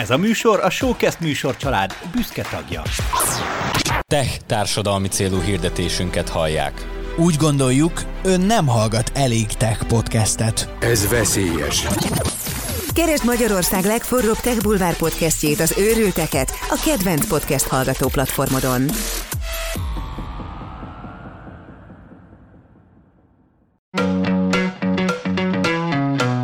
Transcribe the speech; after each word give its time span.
Ez 0.00 0.10
a 0.10 0.16
műsor 0.16 0.60
a 0.60 0.70
Showcast 0.70 1.20
műsor 1.20 1.56
család 1.56 1.94
büszke 2.14 2.42
tagja. 2.50 2.82
Tech 4.06 4.36
társadalmi 4.46 5.08
célú 5.08 5.40
hirdetésünket 5.40 6.28
hallják. 6.28 6.86
Úgy 7.16 7.36
gondoljuk, 7.36 8.02
ön 8.22 8.40
nem 8.40 8.66
hallgat 8.66 9.12
elég 9.14 9.46
tech 9.46 9.84
podcastet. 9.84 10.68
Ez 10.78 11.08
veszélyes. 11.08 11.86
Keresd 12.94 13.24
Magyarország 13.24 13.84
legforróbb 13.84 14.36
Tech 14.36 14.62
Bulvár 14.62 14.96
podcastjét, 14.96 15.60
az 15.60 15.74
őrülteket, 15.78 16.52
a 16.68 16.82
kedvenc 16.84 17.26
podcast 17.26 17.66
hallgató 17.66 18.08
platformodon. 18.08 18.82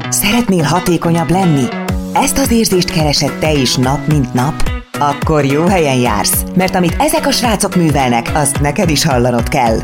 Szeretnél 0.08 0.62
hatékonyabb 0.62 1.30
lenni? 1.30 1.85
Ezt 2.22 2.38
az 2.38 2.50
érzést 2.50 2.90
keresed 2.90 3.38
te 3.38 3.52
is 3.52 3.74
nap, 3.74 4.06
mint 4.06 4.34
nap? 4.34 4.70
Akkor 4.98 5.44
jó 5.44 5.66
helyen 5.66 5.96
jársz, 5.96 6.44
mert 6.54 6.74
amit 6.74 6.96
ezek 6.98 7.26
a 7.26 7.30
srácok 7.30 7.76
művelnek, 7.76 8.30
azt 8.34 8.60
neked 8.60 8.90
is 8.90 9.04
hallanod 9.04 9.48
kell. 9.48 9.78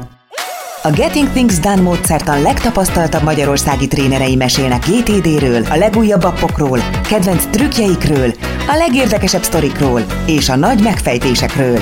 A 0.83 0.91
Getting 0.91 1.29
Things 1.31 1.59
Done 1.59 1.81
módszertan 1.81 2.43
legtapasztaltabb 2.43 3.23
magyarországi 3.23 3.87
trénerei 3.87 4.37
mesélnek 4.37 4.87
GTD-ről, 4.87 5.65
a 5.71 5.77
legújabb 5.77 6.23
appokról, 6.23 6.79
kedvenc 7.09 7.45
trükkjeikről, 7.51 8.33
a 8.69 8.77
legérdekesebb 8.77 9.43
sztorikról 9.43 10.05
és 10.27 10.49
a 10.49 10.57
nagy 10.57 10.83
megfejtésekről. 10.83 11.79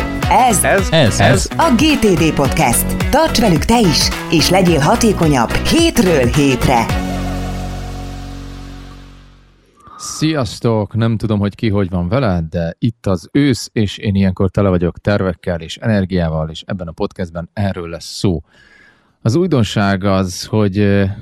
Ez, 0.48 0.64
Ez, 0.64 0.88
ez, 0.90 1.20
ez 1.20 1.48
a 1.56 1.72
GTD 1.76 2.32
Podcast. 2.34 2.84
Tarts 3.10 3.40
velük 3.40 3.64
te 3.64 3.78
is, 3.78 4.08
és 4.30 4.48
legyél 4.48 4.78
hatékonyabb 4.78 5.52
hétről 5.52 6.26
hétre. 6.26 6.86
Sziasztok! 10.02 10.94
Nem 10.94 11.16
tudom, 11.16 11.38
hogy 11.38 11.54
ki 11.54 11.68
hogy 11.68 11.90
van 11.90 12.08
vele, 12.08 12.40
de 12.50 12.74
itt 12.78 13.06
az 13.06 13.28
ősz, 13.32 13.70
és 13.72 13.98
én 13.98 14.14
ilyenkor 14.14 14.50
tele 14.50 14.68
vagyok 14.68 14.98
tervekkel 14.98 15.60
és 15.60 15.76
energiával, 15.76 16.50
és 16.50 16.62
ebben 16.66 16.88
a 16.88 16.92
podcastben 16.92 17.50
erről 17.52 17.88
lesz 17.88 18.04
szó. 18.04 18.42
Az 19.22 19.34
újdonság 19.34 20.04
az, 20.04 20.44
hogy 20.44 20.78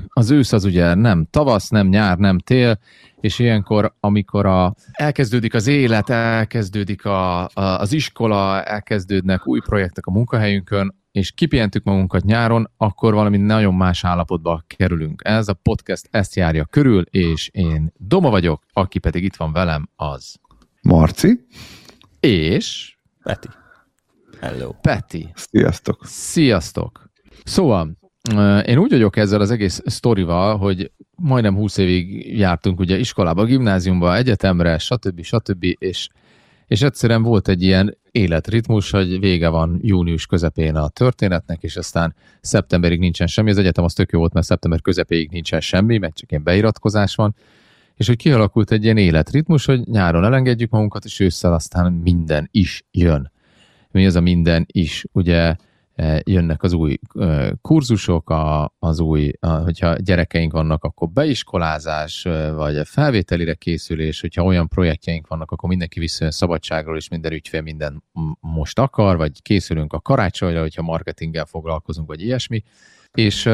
az 0.08 0.30
ősz 0.30 0.52
az 0.52 0.64
ugye 0.64 0.94
nem 0.94 1.26
tavasz, 1.30 1.68
nem 1.68 1.88
nyár, 1.88 2.18
nem 2.18 2.38
tél, 2.38 2.78
és 3.20 3.38
ilyenkor, 3.38 3.94
amikor 4.00 4.46
a, 4.46 4.74
elkezdődik 4.92 5.54
az 5.54 5.66
élet, 5.66 6.10
elkezdődik 6.10 7.04
a, 7.04 7.42
a, 7.42 7.50
az 7.54 7.92
iskola, 7.92 8.62
elkezdődnek 8.62 9.46
új 9.46 9.60
projektek 9.60 10.06
a 10.06 10.10
munkahelyünkön, 10.10 10.94
és 11.12 11.32
kipihentük 11.32 11.84
magunkat 11.84 12.24
nyáron, 12.24 12.70
akkor 12.76 13.14
valami 13.14 13.36
nagyon 13.36 13.74
más 13.74 14.04
állapotba 14.04 14.64
kerülünk. 14.66 15.22
Ez 15.24 15.48
a 15.48 15.54
podcast 15.54 16.08
ezt 16.10 16.36
járja 16.36 16.64
körül, 16.64 17.02
és 17.10 17.48
én 17.52 17.92
Doma 17.96 18.30
vagyok, 18.30 18.64
aki 18.72 18.98
pedig 18.98 19.24
itt 19.24 19.36
van 19.36 19.52
velem 19.52 19.88
az. 19.96 20.36
Marci. 20.82 21.46
És 22.20 22.96
Peti. 23.22 23.48
Hello. 24.40 24.72
Peti. 24.80 25.28
Sziasztok. 25.34 26.06
Sziasztok! 26.06 27.10
Szóval, 27.44 27.96
én 28.66 28.78
úgy 28.78 28.90
vagyok 28.90 29.16
ezzel 29.16 29.40
az 29.40 29.50
egész 29.50 29.80
sztorival, 29.84 30.56
hogy 30.56 30.92
majdnem 31.16 31.54
20 31.54 31.76
évig 31.76 32.38
jártunk 32.38 32.80
ugye 32.80 32.98
iskolába, 32.98 33.44
gimnáziumba, 33.44 34.16
egyetemre, 34.16 34.78
stb. 34.78 35.22
stb. 35.22 35.64
És, 35.78 36.08
és 36.68 36.82
egyszerűen 36.82 37.22
volt 37.22 37.48
egy 37.48 37.62
ilyen 37.62 37.96
életritmus, 38.10 38.90
hogy 38.90 39.20
vége 39.20 39.48
van 39.48 39.78
június 39.82 40.26
közepén 40.26 40.74
a 40.74 40.88
történetnek, 40.88 41.62
és 41.62 41.76
aztán 41.76 42.14
szeptemberig 42.40 42.98
nincsen 42.98 43.26
semmi. 43.26 43.50
Az 43.50 43.58
egyetem 43.58 43.84
az 43.84 43.92
tök 43.92 44.10
jó 44.10 44.18
volt, 44.18 44.32
mert 44.32 44.46
szeptember 44.46 44.80
közepéig 44.80 45.30
nincsen 45.30 45.60
semmi, 45.60 45.98
mert 45.98 46.16
csak 46.16 46.30
ilyen 46.30 46.42
beiratkozás 46.42 47.14
van. 47.14 47.34
És 47.94 48.06
hogy 48.06 48.16
kialakult 48.16 48.70
egy 48.70 48.84
ilyen 48.84 48.96
életritmus, 48.96 49.64
hogy 49.64 49.80
nyáron 49.80 50.24
elengedjük 50.24 50.70
magunkat, 50.70 51.04
és 51.04 51.20
ősszel 51.20 51.52
aztán 51.52 51.92
minden 51.92 52.48
is 52.50 52.84
jön. 52.90 53.32
Mi 53.90 54.06
az 54.06 54.14
a 54.14 54.20
minden 54.20 54.66
is? 54.72 55.04
Ugye 55.12 55.56
jönnek 56.24 56.62
az 56.62 56.72
új 56.72 56.98
kurzusok, 57.60 58.30
a, 58.30 58.74
az 58.78 59.00
új, 59.00 59.32
hogyha 59.40 59.96
gyerekeink 59.96 60.52
vannak, 60.52 60.84
akkor 60.84 61.08
beiskolázás, 61.08 62.22
vagy 62.54 62.80
felvételire 62.84 63.54
készülés, 63.54 64.20
hogyha 64.20 64.44
olyan 64.44 64.68
projektjeink 64.68 65.26
vannak, 65.26 65.50
akkor 65.50 65.68
mindenki 65.68 66.00
visszajön 66.00 66.32
szabadságról, 66.32 66.96
és 66.96 67.08
minden 67.08 67.32
ügyfél 67.32 67.60
minden 67.60 68.02
most 68.40 68.78
akar, 68.78 69.16
vagy 69.16 69.42
készülünk 69.42 69.92
a 69.92 70.00
karácsonyra, 70.00 70.60
hogyha 70.60 70.82
marketinggel 70.82 71.44
foglalkozunk, 71.44 72.08
vagy 72.08 72.22
ilyesmi. 72.22 72.62
És 73.12 73.46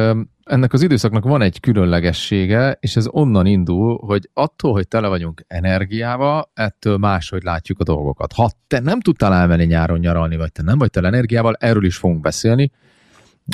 ennek 0.44 0.72
az 0.72 0.82
időszaknak 0.82 1.24
van 1.24 1.42
egy 1.42 1.60
különlegessége, 1.60 2.76
és 2.80 2.96
ez 2.96 3.06
onnan 3.10 3.46
indul, 3.46 3.98
hogy 4.06 4.30
attól, 4.32 4.72
hogy 4.72 4.88
tele 4.88 5.08
vagyunk 5.08 5.44
energiával, 5.46 6.50
ettől 6.54 6.96
máshogy 6.96 7.42
látjuk 7.42 7.80
a 7.80 7.84
dolgokat. 7.84 8.32
Ha 8.32 8.50
te 8.66 8.80
nem 8.80 9.00
tudtál 9.00 9.32
elmenni 9.32 9.64
nyáron 9.64 9.98
nyaralni, 9.98 10.36
vagy 10.36 10.52
te 10.52 10.62
nem 10.62 10.78
vagy 10.78 10.90
tele 10.90 11.06
energiával, 11.06 11.56
erről 11.58 11.84
is 11.84 11.96
fogunk 11.96 12.20
beszélni. 12.20 12.70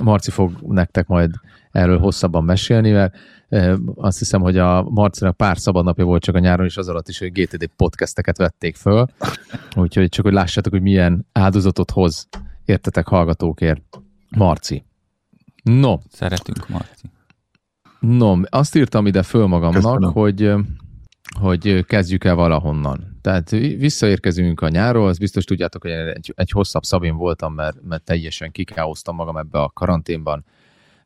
Marci 0.03 0.31
fog 0.31 0.53
nektek 0.61 1.07
majd 1.07 1.31
erről 1.71 1.99
hosszabban 1.99 2.45
mesélni, 2.45 2.91
mert 2.91 3.17
azt 3.95 4.19
hiszem, 4.19 4.41
hogy 4.41 4.59
a 4.59 4.83
Marcinak 4.83 5.37
pár 5.37 5.59
szabadnapja 5.59 6.05
volt 6.05 6.23
csak 6.23 6.35
a 6.35 6.39
nyáron, 6.39 6.67
és 6.67 6.77
az 6.77 6.89
alatt 6.89 7.09
is, 7.09 7.19
hogy 7.19 7.33
GTD 7.33 7.71
podcasteket 7.77 8.37
vették 8.37 8.77
föl. 8.77 9.07
Úgyhogy 9.77 10.09
csak, 10.09 10.25
hogy 10.25 10.35
lássátok, 10.35 10.73
hogy 10.73 10.83
milyen 10.83 11.27
áldozatot 11.33 11.91
hoz, 11.91 12.29
értetek 12.65 13.07
hallgatókért. 13.07 13.83
Marci. 14.37 14.85
No. 15.63 15.97
Szeretünk, 16.09 16.69
Marci. 16.69 17.07
No, 18.01 18.41
azt 18.49 18.77
írtam 18.77 19.07
ide 19.07 19.23
föl 19.23 19.47
magamnak, 19.47 19.83
Köszönöm. 19.83 20.13
hogy, 20.13 20.53
hogy 21.41 21.85
kezdjük 21.85 22.25
el 22.25 22.35
valahonnan. 22.35 23.19
Tehát 23.21 23.51
visszaérkezünk 23.51 24.61
a 24.61 24.69
nyáról, 24.69 25.09
azt 25.09 25.19
biztos 25.19 25.45
tudjátok, 25.45 25.83
hogy 25.83 25.91
egy, 25.91 26.33
egy 26.37 26.51
hosszabb 26.51 26.83
szabin 26.83 27.17
voltam, 27.17 27.55
mert, 27.55 27.77
mert 27.83 28.05
teljesen 28.05 28.51
kikáoztam 28.51 29.15
magam 29.15 29.37
ebbe 29.37 29.61
a 29.61 29.71
karanténban 29.75 30.45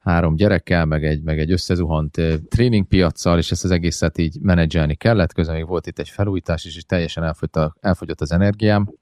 három 0.01 0.37
gyerekkel, 0.37 0.85
meg 0.85 1.05
egy, 1.05 1.23
meg 1.23 1.39
egy 1.39 1.51
összezuhant 1.51 2.21
tréningpiacsal, 2.49 3.39
és 3.39 3.51
ezt 3.51 3.65
az 3.65 3.71
egészet 3.71 4.19
így 4.19 4.39
menedzselni 4.41 4.95
kellett, 4.95 5.33
közben 5.33 5.55
még 5.55 5.67
volt 5.67 5.87
itt 5.87 5.99
egy 5.99 6.09
felújítás 6.09 6.65
is, 6.65 6.77
és 6.77 6.85
teljesen 6.85 7.25
elfogyott, 7.25 7.57
a, 7.57 7.77
elfogyott 7.81 8.21
az 8.21 8.33
energiám. 8.33 8.93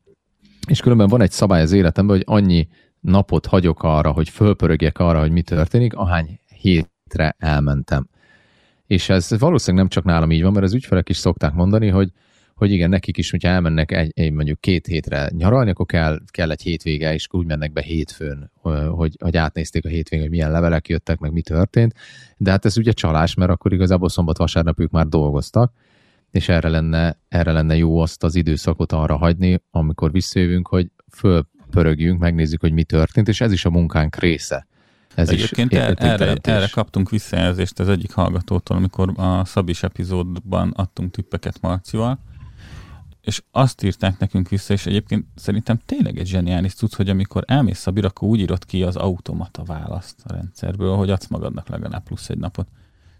És 0.68 0.80
különben 0.80 1.08
van 1.08 1.20
egy 1.20 1.30
szabály 1.30 1.62
az 1.62 1.72
életemben, 1.72 2.16
hogy 2.16 2.24
annyi 2.26 2.68
napot 3.02 3.46
hagyok 3.46 3.82
arra, 3.82 4.10
hogy 4.10 4.28
fölpörögjek 4.28 4.98
arra, 4.98 5.20
hogy 5.20 5.30
mi 5.30 5.42
történik, 5.42 5.94
ahány 5.94 6.40
hétre 6.60 7.34
elmentem. 7.38 8.08
És 8.86 9.08
ez 9.08 9.38
valószínűleg 9.38 9.84
nem 9.84 9.92
csak 9.92 10.04
nálam 10.04 10.30
így 10.30 10.42
van, 10.42 10.52
mert 10.52 10.64
az 10.64 10.74
ügyfelek 10.74 11.08
is 11.08 11.16
szokták 11.16 11.52
mondani, 11.52 11.88
hogy, 11.88 12.12
hogy 12.54 12.72
igen, 12.72 12.88
nekik 12.88 13.16
is, 13.16 13.30
hogyha 13.30 13.48
elmennek 13.48 13.92
egy, 13.92 14.10
egy 14.14 14.32
mondjuk 14.32 14.60
két 14.60 14.86
hétre 14.86 15.30
nyaralni, 15.36 15.70
akkor 15.70 15.86
kell, 15.86 16.18
kell 16.30 16.50
egy 16.50 16.62
hétvége, 16.62 17.14
és 17.14 17.26
úgy 17.30 17.46
mennek 17.46 17.72
be 17.72 17.80
hétfőn, 17.80 18.50
hogy, 18.90 19.16
hogy 19.20 19.36
átnézték 19.36 19.84
a 19.84 19.88
hétvégén, 19.88 20.24
hogy 20.24 20.34
milyen 20.34 20.50
levelek 20.50 20.88
jöttek, 20.88 21.18
meg 21.18 21.32
mi 21.32 21.40
történt. 21.40 21.94
De 22.36 22.50
hát 22.50 22.64
ez 22.64 22.78
ugye 22.78 22.92
csalás, 22.92 23.34
mert 23.34 23.50
akkor 23.50 23.72
igazából 23.72 24.08
szombat-vasárnap 24.08 24.80
ők 24.80 24.90
már 24.90 25.06
dolgoztak, 25.06 25.72
és 26.30 26.48
erre 26.48 26.68
lenne, 26.68 27.18
erre 27.28 27.52
lenne 27.52 27.76
jó 27.76 27.98
azt 27.98 28.24
az 28.24 28.34
időszakot 28.34 28.92
arra 28.92 29.16
hagyni, 29.16 29.60
amikor 29.70 30.12
visszajövünk, 30.12 30.68
hogy 30.68 30.90
fölpörögjünk, 31.72 32.20
megnézzük, 32.20 32.60
hogy 32.60 32.72
mi 32.72 32.84
történt, 32.84 33.28
és 33.28 33.40
ez 33.40 33.52
is 33.52 33.64
a 33.64 33.70
munkánk 33.70 34.16
része. 34.16 34.66
Ez 35.14 35.28
Egyébként 35.28 35.72
is 35.72 35.78
er, 35.78 35.94
erre, 35.96 36.34
erre 36.42 36.68
kaptunk 36.72 37.10
visszajelzést 37.10 37.78
az 37.78 37.88
egyik 37.88 38.12
hallgatótól, 38.12 38.76
amikor 38.76 39.12
a 39.16 39.44
Szabis 39.44 39.82
epizódban 39.82 40.72
adtunk 40.76 41.10
tippeket 41.10 41.60
Marcival, 41.60 42.18
és 43.20 43.42
azt 43.50 43.82
írták 43.82 44.18
nekünk 44.18 44.48
vissza, 44.48 44.72
és 44.72 44.86
egyébként 44.86 45.26
szerintem 45.34 45.78
tényleg 45.86 46.18
egy 46.18 46.26
zseniális 46.26 46.74
cucc, 46.74 46.94
hogy 46.94 47.08
amikor 47.08 47.44
elmész 47.46 47.78
Szabir, 47.78 48.04
akkor 48.04 48.28
úgy 48.28 48.40
írod 48.40 48.64
ki 48.64 48.82
az 48.82 48.96
automata 48.96 49.62
választ 49.64 50.16
a 50.24 50.32
rendszerből, 50.32 50.96
hogy 50.96 51.10
adsz 51.10 51.26
magadnak 51.28 51.68
legalább 51.68 52.02
plusz 52.02 52.28
egy 52.28 52.38
napot. 52.38 52.68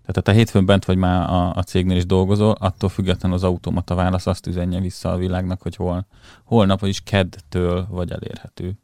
Tehát 0.03 0.15
ha 0.15 0.21
te 0.21 0.33
hétfőn 0.33 0.67
bent 0.67 0.85
vagy 0.85 0.97
már 0.97 1.31
a, 1.31 1.55
a 1.55 1.63
cégnél 1.63 1.97
is 1.97 2.07
dolgozol, 2.07 2.57
attól 2.59 2.89
függetlenül 2.89 3.37
az 3.37 3.45
automata 3.45 3.95
válasz 3.95 4.27
azt 4.27 4.47
üzenje 4.47 4.81
vissza 4.81 5.13
a 5.13 5.17
világnak, 5.17 5.63
hogy 5.63 5.77
hol, 5.77 6.07
holnap, 6.45 6.81
vagyis 6.81 7.01
keddtől 7.01 7.87
vagy 7.91 8.11
elérhető. 8.11 8.79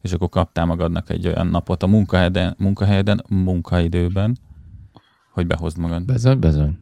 És 0.00 0.12
akkor 0.12 0.28
kaptál 0.28 0.66
magadnak 0.66 1.10
egy 1.10 1.26
olyan 1.26 1.46
napot 1.46 1.82
a 1.82 1.86
munkahelyeden, 1.86 2.54
munkahelyeden 2.58 3.24
munkaidőben, 3.28 4.38
hogy 5.32 5.46
behozd 5.46 5.78
magad. 5.78 6.04
Bezony, 6.04 6.38
bezony. 6.38 6.78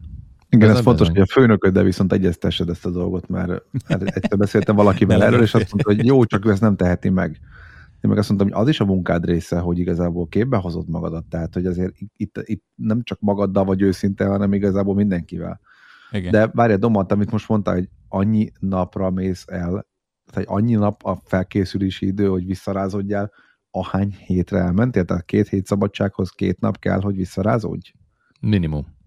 Igen, 0.49 0.69
ez 0.69 0.75
Bizony, 0.75 0.83
fontos, 0.83 1.07
hogy 1.07 1.19
a 1.19 1.25
főnököddel 1.25 1.83
viszont 1.83 2.13
egyeztessed 2.13 2.69
ezt 2.69 2.85
a 2.85 2.89
dolgot, 2.89 3.27
mert 3.27 3.63
egyszer 3.87 4.37
beszéltem 4.37 4.75
valakivel 4.75 5.23
erről, 5.25 5.41
és 5.41 5.53
azt 5.53 5.73
mondta, 5.73 5.93
hogy 5.93 6.05
jó, 6.05 6.25
csak 6.25 6.45
ő 6.45 6.51
ezt 6.51 6.61
nem 6.61 6.75
teheti 6.75 7.09
meg. 7.09 7.39
Én 8.01 8.09
meg 8.09 8.17
azt 8.17 8.29
mondtam, 8.29 8.51
hogy 8.51 8.61
az 8.61 8.69
is 8.69 8.79
a 8.79 8.85
munkád 8.85 9.25
része, 9.25 9.59
hogy 9.59 9.79
igazából 9.79 10.27
képbe 10.27 10.57
hozod 10.57 10.89
magadat. 10.89 11.25
Tehát, 11.25 11.53
hogy 11.53 11.65
azért 11.65 11.93
itt, 12.15 12.39
itt 12.43 12.63
nem 12.75 13.03
csak 13.03 13.19
magaddal 13.19 13.65
vagy 13.65 13.81
őszinte, 13.81 14.25
hanem 14.25 14.53
igazából 14.53 14.95
mindenkivel. 14.95 15.59
Igen. 16.11 16.31
De 16.31 16.47
várj, 16.47 16.73
Domat, 16.73 17.11
amit 17.11 17.31
most 17.31 17.49
mondtál, 17.49 17.73
hogy 17.73 17.89
annyi 18.07 18.51
napra 18.59 19.09
mész 19.09 19.45
el, 19.47 19.87
tehát 20.31 20.49
annyi 20.49 20.73
nap 20.73 21.05
a 21.05 21.15
felkészülési 21.23 22.05
idő, 22.05 22.27
hogy 22.27 22.45
visszarázódjál, 22.45 23.31
ahány 23.71 24.15
hétre 24.25 24.59
elmentél? 24.59 25.05
Tehát 25.05 25.25
két 25.25 25.47
hét 25.47 25.65
szabadsághoz 25.65 26.29
két 26.29 26.59
nap 26.59 26.79
kell, 26.79 27.01
hogy 27.01 27.15
visszarázódj? 27.15 27.91
Minimum. 28.41 28.97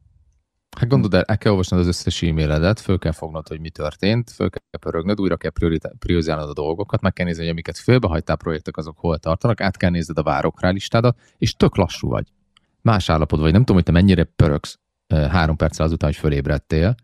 Hát 0.78 0.88
gondolod, 0.88 1.14
el, 1.14 1.22
el 1.22 1.38
kell 1.38 1.50
olvasnod 1.50 1.80
az 1.80 1.86
összes 1.86 2.22
e-mailedet, 2.22 2.80
föl 2.80 2.98
kell 2.98 3.12
fognod, 3.12 3.48
hogy 3.48 3.60
mi 3.60 3.70
történt, 3.70 4.30
föl 4.30 4.50
kell 4.50 4.80
pörögnöd, 4.80 5.20
újra 5.20 5.36
kell 5.36 5.50
priorizálnod 5.98 6.48
a 6.48 6.52
dolgokat, 6.52 7.00
meg 7.00 7.12
kell 7.12 7.26
nézni, 7.26 7.42
hogy 7.42 7.50
amiket 7.50 7.78
félbehagytál 7.78 8.36
projektek, 8.36 8.76
azok 8.76 8.98
hol 8.98 9.18
tartanak, 9.18 9.60
át 9.60 9.76
kell 9.76 9.90
nézned 9.90 10.18
a 10.18 10.22
várok 10.22 10.60
rá 10.60 10.70
listádat, 10.70 11.18
és 11.38 11.54
tök 11.54 11.76
lassú 11.76 12.08
vagy. 12.08 12.32
Más 12.80 13.08
állapot 13.08 13.40
vagy. 13.40 13.52
Nem 13.52 13.60
tudom, 13.60 13.76
hogy 13.76 13.84
te 13.84 13.92
mennyire 13.92 14.24
pörögsz 14.24 14.78
három 15.08 15.56
perccel 15.56 15.86
azután, 15.86 16.10
hogy 16.10 16.18
fölébredtél, 16.18 16.94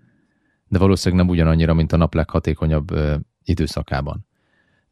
de 0.66 0.78
valószínűleg 0.78 1.24
nem 1.24 1.34
ugyanannyira, 1.34 1.74
mint 1.74 1.92
a 1.92 1.96
nap 1.96 2.14
leghatékonyabb 2.14 2.94
időszakában. 3.44 4.27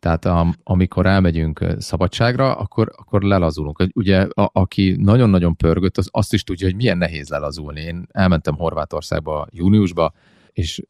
Tehát 0.06 0.25
a, 0.25 0.55
amikor 0.62 1.06
elmegyünk 1.06 1.67
szabadságra, 1.79 2.55
akkor, 2.55 2.93
akkor 2.97 3.23
lelazulunk. 3.23 3.87
Ugye 3.94 4.20
a, 4.20 4.50
aki 4.53 4.97
nagyon-nagyon 4.99 5.56
pörgött, 5.56 5.99
az 5.99 6.08
azt 6.11 6.32
is 6.32 6.44
tudja, 6.44 6.67
hogy 6.67 6.76
milyen 6.76 6.99
nehéz 6.99 7.29
lelazulni. 7.29 7.81
Én 7.81 8.06
elmentem 8.11 8.55
Horvátországba 8.55 9.47
júniusba, 9.50 10.12
és 10.53 10.82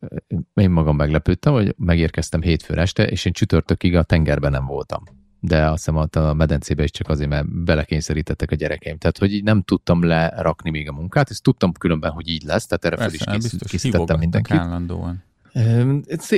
én 0.54 0.70
magam 0.70 0.96
meglepődtem, 0.96 1.52
hogy 1.52 1.74
megérkeztem 1.78 2.42
hétfőn 2.42 2.78
este, 2.78 3.06
és 3.06 3.24
én 3.24 3.32
csütörtökig 3.32 3.96
a 3.96 4.02
tengerben 4.02 4.50
nem 4.50 4.66
voltam. 4.66 5.02
De 5.40 5.70
azt 5.70 5.84
hiszem 5.84 6.08
a 6.24 6.32
medencébe 6.32 6.82
is 6.82 6.90
csak 6.90 7.08
azért, 7.08 7.28
mert 7.28 7.64
belekényszerítettek 7.64 8.50
a 8.50 8.54
gyerekeim. 8.54 8.98
Tehát, 8.98 9.18
hogy 9.18 9.32
így 9.32 9.44
nem 9.44 9.62
tudtam 9.62 10.04
lerakni 10.04 10.70
még 10.70 10.88
a 10.88 10.92
munkát, 10.92 11.30
és 11.30 11.40
tudtam 11.40 11.72
különben, 11.72 12.10
hogy 12.10 12.28
így 12.28 12.42
lesz, 12.42 12.66
tehát 12.66 12.84
erre 12.84 12.96
Persze, 12.96 13.24
fel 13.24 13.34
is 13.34 13.42
biztos 13.42 13.70
készítettem 13.70 14.18
mindenkit. 14.18 14.56
állandóan. 14.56 15.24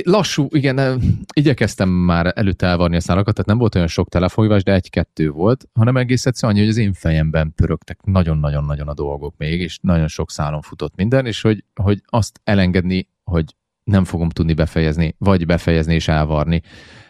Lassú, 0.03 0.47
igen, 0.49 1.01
igyekeztem 1.33 1.89
már 1.89 2.33
előtte 2.35 2.67
elvarni 2.67 2.95
a 2.95 2.99
szálakat, 2.99 3.33
tehát 3.33 3.49
nem 3.49 3.57
volt 3.57 3.75
olyan 3.75 3.87
sok 3.87 4.09
telefonhívás, 4.09 4.63
de 4.63 4.73
egy-kettő 4.73 5.29
volt, 5.29 5.67
hanem 5.73 5.97
egész 5.97 6.25
egyszerűen 6.25 6.57
annyi, 6.57 6.65
hogy 6.65 6.75
az 6.75 6.81
én 6.81 6.93
fejemben 6.93 7.53
pörögtek 7.55 7.99
nagyon-nagyon-nagyon 8.03 8.87
a 8.87 8.93
dolgok 8.93 9.33
még, 9.37 9.61
és 9.61 9.79
nagyon 9.81 10.07
sok 10.07 10.31
szálon 10.31 10.61
futott 10.61 10.95
minden, 10.95 11.25
és 11.25 11.41
hogy, 11.41 11.63
hogy 11.75 12.01
azt 12.05 12.39
elengedni, 12.43 13.07
hogy 13.23 13.55
nem 13.83 14.03
fogom 14.03 14.29
tudni 14.29 14.53
befejezni, 14.53 15.15
vagy 15.17 15.45
befejezni 15.45 15.93
és 15.93 16.07
elvarni, 16.07 16.61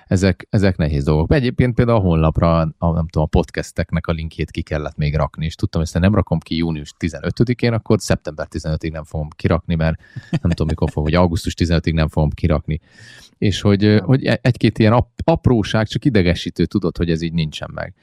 ezek, 0.10 0.48
ezek 0.50 0.78
nehéz 0.78 1.04
dolgok. 1.04 1.34
Egyébként 1.34 1.76
például 1.76 1.98
a 1.98 2.02
honlapra, 2.02 2.60
a, 2.60 2.92
nem 2.92 3.08
tudom, 3.08 3.24
a 3.24 3.26
podcasteknek 3.26 4.08
a 4.08 4.12
linkjét 4.12 4.52
ki 4.52 4.62
kellett 4.62 4.96
még 4.96 5.16
rakni, 5.16 5.46
és 5.46 5.56
tudtam, 5.56 5.82
hogy 5.82 5.90
ezt 5.94 6.04
nem 6.04 6.16
rakom 6.16 6.40
ki 6.40 6.56
június 6.56 6.94
15-én, 7.00 7.74
akkor 7.74 8.00
szeptember 8.00 8.48
15-ig 8.52 8.92
nem 8.92 9.04
fogom 9.04 9.28
kirakni, 9.36 9.76
mert 9.76 10.00
nem 10.42 10.52
tudom, 10.52 10.68
mikor 10.68 10.90
fogom, 10.90 11.04
hogy 11.04 11.14
augusztus 11.14 11.54
15-ig 11.58 11.94
nem 11.94 12.08
fogom 12.08 12.30
kirakni. 12.30 12.80
És 13.38 13.62
hogy, 13.62 14.02
hogy 14.04 14.26
egy-két 14.26 14.80
ilyen 14.80 15.06
apróság, 15.24 15.88
csak 15.88 16.06
idegesítő, 16.06 16.66
tudod, 16.66 16.98
hogy 16.98 17.10
ez 17.10 17.22
így 17.22 17.34
nincsen 17.34 17.70
meg. 17.74 17.94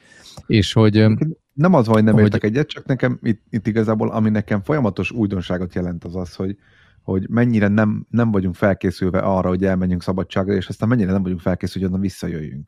És 0.45 0.73
hogy 0.73 1.05
nem 1.53 1.73
az, 1.73 1.85
hogy 1.85 2.03
nem 2.03 2.17
értek 2.17 2.43
egyet, 2.43 2.67
csak 2.67 2.85
nekem 2.85 3.19
itt, 3.21 3.41
itt 3.49 3.67
igazából, 3.67 4.09
ami 4.09 4.29
nekem 4.29 4.61
folyamatos 4.61 5.11
újdonságot 5.11 5.75
jelent, 5.75 6.03
az 6.03 6.15
az, 6.15 6.35
hogy, 6.35 6.57
hogy 7.07 7.29
mennyire 7.29 7.67
nem, 7.67 8.05
nem 8.09 8.31
vagyunk 8.31 8.55
felkészülve 8.55 9.19
arra, 9.19 9.49
hogy 9.49 9.63
elmenjünk 9.63 10.03
szabadságra, 10.03 10.53
és 10.53 10.67
aztán 10.67 10.89
mennyire 10.89 11.11
nem 11.11 11.23
vagyunk 11.23 11.39
felkészülve, 11.39 11.79
hogy 11.79 11.95
onnan 11.95 12.07
visszajöjjünk. 12.07 12.65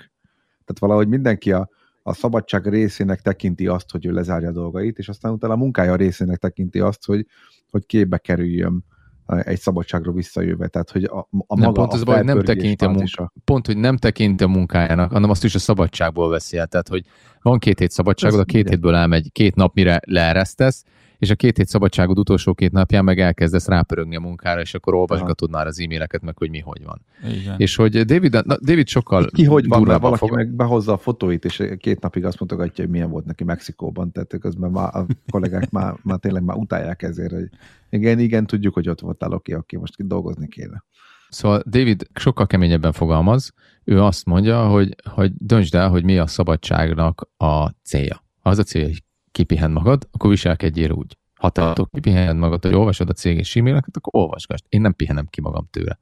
Tehát 0.49 0.79
valahogy 0.79 1.07
mindenki 1.07 1.51
a, 1.51 1.69
a 2.03 2.13
szabadság 2.13 2.67
részének 2.67 3.21
tekinti 3.21 3.67
azt, 3.67 3.91
hogy 3.91 4.05
ő 4.05 4.11
lezárja 4.11 4.49
a 4.49 4.51
dolgait, 4.51 4.97
és 4.97 5.09
aztán 5.09 5.31
utána 5.31 5.53
a 5.53 5.57
munkája 5.57 5.95
részének 5.95 6.37
tekinti 6.37 6.79
azt, 6.79 7.05
hogy, 7.05 7.25
hogy 7.71 7.85
képbe 7.85 8.17
kerüljön 8.17 8.85
egy 9.25 9.59
szabadságról 9.59 10.13
visszajöve. 10.13 10.67
Tehát, 10.67 10.91
hogy 10.91 11.03
a, 11.03 11.17
a 11.17 11.55
nem, 11.55 11.65
maga 11.65 11.71
pont 11.71 11.93
az 11.93 12.03
baj, 12.03 12.23
nem 12.23 12.41
tekinti 12.41 12.85
a 12.85 12.89
munka, 12.89 13.33
pont, 13.43 13.65
hogy 13.65 13.77
nem 13.77 13.97
tekinti 13.97 14.43
a 14.43 14.47
munkájának, 14.47 15.11
hanem 15.11 15.29
azt 15.29 15.43
is 15.43 15.55
a 15.55 15.59
szabadságból 15.59 16.29
veszi 16.29 16.57
el. 16.57 16.67
Tehát, 16.67 16.87
hogy 16.87 17.05
van 17.41 17.59
két 17.59 17.79
hét 17.79 17.91
szabadságod, 17.91 18.39
a 18.39 18.43
két 18.43 18.59
igen. 18.59 18.71
hétből 18.71 18.95
elmegy 18.95 19.31
két 19.31 19.55
nap, 19.55 19.73
mire 19.73 19.99
leeresztesz, 20.05 20.83
és 21.19 21.29
a 21.29 21.35
két 21.35 21.57
hét 21.57 21.67
szabadságod 21.67 22.19
utolsó 22.19 22.53
két 22.53 22.71
napján 22.71 23.03
meg 23.03 23.19
elkezdesz 23.19 23.67
rápörögni 23.67 24.15
a 24.15 24.19
munkára, 24.19 24.61
és 24.61 24.73
akkor 24.73 24.93
olvasgatod 24.93 25.49
már 25.49 25.67
az 25.67 25.79
e-maileket, 25.79 26.21
meg 26.21 26.37
hogy 26.37 26.49
mi 26.49 26.59
hogy 26.59 26.83
van. 26.83 27.01
Igen. 27.39 27.55
És 27.57 27.75
hogy 27.75 28.05
David, 28.05 28.31
na, 28.31 28.57
David 28.61 28.87
sokkal 28.87 29.29
Ki 29.29 29.43
hogy 29.43 29.67
van, 29.67 29.81
mert 29.81 30.01
valaki 30.01 30.19
fog... 30.19 30.31
meg 30.31 30.49
behozza 30.49 30.93
a 30.93 30.97
fotóit, 30.97 31.45
és 31.45 31.63
két 31.77 32.01
napig 32.01 32.25
azt 32.25 32.39
mutogatja, 32.39 32.83
hogy 32.83 32.93
milyen 32.93 33.09
volt 33.09 33.25
neki 33.25 33.43
Mexikóban, 33.43 34.11
tehát 34.11 34.37
közben 34.39 34.71
már 34.71 34.95
a 34.95 35.05
kollégák 35.31 35.69
már, 35.79 35.95
már 36.03 36.19
tényleg 36.19 36.43
már 36.43 36.57
utálják 36.57 37.01
ezért, 37.01 37.31
hogy 37.31 37.49
igen, 37.89 38.19
igen, 38.19 38.45
tudjuk, 38.45 38.73
hogy 38.73 38.89
ott 38.89 38.99
voltál, 38.99 39.31
oké, 39.31 39.53
oké, 39.53 39.77
most 39.77 40.07
dolgozni 40.07 40.47
kéne. 40.47 40.83
Szóval 41.29 41.63
David 41.65 42.07
sokkal 42.13 42.47
keményebben 42.47 42.91
fogalmaz, 42.91 43.53
ő 43.83 44.01
azt 44.01 44.25
mondja, 44.25 44.67
hogy, 44.67 44.95
hogy 45.03 45.31
döntsd 45.37 45.75
el, 45.75 45.89
hogy 45.89 46.03
mi 46.03 46.17
a 46.17 46.27
szabadságnak 46.27 47.29
a 47.37 47.69
célja. 47.69 48.23
Az 48.41 48.59
a 48.59 48.63
célja, 48.63 48.87
hogy 48.87 49.03
kipihen 49.31 49.71
magad, 49.71 50.07
akkor 50.11 50.29
viselkedjél 50.29 50.91
úgy. 50.91 51.17
Ha 51.35 51.49
te 51.49 51.63
attól 51.63 51.89
kipihened 51.91 52.35
magad, 52.35 52.63
hogy 52.63 52.73
olvasod 52.73 53.09
a 53.09 53.13
céges 53.13 53.55
e-maileket, 53.55 53.97
akkor 53.97 54.21
olvasgass. 54.21 54.59
Én 54.69 54.81
nem 54.81 54.93
pihenem 54.93 55.25
ki 55.25 55.41
magam 55.41 55.67
tőle. 55.71 55.99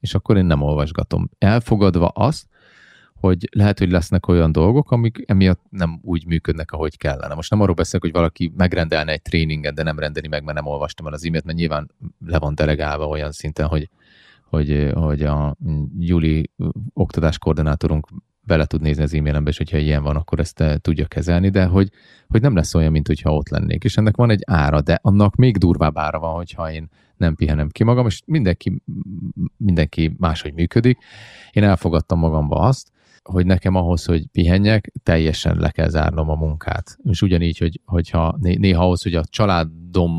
És 0.00 0.14
akkor 0.14 0.36
én 0.36 0.44
nem 0.44 0.62
olvasgatom. 0.62 1.30
Elfogadva 1.38 2.08
azt, 2.08 2.46
hogy 3.14 3.48
lehet, 3.52 3.78
hogy 3.78 3.90
lesznek 3.90 4.28
olyan 4.28 4.52
dolgok, 4.52 4.90
amik 4.90 5.22
emiatt 5.26 5.60
nem 5.70 6.00
úgy 6.02 6.26
működnek, 6.26 6.72
ahogy 6.72 6.96
kellene. 6.96 7.34
Most 7.34 7.50
nem 7.50 7.60
arról 7.60 7.74
beszélek, 7.74 8.02
hogy 8.02 8.12
valaki 8.12 8.52
megrendelne 8.56 9.12
egy 9.12 9.22
tréninget, 9.22 9.74
de 9.74 9.82
nem 9.82 9.98
rendeli 9.98 10.28
meg, 10.28 10.44
mert 10.44 10.56
nem 10.56 10.66
olvastam 10.66 11.06
el 11.06 11.12
az 11.12 11.24
e-mailt, 11.24 11.44
mert 11.44 11.58
nyilván 11.58 11.90
le 12.26 12.38
van 12.38 12.54
delegálva 12.54 13.06
olyan 13.06 13.32
szinten, 13.32 13.66
hogy, 13.66 13.90
hogy, 14.44 14.90
hogy 14.94 15.22
a 15.22 15.56
Júli 15.98 16.50
oktatáskoordinátorunk 16.92 18.08
bele 18.46 18.64
tud 18.64 18.80
nézni 18.80 19.02
az 19.02 19.14
e-mailembe, 19.14 19.50
és 19.50 19.56
hogyha 19.56 19.76
ilyen 19.76 20.02
van, 20.02 20.16
akkor 20.16 20.40
ezt 20.40 20.60
eh, 20.60 20.76
tudja 20.76 21.06
kezelni, 21.06 21.48
de 21.48 21.64
hogy, 21.64 21.88
hogy 22.28 22.40
nem 22.40 22.54
lesz 22.54 22.74
olyan, 22.74 22.92
mint 22.92 23.06
hogyha 23.06 23.34
ott 23.34 23.48
lennék. 23.48 23.84
És 23.84 23.96
ennek 23.96 24.16
van 24.16 24.30
egy 24.30 24.42
ára, 24.46 24.80
de 24.80 24.98
annak 25.02 25.34
még 25.34 25.56
durvább 25.56 25.98
ára 25.98 26.18
van, 26.18 26.34
hogyha 26.34 26.72
én 26.72 26.88
nem 27.16 27.34
pihenem 27.34 27.68
ki 27.68 27.84
magam, 27.84 28.06
és 28.06 28.22
mindenki, 28.26 28.82
mindenki 29.56 30.14
máshogy 30.18 30.54
működik. 30.54 30.98
Én 31.52 31.62
elfogadtam 31.62 32.18
magamba 32.18 32.56
azt, 32.56 32.92
hogy 33.22 33.46
nekem 33.46 33.74
ahhoz, 33.74 34.04
hogy 34.04 34.26
pihenjek, 34.26 34.92
teljesen 35.02 35.56
le 35.56 35.70
kell 35.70 35.88
zárnom 35.88 36.30
a 36.30 36.34
munkát. 36.34 36.98
És 37.04 37.22
ugyanígy, 37.22 37.58
hogy, 37.58 37.80
hogyha 37.84 38.36
néha 38.40 38.84
ahhoz, 38.84 39.02
hogy 39.02 39.14
a 39.14 39.24
családom, 39.24 40.12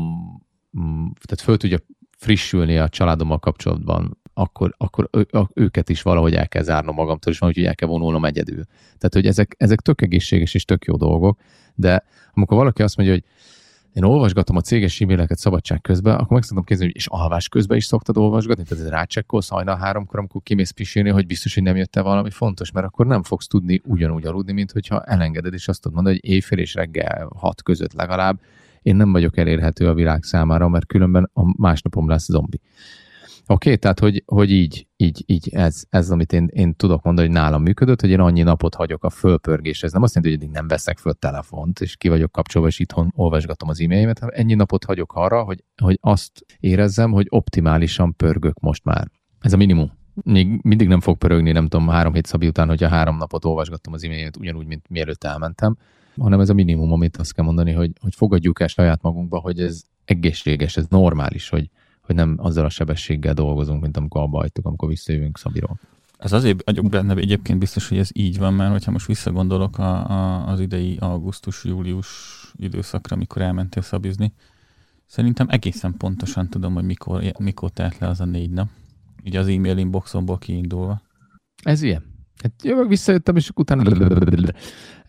tehát 1.26 1.40
föl 1.40 1.56
tudja 1.56 1.78
frissülni 2.18 2.78
a 2.78 2.88
családommal 2.88 3.38
kapcsolatban, 3.38 4.18
akkor, 4.38 4.74
akkor 4.78 5.08
őket 5.54 5.88
is 5.88 6.02
valahogy 6.02 6.34
el 6.34 6.48
kell 6.48 6.62
zárnom 6.62 6.94
magamtól, 6.94 7.32
és 7.32 7.38
van, 7.38 7.52
hogy 7.54 7.64
el 7.64 7.74
kell 7.74 7.88
vonulnom 7.88 8.24
egyedül. 8.24 8.64
Tehát, 8.84 9.12
hogy 9.12 9.26
ezek, 9.26 9.54
ezek 9.58 9.80
tök 9.80 10.02
egészséges 10.02 10.54
és 10.54 10.64
tök 10.64 10.84
jó 10.84 10.96
dolgok, 10.96 11.38
de 11.74 12.04
amikor 12.34 12.56
valaki 12.56 12.82
azt 12.82 12.96
mondja, 12.96 13.14
hogy 13.14 13.24
én 13.92 14.02
olvasgatom 14.02 14.56
a 14.56 14.60
céges 14.60 15.00
e-maileket 15.00 15.38
szabadság 15.38 15.80
közben, 15.80 16.14
akkor 16.14 16.32
meg 16.32 16.42
szoktam 16.42 16.64
kérdezni, 16.64 16.92
hogy 16.92 16.96
és 16.96 17.06
alvás 17.06 17.48
közben 17.48 17.76
is 17.76 17.84
szoktad 17.84 18.16
olvasgatni, 18.16 18.64
tehát 18.64 18.88
rácsekkolsz 18.88 19.48
hajnal 19.48 19.76
háromkor, 19.76 20.18
amikor 20.18 20.42
kimész 20.42 20.70
pisilni, 20.70 21.10
hogy 21.10 21.26
biztos, 21.26 21.54
hogy 21.54 21.62
nem 21.62 21.76
jött 21.76 21.94
valami 21.94 22.30
fontos, 22.30 22.72
mert 22.72 22.86
akkor 22.86 23.06
nem 23.06 23.22
fogsz 23.22 23.46
tudni 23.46 23.80
ugyanúgy 23.84 24.26
aludni, 24.26 24.52
mint 24.52 24.72
hogyha 24.72 25.02
elengeded, 25.02 25.54
és 25.54 25.68
azt 25.68 25.80
tudod 25.80 25.96
mondani, 25.96 26.18
hogy 26.22 26.30
éjfél 26.30 26.58
és 26.58 26.74
reggel 26.74 27.28
hat 27.36 27.62
között 27.62 27.92
legalább 27.92 28.40
én 28.82 28.96
nem 28.96 29.12
vagyok 29.12 29.36
elérhető 29.36 29.88
a 29.88 29.94
világ 29.94 30.22
számára, 30.22 30.68
mert 30.68 30.86
különben 30.86 31.30
a 31.34 31.60
másnapom 31.62 32.08
lesz 32.08 32.24
zombi. 32.24 32.60
Oké, 33.48 33.68
okay, 33.68 33.80
tehát 33.80 34.00
hogy, 34.00 34.22
hogy 34.26 34.50
így, 34.50 34.86
így, 34.96 35.22
így 35.26 35.48
ez, 35.48 35.84
ez, 35.88 36.10
amit 36.10 36.32
én, 36.32 36.48
én 36.52 36.74
tudok 36.74 37.02
mondani, 37.02 37.26
hogy 37.26 37.36
nálam 37.36 37.62
működött, 37.62 38.00
hogy 38.00 38.10
én 38.10 38.20
annyi 38.20 38.42
napot 38.42 38.74
hagyok 38.74 39.04
a 39.04 39.10
fölpörgés. 39.10 39.82
Ez 39.82 39.92
nem 39.92 40.02
azt 40.02 40.14
jelenti, 40.14 40.44
hogy 40.44 40.54
nem 40.54 40.68
veszek 40.68 40.98
föl 40.98 41.12
telefont, 41.12 41.80
és 41.80 41.96
ki 41.96 42.08
vagyok 42.08 42.32
kapcsolva, 42.32 42.68
és 42.68 42.78
itthon 42.78 43.12
olvasgatom 43.14 43.68
az 43.68 43.80
e-mailemet, 43.80 44.18
hanem 44.18 44.34
ennyi 44.38 44.54
napot 44.54 44.84
hagyok 44.84 45.12
arra, 45.12 45.42
hogy, 45.42 45.64
hogy 45.82 45.98
azt 46.00 46.46
érezzem, 46.60 47.10
hogy 47.10 47.26
optimálisan 47.28 48.16
pörgök 48.16 48.60
most 48.60 48.84
már. 48.84 49.10
Ez 49.40 49.52
a 49.52 49.56
minimum. 49.56 49.92
Még 50.14 50.60
mindig 50.62 50.88
nem 50.88 51.00
fog 51.00 51.18
pörögni, 51.18 51.52
nem 51.52 51.68
tudom, 51.68 51.88
három 51.88 52.14
hét 52.14 52.26
szabi 52.26 52.46
után, 52.46 52.68
hogyha 52.68 52.88
három 52.88 53.16
napot 53.16 53.44
olvasgattam 53.44 53.92
az 53.92 54.04
e-mailemet, 54.04 54.36
ugyanúgy, 54.36 54.66
mint 54.66 54.88
mielőtt 54.88 55.24
elmentem, 55.24 55.76
hanem 56.16 56.40
ez 56.40 56.48
a 56.48 56.54
minimum, 56.54 56.92
amit 56.92 57.16
azt 57.16 57.32
kell 57.32 57.44
mondani, 57.44 57.72
hogy, 57.72 57.90
hogy 58.00 58.14
fogadjuk 58.14 58.60
el 58.60 58.66
saját 58.66 59.02
magunkba, 59.02 59.38
hogy 59.38 59.60
ez 59.60 59.82
egészséges, 60.04 60.76
ez 60.76 60.86
normális, 60.88 61.48
hogy, 61.48 61.70
hogy 62.06 62.14
nem 62.14 62.34
azzal 62.38 62.64
a 62.64 62.68
sebességgel 62.68 63.34
dolgozunk, 63.34 63.80
mint 63.80 63.96
amikor 63.96 64.20
abba 64.20 64.38
hagytuk, 64.38 64.66
amikor 64.66 64.88
visszajövünk 64.88 65.38
Szabiról. 65.38 65.78
Ez 66.18 66.32
azért 66.32 66.62
vagyok 66.64 66.88
benne 66.88 67.14
egyébként 67.14 67.58
biztos, 67.58 67.88
hogy 67.88 67.98
ez 67.98 68.08
így 68.12 68.38
van, 68.38 68.54
mert 68.54 68.70
hogyha 68.70 68.90
most 68.90 69.06
visszagondolok 69.06 69.78
a, 69.78 70.10
a, 70.10 70.46
az 70.48 70.60
idei 70.60 70.96
augusztus-július 71.00 72.08
időszakra, 72.56 73.16
amikor 73.16 73.42
elmentél 73.42 73.82
szabizni, 73.82 74.32
szerintem 75.06 75.46
egészen 75.50 75.96
pontosan 75.96 76.48
tudom, 76.48 76.74
hogy 76.74 76.84
mikor, 76.84 77.22
mikor 77.38 77.70
telt 77.70 77.98
le 77.98 78.08
az 78.08 78.20
a 78.20 78.24
négy 78.24 78.50
nap. 78.50 78.68
Így 79.22 79.36
az 79.36 79.46
e-mail 79.48 79.76
inboxomból 79.76 80.38
kiindulva. 80.38 81.02
Ez 81.62 81.82
ilyen. 81.82 82.15
Hát 82.42 82.52
jövök, 82.62 82.88
visszajöttem, 82.88 83.36
és 83.36 83.50
utána 83.54 83.82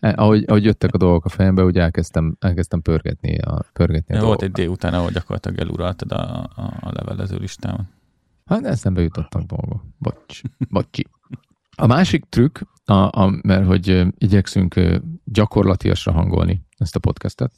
Eh, 0.00 0.12
ahogy, 0.16 0.44
ahogy 0.46 0.64
jöttek 0.64 0.94
a 0.94 0.98
dolgok 0.98 1.24
a 1.24 1.28
fejembe, 1.28 1.64
úgy 1.64 1.78
elkezdtem, 1.78 2.36
elkezdtem 2.40 2.82
pörgetni 2.82 3.38
a, 3.38 3.64
pörgetni 3.72 4.16
a 4.16 4.24
Volt 4.24 4.42
egy 4.42 4.52
délután, 4.52 4.94
ahol 4.94 5.10
gyakorlatilag 5.10 5.58
eluraltad 5.58 6.12
a, 6.12 6.50
a, 6.54 6.76
a 6.80 6.90
levelező 6.92 7.36
listában. 7.36 7.88
Hát 8.44 8.64
eszembe 8.64 9.02
jutottak 9.02 9.42
dolgok. 9.42 9.82
Bocs. 9.98 10.40
Bocsi. 10.70 11.06
A 11.76 11.86
másik 11.86 12.24
trükk, 12.28 12.60
a, 12.84 12.92
a, 12.92 13.38
mert 13.42 13.66
hogy 13.66 14.06
igyekszünk 14.18 14.80
gyakorlatiasra 15.24 16.12
hangolni 16.12 16.66
ezt 16.76 16.96
a 16.96 16.98
podcastet, 16.98 17.52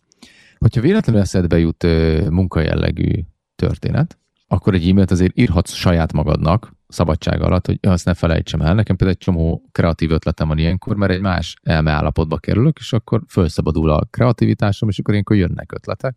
hogyha 0.58 0.80
véletlenül 0.80 1.20
eszedbe 1.20 1.58
jut 1.58 1.82
munkajellegű 2.30 3.24
történet, 3.56 4.18
akkor 4.52 4.75
egy 4.75 4.88
e-mailt 4.88 5.11
azért 5.11 5.38
írhatsz 5.38 5.73
saját 5.73 6.12
magadnak 6.12 6.73
szabadság 6.88 7.42
alatt, 7.42 7.66
hogy 7.66 7.78
azt 7.83 8.04
ne 8.04 8.14
felejtsem 8.14 8.61
el. 8.61 8.75
Nekem 8.75 8.97
például 8.97 9.19
egy 9.19 9.25
csomó 9.25 9.69
kreatív 9.73 10.11
ötletem 10.11 10.49
van 10.49 10.59
ilyenkor, 10.59 10.97
mert 10.97 11.12
egy 11.12 11.21
más 11.21 11.57
elmeállapotba 11.62 12.38
kerülök, 12.38 12.78
és 12.78 12.92
akkor 12.92 13.23
felszabadul 13.26 13.90
a 13.90 14.07
kreativitásom, 14.11 14.88
és 14.88 14.99
akkor 14.99 15.12
ilyenkor 15.12 15.37
jönnek 15.37 15.73
ötletek. 15.73 16.16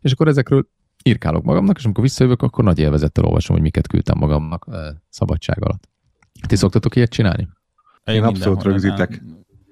És 0.00 0.12
akkor 0.12 0.28
ezekről 0.28 0.68
írkálok 1.04 1.44
magamnak, 1.44 1.78
és 1.78 1.84
amikor 1.84 2.02
visszajövök, 2.02 2.42
akkor 2.42 2.64
nagy 2.64 2.78
élvezettel 2.78 3.24
olvasom, 3.24 3.54
hogy 3.54 3.64
miket 3.64 3.86
küldtem 3.86 4.18
magamnak 4.18 4.66
szabadság 5.08 5.64
alatt. 5.64 5.88
Ti 6.46 6.56
szoktatok 6.56 6.96
ilyet 6.96 7.10
csinálni? 7.10 7.48
Én, 8.04 8.14
Én 8.14 8.22
abszolút 8.22 8.62
rögzítek. 8.62 9.22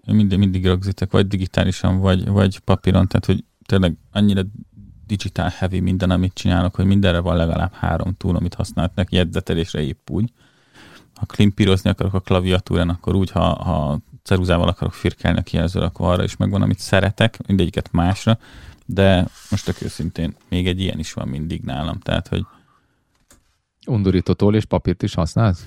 Én 0.07 0.15
mindig, 0.15 0.39
mindig 0.39 0.67
rögzítek, 0.67 1.11
vagy 1.11 1.27
digitálisan, 1.27 1.99
vagy, 1.99 2.29
vagy 2.29 2.59
papíron, 2.59 3.07
tehát 3.07 3.25
hogy 3.25 3.45
tényleg 3.67 3.97
annyira 4.11 4.43
digital 5.07 5.49
heavy 5.49 5.81
minden, 5.81 6.11
amit 6.11 6.35
csinálok, 6.35 6.75
hogy 6.75 6.85
mindenre 6.85 7.19
van 7.19 7.37
legalább 7.37 7.73
három 7.73 8.17
túl, 8.17 8.37
amit 8.37 8.55
használnak 8.55 9.13
jegyzetelésre 9.13 9.81
épp 9.81 10.11
úgy. 10.11 10.33
Ha 11.15 11.27
klimpírozni 11.27 11.91
akarok 11.91 12.15
a 12.15 12.21
klaviatúrán, 12.21 12.89
akkor 12.89 13.15
úgy, 13.15 13.31
ha, 13.31 13.63
ha 13.63 13.99
ceruzával 14.23 14.69
akarok 14.69 14.95
firkálni 14.95 15.39
a 15.39 15.43
kijelzőre, 15.43 15.85
akkor 15.85 16.13
arra 16.13 16.25
is 16.25 16.37
megvan, 16.37 16.63
amit 16.63 16.79
szeretek, 16.79 17.47
mindegyiket 17.47 17.93
másra, 17.93 18.39
de 18.87 19.29
most 19.51 19.65
tök 19.65 19.83
őszintén 19.83 20.37
még 20.49 20.67
egy 20.67 20.81
ilyen 20.81 20.99
is 20.99 21.13
van 21.13 21.29
mindig 21.29 21.63
nálam, 21.63 21.99
tehát, 21.99 22.29
hogy 22.29 22.47
Undorító 23.87 24.51
és 24.51 24.65
papírt 24.65 25.03
is 25.03 25.15
használsz? 25.15 25.67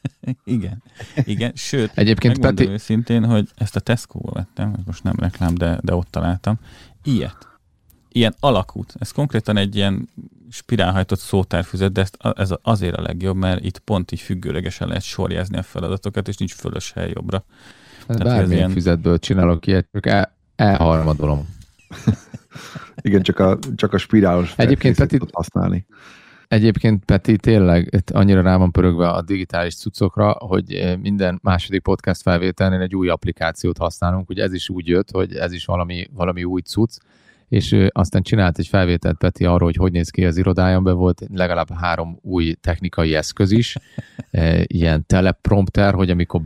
igen, 0.44 0.82
igen, 1.14 1.52
sőt, 1.54 1.90
Egyébként 1.94 2.38
Peti... 2.38 2.68
őszintén, 2.68 3.24
hogy 3.24 3.48
ezt 3.54 3.76
a 3.76 3.80
Tesco-ba 3.80 4.32
vettem, 4.32 4.74
most 4.86 5.02
nem 5.02 5.14
reklám, 5.18 5.54
de, 5.54 5.78
de 5.82 5.94
ott 5.94 6.10
találtam, 6.10 6.58
ilyet 7.02 7.53
ilyen 8.14 8.34
alakút. 8.40 8.94
Ez 8.98 9.10
konkrétan 9.10 9.56
egy 9.56 9.76
ilyen 9.76 10.08
spirálhajtott 10.50 11.18
szótárfüzet, 11.18 11.92
de 11.92 12.00
ezt, 12.00 12.16
ez 12.36 12.50
azért 12.62 12.96
a 12.96 13.02
legjobb, 13.02 13.36
mert 13.36 13.64
itt 13.64 13.78
pont 13.78 14.12
így 14.12 14.20
függőlegesen 14.20 14.88
lehet 14.88 15.02
sorjázni 15.02 15.56
a 15.56 15.62
feladatokat, 15.62 16.28
és 16.28 16.36
nincs 16.36 16.54
fölös 16.54 16.92
hely 16.92 17.10
jobbra. 17.14 17.44
Bármilyen 18.06 18.50
ilyen... 18.50 18.70
füzetből 18.70 19.18
csinálok 19.18 19.66
ilyet, 19.66 19.88
csak 19.92 20.06
el, 20.06 20.36
elharmadolom. 20.56 21.48
Igen, 23.00 23.22
csak 23.22 23.38
a, 23.38 23.58
csak 23.76 23.92
a 23.92 23.98
spirálos 23.98 24.54
Egyébként 24.56 24.96
Peti, 24.96 25.18
használni. 25.32 25.86
Egyébként 26.48 27.04
Peti 27.04 27.36
tényleg 27.36 28.04
annyira 28.12 28.42
rá 28.42 28.56
van 28.56 28.72
pörögve 28.72 29.08
a 29.08 29.22
digitális 29.22 29.76
cuccokra, 29.76 30.30
hogy 30.30 30.72
eh, 30.72 30.96
minden 30.96 31.38
második 31.42 31.82
podcast 31.82 32.22
felvételnél 32.22 32.80
egy 32.80 32.94
új 32.94 33.08
applikációt 33.08 33.78
használunk. 33.78 34.30
Ugye 34.30 34.42
ez 34.42 34.52
is 34.52 34.68
úgy 34.68 34.86
jött, 34.88 35.10
hogy 35.10 35.34
ez 35.34 35.52
is 35.52 35.64
valami, 35.64 36.08
valami 36.12 36.44
új 36.44 36.60
cucc, 36.60 36.96
és 37.48 37.86
aztán 37.88 38.22
csinált 38.22 38.58
egy 38.58 38.66
felvételt 38.66 39.16
Peti 39.16 39.44
arról, 39.44 39.64
hogy 39.64 39.76
hogy 39.76 39.92
néz 39.92 40.10
ki 40.10 40.24
az 40.24 40.36
irodáján, 40.36 40.82
be 40.82 40.92
volt 40.92 41.22
legalább 41.32 41.72
három 41.72 42.18
új 42.22 42.52
technikai 42.52 43.14
eszköz 43.14 43.50
is, 43.50 43.76
ilyen 44.66 45.06
teleprompter, 45.06 45.94
hogy 45.94 46.10
amikor 46.10 46.40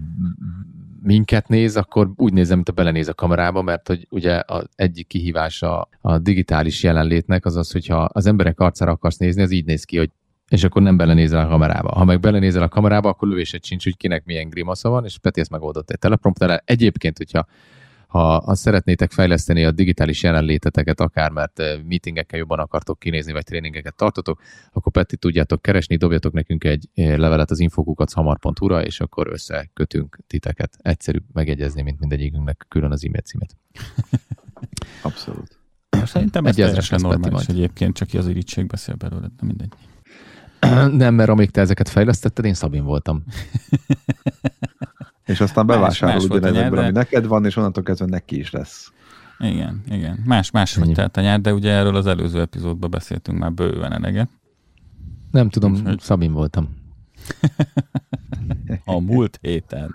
minket 1.02 1.49
néz, 1.49 1.76
akkor 1.76 2.11
úgy 2.17 2.33
nézem, 2.33 2.57
mint 2.57 2.69
a 2.69 2.73
belenéz 2.73 3.09
a 3.09 3.14
kamerába, 3.14 3.62
mert 3.62 3.88
hogy 3.88 4.07
ugye 4.11 4.43
az 4.47 4.64
egyik 4.76 5.07
kihívása 5.07 5.88
a 6.00 6.19
digitális 6.19 6.83
jelenlétnek 6.83 7.45
az 7.45 7.57
az, 7.57 7.71
hogyha 7.73 7.97
az 7.97 8.26
emberek 8.26 8.61
arcára 8.61 8.90
akarsz 8.90 9.17
nézni, 9.17 9.43
az 9.43 9.50
így 9.50 9.64
néz 9.64 9.85
ki, 9.85 9.99
hogy 9.99 10.11
és 10.49 10.64
akkor 10.64 10.83
nem 10.83 10.97
belenézel 10.97 11.45
a 11.45 11.49
kamerába. 11.49 11.95
Ha 11.95 12.05
meg 12.05 12.21
belenézel 12.21 12.62
a 12.62 12.69
kamerába, 12.69 13.09
akkor 13.09 13.28
lövésed 13.28 13.64
sincs, 13.64 13.85
hogy 13.85 13.97
kinek 13.97 14.25
milyen 14.25 14.49
grimasza 14.49 14.88
van, 14.88 15.05
és 15.05 15.19
Peti 15.19 15.40
ezt 15.40 15.50
megoldott 15.50 15.90
egy 15.90 15.99
teleprompterrel. 15.99 16.62
Egyébként, 16.64 17.17
hogyha 17.17 17.47
ha 18.09 18.37
azt 18.37 18.62
szeretnétek 18.62 19.12
fejleszteni 19.12 19.65
a 19.65 19.71
digitális 19.71 20.23
jelenléteteket, 20.23 21.00
akár 21.00 21.31
mert 21.31 21.62
meetingekkel 21.88 22.38
jobban 22.38 22.59
akartok 22.59 22.99
kinézni, 22.99 23.33
vagy 23.33 23.45
tréningeket 23.45 23.95
tartotok, 23.95 24.41
akkor 24.73 24.93
Peti 24.93 25.17
tudjátok 25.17 25.62
keresni, 25.62 25.97
dobjatok 25.97 26.33
nekünk 26.33 26.65
egy 26.65 26.88
levelet 26.95 27.50
az 27.50 27.59
infokukat 27.59 28.12
hamar.hu-ra, 28.12 28.85
és 28.85 29.00
akkor 29.00 29.27
összekötünk 29.27 30.19
titeket. 30.27 30.77
Egyszerű 30.83 31.19
megegyezni, 31.33 31.83
mint 31.83 32.00
mindegyikünknek 32.00 32.67
külön 32.69 32.93
az 32.93 33.05
e-mail 33.05 33.23
címet. 33.23 33.57
Abszolút. 35.03 35.59
Szerintem 36.05 36.47
ez 36.47 36.55
teljesen 36.55 37.00
normális 37.00 37.47
egyébként, 37.47 37.95
csak 37.95 38.09
ki 38.09 38.19
az 38.19 38.29
irítség 38.29 38.67
beszél 38.67 38.95
belőle, 38.95 39.27
de 39.37 39.47
mindegy. 39.47 39.73
Nem, 40.97 41.15
mert 41.15 41.29
amíg 41.29 41.50
te 41.50 41.61
ezeket 41.61 41.88
fejlesztetted, 41.88 42.45
én 42.45 42.55
Szabin 42.55 42.85
voltam. 42.85 43.25
És 45.29 45.41
aztán 45.41 45.67
bevásárol 45.67 46.23
ugyanezekből, 46.23 46.79
ami 46.79 46.91
neked 46.91 47.27
van, 47.27 47.45
és 47.45 47.57
onnantól 47.57 47.83
kezdve 47.83 48.07
neki 48.07 48.39
is 48.39 48.51
lesz. 48.51 48.93
Igen, 49.39 49.83
igen. 49.91 50.23
Más, 50.25 50.51
más 50.51 50.75
hogy 50.75 50.93
telt 50.93 51.17
a 51.17 51.21
nyár, 51.21 51.41
de 51.41 51.55
ugye 51.55 51.71
erről 51.73 51.97
az 51.97 52.07
előző 52.07 52.41
epizódban 52.41 52.91
beszéltünk 52.91 53.39
már 53.39 53.53
bőven 53.53 53.93
eleget. 53.93 54.29
Nem 55.31 55.49
tudom, 55.49 55.73
Úgyhogy... 55.73 56.01
Szabin 56.01 56.33
voltam. 56.33 56.77
a 58.85 59.01
múlt 59.01 59.39
héten. 59.41 59.95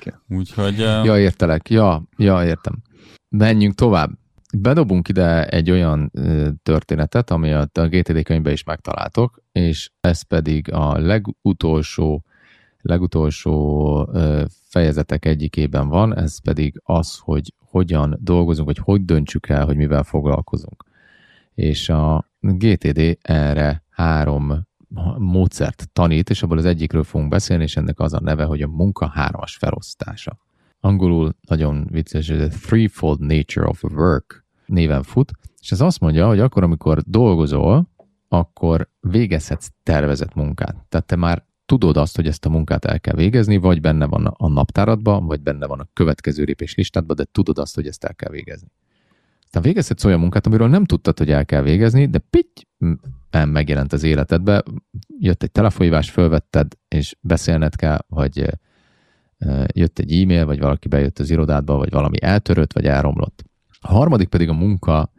Igen. 0.00 0.20
Úgyhogy... 0.28 0.80
Uh... 0.80 1.04
Ja, 1.04 1.18
értelek. 1.18 1.70
Ja, 1.70 2.02
ja, 2.16 2.44
értem. 2.44 2.82
Menjünk 3.28 3.74
tovább. 3.74 4.10
Bedobunk 4.56 5.08
ide 5.08 5.46
egy 5.46 5.70
olyan 5.70 6.10
uh, 6.14 6.48
történetet, 6.62 7.30
ami 7.30 7.52
a, 7.52 7.68
a 7.72 7.86
GTD 7.86 8.22
könyvben 8.22 8.52
is 8.52 8.64
megtaláltok, 8.64 9.42
és 9.52 9.90
ez 10.00 10.22
pedig 10.22 10.72
a 10.72 10.98
legutolsó 10.98 12.24
legutolsó 12.82 14.08
fejezetek 14.68 15.24
egyikében 15.24 15.88
van, 15.88 16.16
ez 16.16 16.40
pedig 16.40 16.80
az, 16.84 17.18
hogy 17.18 17.54
hogyan 17.58 18.18
dolgozunk, 18.20 18.66
vagy 18.66 18.78
hogy 18.78 19.04
döntsük 19.04 19.48
el, 19.48 19.64
hogy 19.64 19.76
mivel 19.76 20.02
foglalkozunk. 20.02 20.84
És 21.54 21.88
a 21.88 22.30
GTD 22.40 23.18
erre 23.22 23.84
három 23.90 24.66
módszert 25.18 25.88
tanít, 25.92 26.30
és 26.30 26.42
abból 26.42 26.58
az 26.58 26.64
egyikről 26.64 27.04
fogunk 27.04 27.30
beszélni, 27.30 27.62
és 27.62 27.76
ennek 27.76 28.00
az 28.00 28.12
a 28.12 28.20
neve, 28.20 28.44
hogy 28.44 28.62
a 28.62 28.68
munka 28.68 29.06
hármas 29.06 29.56
felosztása. 29.56 30.38
Angolul 30.80 31.34
nagyon 31.48 31.86
vicces, 31.90 32.28
ez 32.28 32.54
a 32.54 32.58
threefold 32.58 33.20
nature 33.20 33.66
of 33.66 33.82
work 33.82 34.44
néven 34.66 35.02
fut, 35.02 35.32
és 35.60 35.72
ez 35.72 35.80
azt 35.80 36.00
mondja, 36.00 36.26
hogy 36.26 36.40
akkor, 36.40 36.62
amikor 36.62 37.02
dolgozol, 37.02 37.88
akkor 38.28 38.88
végezhetsz 39.00 39.68
tervezett 39.82 40.34
munkát. 40.34 40.86
Tehát 40.88 41.06
te 41.06 41.16
már 41.16 41.44
tudod 41.78 41.96
azt, 41.96 42.16
hogy 42.16 42.26
ezt 42.26 42.44
a 42.46 42.48
munkát 42.48 42.84
el 42.84 43.00
kell 43.00 43.14
végezni, 43.14 43.56
vagy 43.56 43.80
benne 43.80 44.06
van 44.06 44.26
a 44.26 44.48
naptáradban, 44.48 45.26
vagy 45.26 45.40
benne 45.40 45.66
van 45.66 45.80
a 45.80 45.88
következő 45.92 46.44
lépés 46.44 46.74
listádban, 46.74 47.16
de 47.16 47.24
tudod 47.24 47.58
azt, 47.58 47.74
hogy 47.74 47.86
ezt 47.86 48.04
el 48.04 48.14
kell 48.14 48.30
végezni. 48.30 48.68
Aztán 49.44 49.62
végezhetsz 49.62 50.04
olyan 50.04 50.20
munkát, 50.20 50.46
amiről 50.46 50.68
nem 50.68 50.84
tudtad, 50.84 51.18
hogy 51.18 51.30
el 51.30 51.44
kell 51.44 51.62
végezni, 51.62 52.06
de 52.06 52.18
pitty, 52.18 52.62
megjelent 53.30 53.92
az 53.92 54.02
életedbe, 54.02 54.62
jött 55.18 55.42
egy 55.42 55.50
telefonhívás, 55.50 56.10
fölvetted, 56.10 56.72
és 56.88 57.16
beszélned 57.20 57.76
kell, 57.76 57.98
vagy 58.08 58.58
jött 59.72 59.98
egy 59.98 60.22
e-mail, 60.22 60.46
vagy 60.46 60.58
valaki 60.58 60.88
bejött 60.88 61.18
az 61.18 61.30
irodádba, 61.30 61.76
vagy 61.76 61.90
valami 61.90 62.22
eltörött, 62.22 62.72
vagy 62.72 62.86
elromlott. 62.86 63.44
A 63.80 63.92
harmadik 63.92 64.28
pedig 64.28 64.48
a 64.48 64.52
munka 64.54 65.12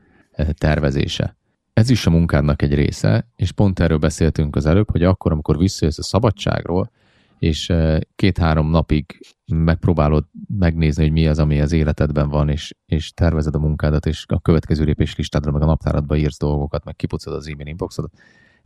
tervezése 0.53 1.37
ez 1.73 1.89
is 1.89 2.05
a 2.05 2.09
munkádnak 2.09 2.61
egy 2.61 2.73
része, 2.73 3.27
és 3.35 3.51
pont 3.51 3.79
erről 3.79 3.97
beszéltünk 3.97 4.55
az 4.55 4.65
előbb, 4.65 4.91
hogy 4.91 5.03
akkor, 5.03 5.31
amikor 5.31 5.57
visszajössz 5.57 5.97
a 5.97 6.03
szabadságról, 6.03 6.91
és 7.39 7.69
eh, 7.69 7.99
két-három 8.15 8.69
napig 8.69 9.19
megpróbálod 9.45 10.25
megnézni, 10.57 11.03
hogy 11.03 11.11
mi 11.11 11.27
az, 11.27 11.39
ami 11.39 11.61
az 11.61 11.71
életedben 11.71 12.29
van, 12.29 12.49
és, 12.49 12.73
és 12.85 13.13
tervezed 13.13 13.55
a 13.55 13.59
munkádat, 13.59 14.05
és 14.05 14.25
a 14.27 14.41
következő 14.41 14.83
lépés 14.83 15.15
listádra, 15.15 15.51
meg 15.51 15.61
a 15.61 15.65
naptáradba 15.65 16.15
írsz 16.15 16.37
dolgokat, 16.37 16.83
meg 16.83 16.95
kipucod 16.95 17.33
az 17.33 17.47
e-mail 17.47 17.67
inboxodat. 17.67 18.11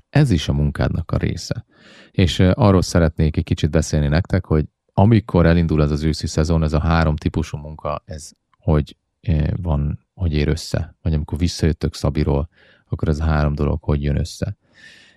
Ez 0.09 0.31
is 0.31 0.47
a 0.49 0.53
munkádnak 0.53 1.11
a 1.11 1.17
része. 1.17 1.65
És 2.11 2.39
eh, 2.39 2.51
arról 2.55 2.81
szeretnék 2.81 3.37
egy 3.37 3.43
kicsit 3.43 3.69
beszélni 3.69 4.07
nektek, 4.07 4.45
hogy 4.45 4.65
amikor 4.93 5.45
elindul 5.45 5.81
ez 5.81 5.91
az 5.91 6.03
őszi 6.03 6.27
szezon, 6.27 6.63
ez 6.63 6.73
a 6.73 6.79
három 6.79 7.15
típusú 7.15 7.57
munka, 7.57 8.01
ez 8.05 8.31
hogy 8.57 8.97
eh, 9.21 9.47
van, 9.61 10.07
hogy 10.13 10.33
ér 10.33 10.47
össze, 10.47 10.95
vagy 11.01 11.13
amikor 11.13 11.37
visszajöttök 11.37 11.93
Szabiról, 11.93 12.49
akkor 12.89 13.07
ez 13.07 13.19
a 13.19 13.23
három 13.23 13.53
dolog 13.53 13.83
hogy 13.83 14.03
jön 14.03 14.17
össze. 14.17 14.57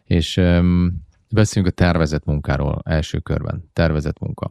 És 0.04 0.36
um, 0.36 1.02
beszéljünk 1.30 1.72
a 1.72 1.76
tervezett 1.76 2.24
munkáról 2.24 2.80
első 2.84 3.18
körben. 3.18 3.70
Tervezett 3.72 4.18
munka. 4.18 4.50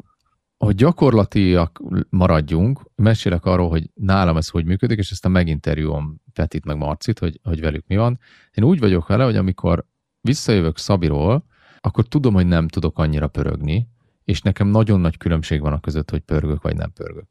Hogy 0.58 0.76
gyakorlatiak 0.76 1.82
maradjunk, 2.10 2.82
mesélek 2.96 3.46
arról, 3.46 3.70
hogy 3.70 3.90
nálam 3.94 4.38
ez 4.38 4.50
hogy 4.50 4.66
működik, 4.66 4.98
és 4.98 5.12
aztán 5.12 5.32
meginterjúom 5.32 6.22
Petit 6.34 6.66
meg 6.66 6.78
Marcit, 6.78 7.20
hogy, 7.20 7.40
hogy 7.44 7.62
velük 7.62 7.88
mi 7.88 7.96
van. 7.96 8.20
Én 8.52 8.64
úgy 8.64 8.80
vagyok 8.80 9.08
vele, 9.08 9.24
hogy 9.24 9.36
amikor 9.36 9.86
visszajövök 10.22 10.78
Szabiról, 10.78 11.46
akkor 11.80 12.08
tudom, 12.08 12.34
hogy 12.34 12.48
nem 12.48 12.68
tudok 12.68 13.00
annyira 13.00 13.28
pörögni, 13.28 13.88
és 14.24 14.42
nekem 14.42 14.68
nagyon 14.68 15.00
nagy 15.00 15.18
különbség 15.18 15.62
van 15.62 15.74
a 15.74 15.80
között, 15.80 16.10
hogy 16.10 16.20
pörgök 16.20 16.62
vagy 16.62 16.76
nem 16.76 16.92
pörgök. 16.92 17.28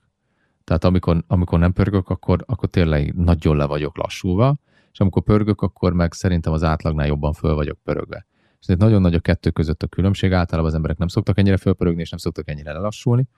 Tehát 0.65 0.85
amikor, 0.85 1.25
amikor 1.27 1.59
nem 1.59 1.73
pörgök, 1.73 2.09
akkor, 2.09 2.45
akkor 2.47 2.69
tényleg 2.69 3.15
nagyon 3.15 3.57
le 3.57 3.65
vagyok 3.65 3.97
lassulva, 3.97 4.59
és 4.99 5.05
amikor 5.05 5.23
pörgök, 5.23 5.61
akkor 5.61 5.93
meg 5.93 6.13
szerintem 6.13 6.53
az 6.53 6.63
átlagnál 6.63 7.07
jobban 7.07 7.33
föl 7.33 7.55
vagyok 7.55 7.79
pörögve. 7.85 8.27
És 8.61 8.67
ez 8.67 8.79
nagyon 8.79 9.01
nagy 9.01 9.15
a 9.15 9.21
kettő 9.21 9.51
között 9.51 9.83
a 9.83 9.87
különbség, 9.87 10.33
általában 10.33 10.71
az 10.71 10.77
emberek 10.77 10.99
nem 10.99 11.09
szoktak 11.09 11.39
ennyire 11.39 11.57
fölpörögni, 11.57 12.01
és 12.01 12.11
nem 12.11 12.19
szoktak 12.19 12.49
ennyire 12.49 12.73
lelassulni. 12.73 13.29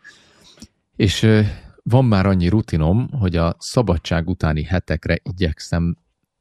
És 0.96 1.26
van 1.82 2.04
már 2.04 2.26
annyi 2.26 2.48
rutinom, 2.48 3.10
hogy 3.10 3.36
a 3.36 3.56
szabadság 3.58 4.28
utáni 4.28 4.62
hetekre 4.62 5.18
igyekszem 5.22 5.96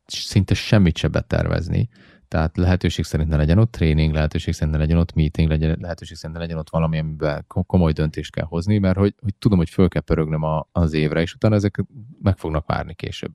szinte 0.05 0.53
semmit 0.53 0.97
se 0.97 1.07
betervezni. 1.07 1.89
Tehát 2.27 2.57
lehetőség 2.57 3.05
szerint 3.05 3.29
ne 3.29 3.35
legyen 3.35 3.57
ott 3.57 3.71
tréning, 3.71 4.13
lehetőség 4.13 4.53
szerint 4.53 4.75
ne 4.75 4.81
legyen 4.81 4.97
ott 4.97 5.13
meeting, 5.13 5.49
legyen, 5.49 5.77
lehetőség 5.81 6.17
szerint 6.17 6.37
ne 6.37 6.43
legyen 6.43 6.57
ott 6.57 6.69
valami, 6.69 6.99
amiben 6.99 7.45
komoly 7.47 7.91
döntést 7.91 8.31
kell 8.31 8.45
hozni, 8.45 8.77
mert 8.77 8.97
hogy, 8.97 9.15
hogy 9.21 9.35
tudom, 9.35 9.57
hogy 9.57 9.69
föl 9.69 9.87
kell 9.87 10.01
pörögnöm 10.01 10.43
a, 10.43 10.67
az 10.71 10.93
évre, 10.93 11.21
és 11.21 11.33
utána 11.33 11.55
ezek 11.55 11.83
meg 12.21 12.37
fognak 12.37 12.65
várni 12.65 12.93
később. 12.93 13.31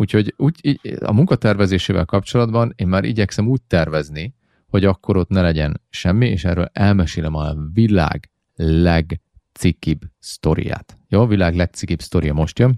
Úgyhogy 0.00 0.34
úgy, 0.36 0.80
a 1.00 1.12
munkatervezésével 1.12 2.04
kapcsolatban 2.04 2.72
én 2.76 2.86
már 2.86 3.04
igyekszem 3.04 3.48
úgy 3.48 3.62
tervezni, 3.62 4.34
hogy 4.66 4.84
akkor 4.84 5.16
ott 5.16 5.28
ne 5.28 5.42
legyen 5.42 5.80
semmi, 5.90 6.26
és 6.28 6.44
erről 6.44 6.68
elmesélem 6.72 7.34
a 7.34 7.54
világ 7.72 8.30
legcikibb 8.56 10.00
sztoriát. 10.18 10.98
Jó, 11.08 11.20
a 11.20 11.26
világ 11.26 11.54
legcikibb 11.56 12.00
sztoria 12.00 12.32
most 12.32 12.58
jön. 12.58 12.74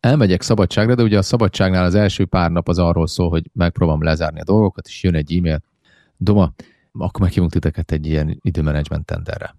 Elmegyek 0.00 0.42
szabadságra, 0.42 0.94
de 0.94 1.02
ugye 1.02 1.18
a 1.18 1.22
szabadságnál 1.22 1.84
az 1.84 1.94
első 1.94 2.24
pár 2.24 2.50
nap 2.50 2.68
az 2.68 2.78
arról 2.78 3.06
szól, 3.06 3.28
hogy 3.28 3.50
megpróbálom 3.52 4.02
lezárni 4.02 4.40
a 4.40 4.44
dolgokat, 4.44 4.86
és 4.86 5.02
jön 5.02 5.14
egy 5.14 5.36
e-mail. 5.36 5.62
Doma, 6.16 6.54
akkor 6.92 7.20
meghívunk 7.20 7.52
titeket 7.52 7.92
egy 7.92 8.06
ilyen 8.06 8.38
időmenedzsment 8.40 9.06
tenderre. 9.06 9.56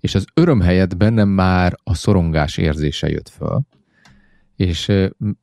És 0.00 0.14
az 0.14 0.24
öröm 0.34 0.60
helyett 0.60 0.96
bennem 0.96 1.28
már 1.28 1.76
a 1.82 1.94
szorongás 1.94 2.56
érzése 2.56 3.08
jött 3.08 3.28
föl, 3.28 3.62
és 4.62 4.92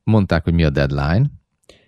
mondták, 0.03 0.43
hogy 0.43 0.53
mi 0.53 0.63
a 0.63 0.69
deadline, 0.69 1.31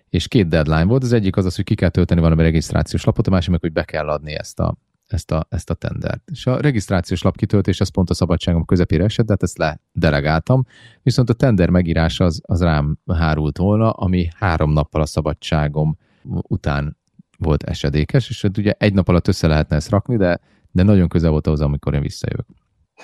és 0.08 0.28
két 0.28 0.48
deadline 0.48 0.84
volt, 0.84 1.02
az 1.02 1.12
egyik 1.12 1.36
az 1.36 1.44
az, 1.44 1.56
hogy 1.56 1.64
ki 1.64 1.74
kell 1.74 1.88
tölteni 1.88 2.20
valami 2.20 2.42
regisztrációs 2.42 3.04
lapot, 3.04 3.26
a 3.26 3.30
másik 3.30 3.50
meg, 3.50 3.60
hogy 3.60 3.72
be 3.72 3.84
kell 3.84 4.08
adni 4.08 4.32
ezt 4.32 4.60
a, 4.60 4.76
ezt 5.06 5.30
a, 5.30 5.46
ezt 5.48 5.70
a 5.70 5.74
tendert. 5.74 6.30
És 6.30 6.46
a 6.46 6.60
regisztrációs 6.60 7.22
lap 7.22 7.36
kitöltés 7.36 7.80
az 7.80 7.88
pont 7.88 8.10
a 8.10 8.14
szabadságom 8.14 8.64
közepére 8.64 9.04
esett, 9.04 9.26
de 9.26 9.32
hát 9.32 9.42
ezt 9.42 9.58
ledelegáltam, 9.58 10.64
viszont 11.02 11.30
a 11.30 11.32
tender 11.32 11.70
megírás 11.70 12.20
az, 12.20 12.40
az 12.42 12.62
rám 12.62 12.98
hárult 13.12 13.58
volna, 13.58 13.90
ami 13.90 14.28
három 14.36 14.72
nappal 14.72 15.00
a 15.00 15.06
szabadságom 15.06 15.96
után 16.24 16.96
volt 17.38 17.62
esedékes, 17.62 18.28
és 18.28 18.42
hát 18.42 18.58
ugye 18.58 18.72
egy 18.78 18.94
nap 18.94 19.08
alatt 19.08 19.28
össze 19.28 19.46
lehetne 19.46 19.76
ezt 19.76 19.90
rakni, 19.90 20.16
de, 20.16 20.40
de 20.70 20.82
nagyon 20.82 21.08
közel 21.08 21.30
volt 21.30 21.46
ahhoz, 21.46 21.60
amikor 21.60 21.94
én 21.94 22.00
visszajövök. 22.00 22.46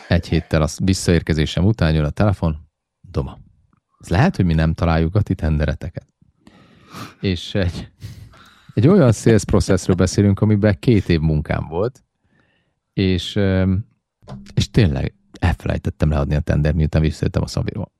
Egy 0.08 0.28
héttel 0.28 0.62
a 0.62 0.68
visszaérkezésem 0.84 1.64
után 1.64 1.94
jön 1.94 2.04
a 2.04 2.10
telefon, 2.10 2.56
Doma. 3.00 3.38
Ez 4.00 4.08
lehet, 4.08 4.36
hogy 4.36 4.44
mi 4.44 4.54
nem 4.54 4.74
találjuk 4.74 5.14
a 5.14 5.22
ti 5.22 5.34
tendereteket. 5.34 6.06
És 7.20 7.54
egy, 7.54 7.90
egy 8.74 8.88
olyan 8.88 9.12
sales 9.12 9.44
processről 9.44 9.96
beszélünk, 9.96 10.40
amiben 10.40 10.78
két 10.78 11.08
év 11.08 11.20
munkám 11.20 11.66
volt, 11.68 12.04
és, 12.92 13.38
és 14.54 14.70
tényleg 14.70 15.14
elfelejtettem 15.32 16.10
leadni 16.10 16.34
a 16.34 16.40
tender, 16.40 16.74
miután 16.74 17.02
visszajöttem 17.02 17.42
a 17.42 17.46
Szabiról. 17.46 17.92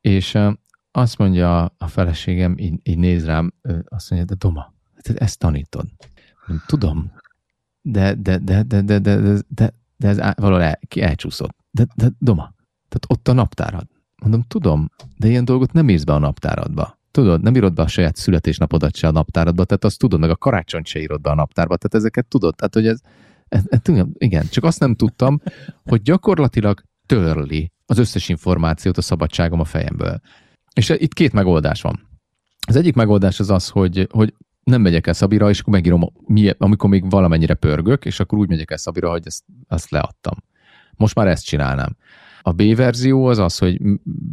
És 0.00 0.38
azt 0.90 1.18
mondja 1.18 1.64
a 1.64 1.86
feleségem, 1.86 2.54
így, 2.58 2.80
így 2.82 2.98
néz 2.98 3.24
rám, 3.24 3.54
azt 3.84 4.10
mondja, 4.10 4.28
de 4.28 4.34
Doma, 4.34 4.74
te 5.02 5.14
ezt 5.14 5.38
tanítod. 5.38 5.86
Tudom, 6.66 7.12
de, 7.80 8.14
de, 8.14 8.38
de, 8.38 8.62
de, 8.62 8.80
de, 8.80 8.98
de, 8.98 9.20
de, 9.20 9.40
de, 9.48 9.72
de 9.96 10.08
ez 10.08 10.16
valahol 10.16 10.62
el, 10.62 10.78
ki 10.88 11.02
elcsúszott. 11.02 11.56
De, 11.70 11.86
de 11.94 12.10
Doma, 12.18 12.54
tehát 12.88 13.04
ott 13.08 13.28
a 13.28 13.32
naptárad. 13.32 13.86
Mondom, 14.22 14.42
tudom, 14.48 14.90
de 15.16 15.28
ilyen 15.28 15.44
dolgot 15.44 15.72
nem 15.72 15.88
írsz 15.88 16.04
be 16.04 16.12
a 16.12 16.18
naptáradba. 16.18 16.98
Tudod, 17.10 17.42
nem 17.42 17.54
írod 17.54 17.72
be 17.72 17.82
a 17.82 17.88
saját 17.88 18.16
születésnapodat 18.16 18.96
se 18.96 19.06
a 19.06 19.10
naptáradba, 19.10 19.64
tehát 19.64 19.84
azt 19.84 19.98
tudod, 19.98 20.20
meg 20.20 20.30
a 20.30 20.36
karácsonyt 20.36 20.86
se 20.86 21.00
írod 21.00 21.20
be 21.20 21.30
a 21.30 21.34
naptárba, 21.34 21.76
tehát 21.76 21.94
ezeket 21.94 22.26
tudod. 22.26 22.54
Tehát, 22.54 22.74
hogy 22.74 22.86
ez, 22.86 23.00
ez, 23.48 23.62
ez 23.68 23.80
igen, 24.12 24.48
csak 24.48 24.64
azt 24.64 24.80
nem 24.80 24.94
tudtam, 24.94 25.40
hogy 25.84 26.02
gyakorlatilag 26.02 26.82
törli 27.06 27.72
az 27.86 27.98
összes 27.98 28.28
információt 28.28 28.96
a 28.96 29.02
szabadságom 29.02 29.60
a 29.60 29.64
fejemből. 29.64 30.20
És 30.74 30.88
itt 30.88 31.12
két 31.12 31.32
megoldás 31.32 31.82
van. 31.82 32.08
Az 32.66 32.76
egyik 32.76 32.94
megoldás 32.94 33.40
az 33.40 33.50
az, 33.50 33.68
hogy, 33.68 34.08
hogy 34.10 34.34
nem 34.62 34.80
megyek 34.80 35.06
el 35.06 35.12
Szabira, 35.12 35.48
és 35.48 35.60
akkor 35.60 35.72
megírom, 35.72 36.12
amikor 36.58 36.90
még 36.90 37.10
valamennyire 37.10 37.54
pörgök, 37.54 38.04
és 38.04 38.20
akkor 38.20 38.38
úgy 38.38 38.48
megyek 38.48 38.70
el 38.70 38.76
Szabira, 38.76 39.10
hogy 39.10 39.22
ezt, 39.26 39.44
ezt 39.68 39.90
leadtam. 39.90 40.34
Most 40.96 41.14
már 41.14 41.26
ezt 41.26 41.44
csinálnám. 41.44 41.96
A 42.46 42.52
B 42.52 42.76
verzió 42.76 43.26
az 43.26 43.38
az, 43.38 43.58
hogy 43.58 43.80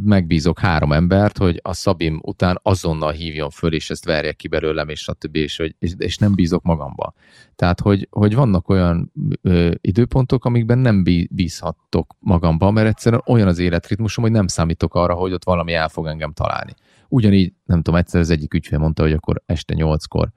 megbízok 0.04 0.60
három 0.60 0.92
embert, 0.92 1.38
hogy 1.38 1.60
a 1.64 1.74
Szabim 1.74 2.20
után 2.24 2.60
azonnal 2.64 3.12
hívjon 3.12 3.50
föl, 3.50 3.74
és 3.74 3.90
ezt 3.90 4.06
verje 4.06 4.32
ki 4.32 4.48
belőlem, 4.48 4.90
és 4.90 5.00
stb. 5.00 5.36
És, 5.36 5.58
hogy, 5.58 5.76
és, 5.80 5.94
és 5.98 6.18
nem 6.18 6.34
bízok 6.36 6.64
magamba. 6.64 7.14
Tehát, 7.56 7.80
hogy, 7.80 8.08
hogy 8.12 8.36
vannak 8.36 8.70
olyan 8.70 9.12
ö, 9.42 9.72
időpontok, 9.82 10.46
amikben 10.46 10.78
nem 10.78 11.04
bízhattok 11.30 12.16
magamba, 12.20 12.72
mert 12.72 12.88
egyszerűen 12.88 13.24
olyan 13.26 13.48
az 13.48 13.60
életritmusom, 13.60 14.24
hogy 14.24 14.34
nem 14.34 14.48
számítok 14.48 14.96
arra, 14.96 15.14
hogy 15.14 15.34
ott 15.34 15.44
valami 15.44 15.74
el 15.74 15.90
fog 15.90 16.08
engem 16.08 16.32
találni. 16.32 16.74
Ugyanígy, 17.08 17.54
nem 17.66 17.82
tudom, 17.82 18.00
egyszer 18.00 18.20
az 18.20 18.30
egyik 18.30 18.54
ügyfél 18.54 18.80
mondta, 18.80 19.02
hogy 19.04 19.14
akkor 19.14 19.42
este 19.46 19.74
nyolckor 19.74 20.32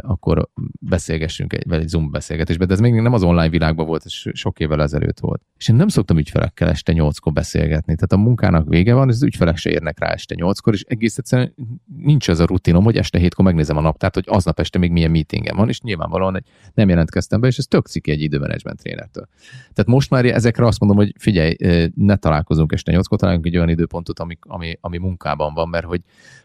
akkor 0.00 0.48
beszélgessünk 0.80 1.52
egy, 1.52 1.72
egy 1.72 1.88
Zoom 1.88 2.10
beszélgetésbe, 2.10 2.64
de 2.64 2.72
ez 2.72 2.80
még 2.80 2.92
nem 2.94 3.12
az 3.12 3.22
online 3.22 3.48
világban 3.48 3.86
volt, 3.86 4.02
ez 4.04 4.12
sok 4.12 4.60
évvel 4.60 4.82
ezelőtt 4.82 5.18
volt. 5.18 5.42
És 5.56 5.68
én 5.68 5.76
nem 5.76 5.88
szoktam 5.88 6.18
ügyfelekkel 6.18 6.68
este 6.68 6.92
nyolckor 6.92 7.32
beszélgetni. 7.32 7.94
Tehát 7.94 8.12
a 8.12 8.16
munkának 8.16 8.68
vége 8.68 8.94
van, 8.94 9.08
és 9.08 9.14
az 9.14 9.22
ügyfelek 9.22 9.56
se 9.56 9.70
érnek 9.70 9.98
rá 9.98 10.08
este 10.08 10.34
nyolckor, 10.34 10.74
és 10.74 10.82
egész 10.82 11.18
egyszerűen 11.18 11.54
nincs 11.96 12.28
az 12.28 12.40
a 12.40 12.46
rutinom, 12.46 12.84
hogy 12.84 12.96
este 12.96 13.18
hétkor 13.18 13.44
megnézem 13.44 13.76
a 13.76 13.80
naptárt, 13.80 14.14
hogy 14.14 14.24
aznap 14.26 14.60
este 14.60 14.78
még 14.78 14.90
milyen 14.90 15.10
meetingem 15.10 15.56
van, 15.56 15.68
és 15.68 15.80
nyilvánvalóan 15.80 16.36
egy, 16.36 16.46
nem 16.74 16.88
jelentkeztem 16.88 17.40
be, 17.40 17.46
és 17.46 17.58
ez 17.58 17.66
tök 17.66 17.86
ciki 17.86 18.10
egy 18.10 18.22
időmenedzsment 18.22 18.78
trénertől. 18.78 19.28
Tehát 19.72 19.90
most 19.90 20.10
már 20.10 20.24
ezekre 20.24 20.66
azt 20.66 20.80
mondom, 20.80 20.98
hogy 20.98 21.14
figyelj, 21.18 21.56
ne 21.94 22.16
találkozunk 22.16 22.72
este 22.72 22.92
nyolckor, 22.92 23.18
találjunk 23.18 23.46
egy 23.46 23.56
olyan 23.56 23.68
időpontot, 23.68 24.18
ami, 24.18 24.38
ami, 24.40 24.78
ami 24.80 24.98
munkában 24.98 25.54
van, 25.54 25.68
mert 25.68 25.86
hogy 25.86 26.00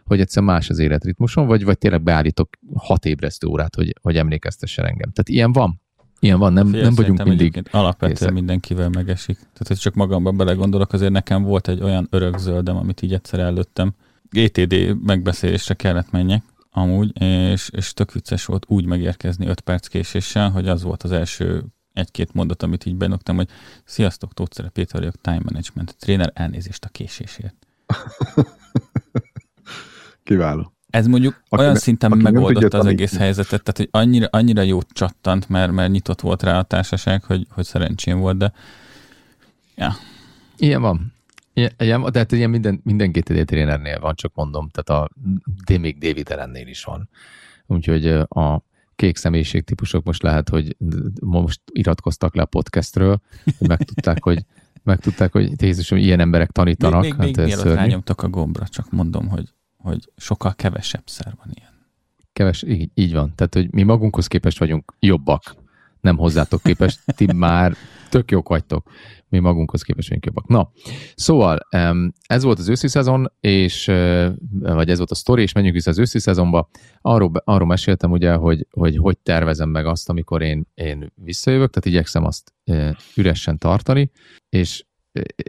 hogy 0.06 0.20
egyszer 0.20 0.44
más 0.44 0.70
az 0.70 0.80
életritmusom, 0.80 1.48
vagy, 1.48 1.64
vagy 1.64 1.78
tényleg 1.78 2.04
beállítok 2.04 2.50
hat 2.76 3.06
ébresztő 3.06 3.48
órát, 3.48 3.76
hogy, 3.76 3.96
hogy 4.02 4.18
emlékeztessen 4.18 4.86
engem. 4.86 5.12
Tehát 5.12 5.30
ilyen 5.30 5.52
van. 5.52 5.82
Ilyen 6.20 6.40
van, 6.40 6.54
nem, 6.54 6.68
nem 6.68 6.96
vagyunk 6.96 7.24
mindig. 7.24 7.64
Alapvetően 7.72 8.12
észak. 8.12 8.34
mindenkivel 8.34 8.90
megesik. 8.90 9.36
Tehát, 9.36 9.68
hogy 9.68 9.78
csak 9.78 9.94
magamban 9.94 10.38
belegondolok, 10.38 10.94
azért 10.94 11.12
nekem 11.12 11.44
volt 11.44 11.68
egy 11.68 11.82
olyan 11.82 12.08
örök 12.10 12.38
zöldem, 12.38 12.76
amit 12.76 13.02
így 13.02 13.14
egyszer 13.14 13.40
előttem. 13.40 13.94
GTD 14.30 15.04
megbeszélésre 15.04 15.74
kellett 15.74 16.12
menjek, 16.12 16.44
amúgy, 16.72 17.22
és, 17.22 17.70
és 17.70 17.94
tök 17.94 18.12
vicces 18.12 18.46
volt 18.46 18.66
úgy 18.68 18.86
megérkezni 18.86 19.48
5 19.48 19.60
perc 19.60 19.88
késéssel, 19.88 20.50
hogy 20.50 20.68
az 20.68 20.84
volt 20.84 21.04
az 21.04 21.12
első 21.12 21.64
egy-két 21.94 22.34
mondat, 22.34 22.64
amit 22.64 22.86
így 22.86 22.96
benoktam, 22.96 23.36
hogy 23.36 23.48
sziasztok, 23.84 24.34
Tóth 24.34 24.68
Péter 24.68 25.00
vagyok, 25.00 25.22
time 25.22 25.42
management 25.44 25.96
tréner, 26.00 26.32
elnézést 26.34 26.86
a 26.86 26.90
késésért. 26.90 27.56
Kiváló. 30.26 30.74
Ez 30.90 31.08
mondjuk 31.08 31.42
aki 31.48 31.62
olyan 31.62 31.74
ne, 31.74 31.80
szinten 31.80 32.18
megoldotta 32.18 32.78
az 32.78 32.86
egész 32.86 33.18
helyzetet, 33.18 33.64
tehát 33.64 33.78
hogy 33.78 34.02
annyira, 34.02 34.28
annyira 34.32 34.62
jót 34.62 34.88
csattant, 34.94 35.50
mert, 35.50 35.72
mert 35.72 35.92
nyitott 35.92 36.22
volt 36.22 36.44
rá 36.44 36.58
a 36.58 36.64
társaság, 36.64 37.24
hogy, 37.24 37.48
hogy 37.50 37.66
szerencsém 37.66 38.20
volt, 38.20 38.38
de 38.38 38.52
ja. 39.76 39.94
Ilyen 40.58 40.82
van. 40.82 41.14
Ilyen, 41.54 41.72
ilyen, 41.78 42.12
de 42.12 42.20
hát 42.20 42.32
ilyen 42.32 42.50
minden, 42.50 42.80
minden 42.84 43.12
GTD 43.12 43.46
trénernél 43.46 44.00
van, 44.00 44.16
csak 44.16 44.32
mondom, 44.36 44.70
tehát 44.70 45.02
a 45.02 45.10
de 45.66 45.78
még 45.78 45.98
David 45.98 46.32
Ellennél 46.32 46.68
is 46.68 46.84
van. 46.84 47.10
Úgyhogy 47.68 48.08
a 48.28 48.64
kék 48.96 49.18
típusok 49.64 50.04
most 50.04 50.24
lehet, 50.24 50.50
hogy 50.50 50.78
most 51.22 51.62
iratkoztak 51.72 52.36
le 52.36 52.42
a 52.42 52.46
podcastről, 52.46 53.22
hogy 53.58 53.68
megtudták, 53.68 54.24
hogy 54.24 54.46
megtudták, 54.84 55.32
hogy 55.32 55.62
Jézusom, 55.62 55.98
ilyen 55.98 56.20
emberek 56.20 56.52
tanítanak. 56.52 57.02
Még, 57.02 57.14
még, 57.14 57.20
hát 57.20 57.36
még 57.36 57.46
mielőtt 57.46 57.76
rányomtak 57.76 58.24
a 58.24 58.30
gombra, 58.30 58.68
csak 58.68 58.92
mondom, 58.92 59.28
hogy 59.28 59.54
hogy 59.86 60.12
sokkal 60.18 60.54
kevesebb 60.54 61.04
szer 61.06 61.34
van 61.38 61.48
ilyen. 61.54 61.74
Keves, 62.34 62.64
így, 62.64 62.90
így 62.94 63.14
van. 63.14 63.34
Tehát, 63.36 63.54
hogy 63.54 63.72
mi 63.72 63.84
magunkhoz 63.84 64.28
képest 64.28 64.60
vagyunk 64.60 64.96
jobbak, 65.00 65.56
nem 66.02 66.18
hozzátok 66.18 66.62
képest, 66.64 67.00
ti 67.16 67.34
már 67.48 67.76
tök 68.10 68.32
jók 68.32 68.50
vagytok, 68.50 68.90
mi 69.30 69.40
magunkhoz 69.40 69.82
képest 69.82 70.08
vagyunk 70.08 70.26
jobbak. 70.26 70.48
Na, 70.48 70.72
szóval 71.16 71.60
ez 72.28 72.44
volt 72.44 72.60
az 72.60 72.70
őszi 72.70 72.88
szezon, 72.88 73.32
és, 73.40 73.86
vagy 74.60 74.90
ez 74.90 74.98
volt 74.98 75.12
a 75.12 75.16
sztori, 75.16 75.42
és 75.42 75.52
menjünk 75.52 75.76
vissza 75.76 75.90
az 75.90 76.00
őszi 76.00 76.20
szezonba. 76.20 76.70
Arról, 77.02 77.32
arról 77.44 77.68
meséltem 77.68 78.12
ugye, 78.12 78.34
hogy, 78.34 78.68
hogy 78.72 78.98
hogy 78.98 79.18
tervezem 79.18 79.70
meg 79.70 79.86
azt, 79.86 80.10
amikor 80.10 80.42
én, 80.42 80.68
én 80.74 81.12
visszajövök, 81.16 81.70
tehát 81.70 81.90
igyekszem 81.90 82.26
azt 82.26 82.54
üresen 83.16 83.58
tartani, 83.58 84.12
és 84.50 84.86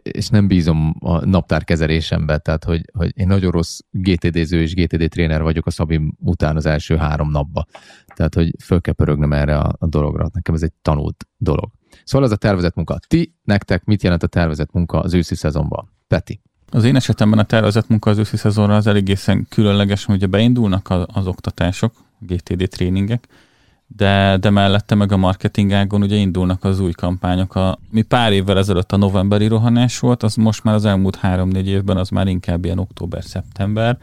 és 0.02 0.28
nem 0.28 0.46
bízom 0.46 0.96
a 0.98 1.24
naptár 1.24 1.64
kezelésembe, 1.64 2.38
tehát 2.38 2.64
hogy, 2.64 2.82
hogy 2.92 3.12
én 3.14 3.26
nagyon 3.26 3.50
rossz 3.50 3.80
GTD-ző 3.90 4.60
és 4.60 4.74
GTD 4.74 5.08
tréner 5.08 5.42
vagyok 5.42 5.66
a 5.66 5.70
Szabim 5.70 6.16
után 6.18 6.56
az 6.56 6.66
első 6.66 6.96
három 6.96 7.30
napba. 7.30 7.66
Tehát, 8.14 8.34
hogy 8.34 8.54
föl 8.62 8.80
kell 8.80 8.94
pörögnöm 8.94 9.32
erre 9.32 9.58
a, 9.58 9.74
a 9.78 9.86
dologra. 9.86 10.28
Nekem 10.32 10.54
ez 10.54 10.62
egy 10.62 10.72
tanult 10.82 11.28
dolog. 11.36 11.70
Szóval 12.04 12.26
ez 12.26 12.32
a 12.32 12.36
tervezett 12.36 12.74
munka. 12.74 12.98
Ti, 13.06 13.34
nektek 13.44 13.84
mit 13.84 14.02
jelent 14.02 14.22
a 14.22 14.26
tervezett 14.26 14.72
munka 14.72 15.00
az 15.00 15.14
őszi 15.14 15.34
szezonban? 15.34 15.90
Peti. 16.08 16.40
Az 16.70 16.84
én 16.84 16.96
esetemben 16.96 17.38
a 17.38 17.44
tervezett 17.44 17.88
munka 17.88 18.10
az 18.10 18.18
őszi 18.18 18.36
szezonra 18.36 18.76
az 18.76 18.86
elégészen 18.86 19.46
különleges, 19.48 20.04
hogy 20.04 20.14
ugye 20.14 20.26
beindulnak 20.26 20.90
az, 20.90 21.04
az 21.12 21.26
oktatások, 21.26 21.92
GTD 22.18 22.68
tréningek, 22.68 23.28
de, 23.86 24.36
de 24.40 24.50
mellette 24.50 24.94
meg 24.94 25.12
a 25.12 25.16
marketing 25.16 25.72
ágon 25.72 26.02
ugye 26.02 26.16
indulnak 26.16 26.64
az 26.64 26.80
új 26.80 26.92
kampányok. 26.92 27.54
A, 27.54 27.78
mi 27.90 28.02
pár 28.02 28.32
évvel 28.32 28.58
ezelőtt 28.58 28.92
a 28.92 28.96
novemberi 28.96 29.46
rohanás 29.46 29.98
volt, 29.98 30.22
az 30.22 30.34
most 30.34 30.64
már 30.64 30.74
az 30.74 30.84
elmúlt 30.84 31.16
három-négy 31.16 31.68
évben 31.68 31.96
az 31.96 32.08
már 32.08 32.26
inkább 32.26 32.64
ilyen 32.64 32.78
október-szeptember, 32.78 33.98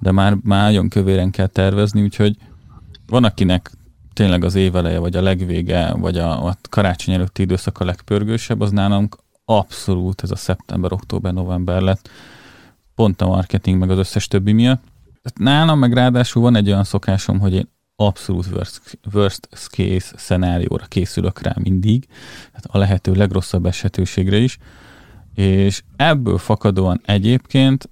de 0.00 0.10
már, 0.10 0.36
már 0.42 0.62
nagyon 0.62 0.88
kövéren 0.88 1.30
kell 1.30 1.46
tervezni, 1.46 2.02
úgyhogy 2.02 2.36
van, 3.06 3.24
akinek 3.24 3.70
tényleg 4.12 4.44
az 4.44 4.54
éveleje, 4.54 4.98
vagy 4.98 5.16
a 5.16 5.22
legvége, 5.22 5.92
vagy 5.92 6.18
a, 6.18 6.46
a 6.46 6.56
karácsony 6.70 7.14
előtti 7.14 7.42
időszak 7.42 7.80
a 7.80 7.84
legpörgősebb, 7.84 8.60
az 8.60 8.70
nálunk 8.70 9.16
abszolút 9.44 10.22
ez 10.22 10.30
a 10.30 10.36
szeptember, 10.36 10.92
október, 10.92 11.32
november 11.32 11.80
lett, 11.80 12.08
pont 12.94 13.22
a 13.22 13.26
marketing, 13.26 13.78
meg 13.78 13.90
az 13.90 13.98
összes 13.98 14.28
többi 14.28 14.52
miatt. 14.52 14.82
Nálam 15.34 15.78
meg 15.78 15.92
ráadásul 15.92 16.42
van 16.42 16.56
egy 16.56 16.68
olyan 16.68 16.84
szokásom, 16.84 17.38
hogy 17.38 17.54
én 17.54 17.68
abszolút 18.06 18.46
worst, 18.46 18.98
worst 19.12 19.48
case 19.50 20.12
szenárióra 20.16 20.84
készülök 20.84 21.42
rá 21.42 21.54
mindig, 21.58 22.06
tehát 22.46 22.64
a 22.68 22.78
lehető 22.78 23.12
legrosszabb 23.12 23.66
esetőségre 23.66 24.36
is, 24.36 24.58
és 25.34 25.82
ebből 25.96 26.38
fakadóan 26.38 27.00
egyébként 27.04 27.88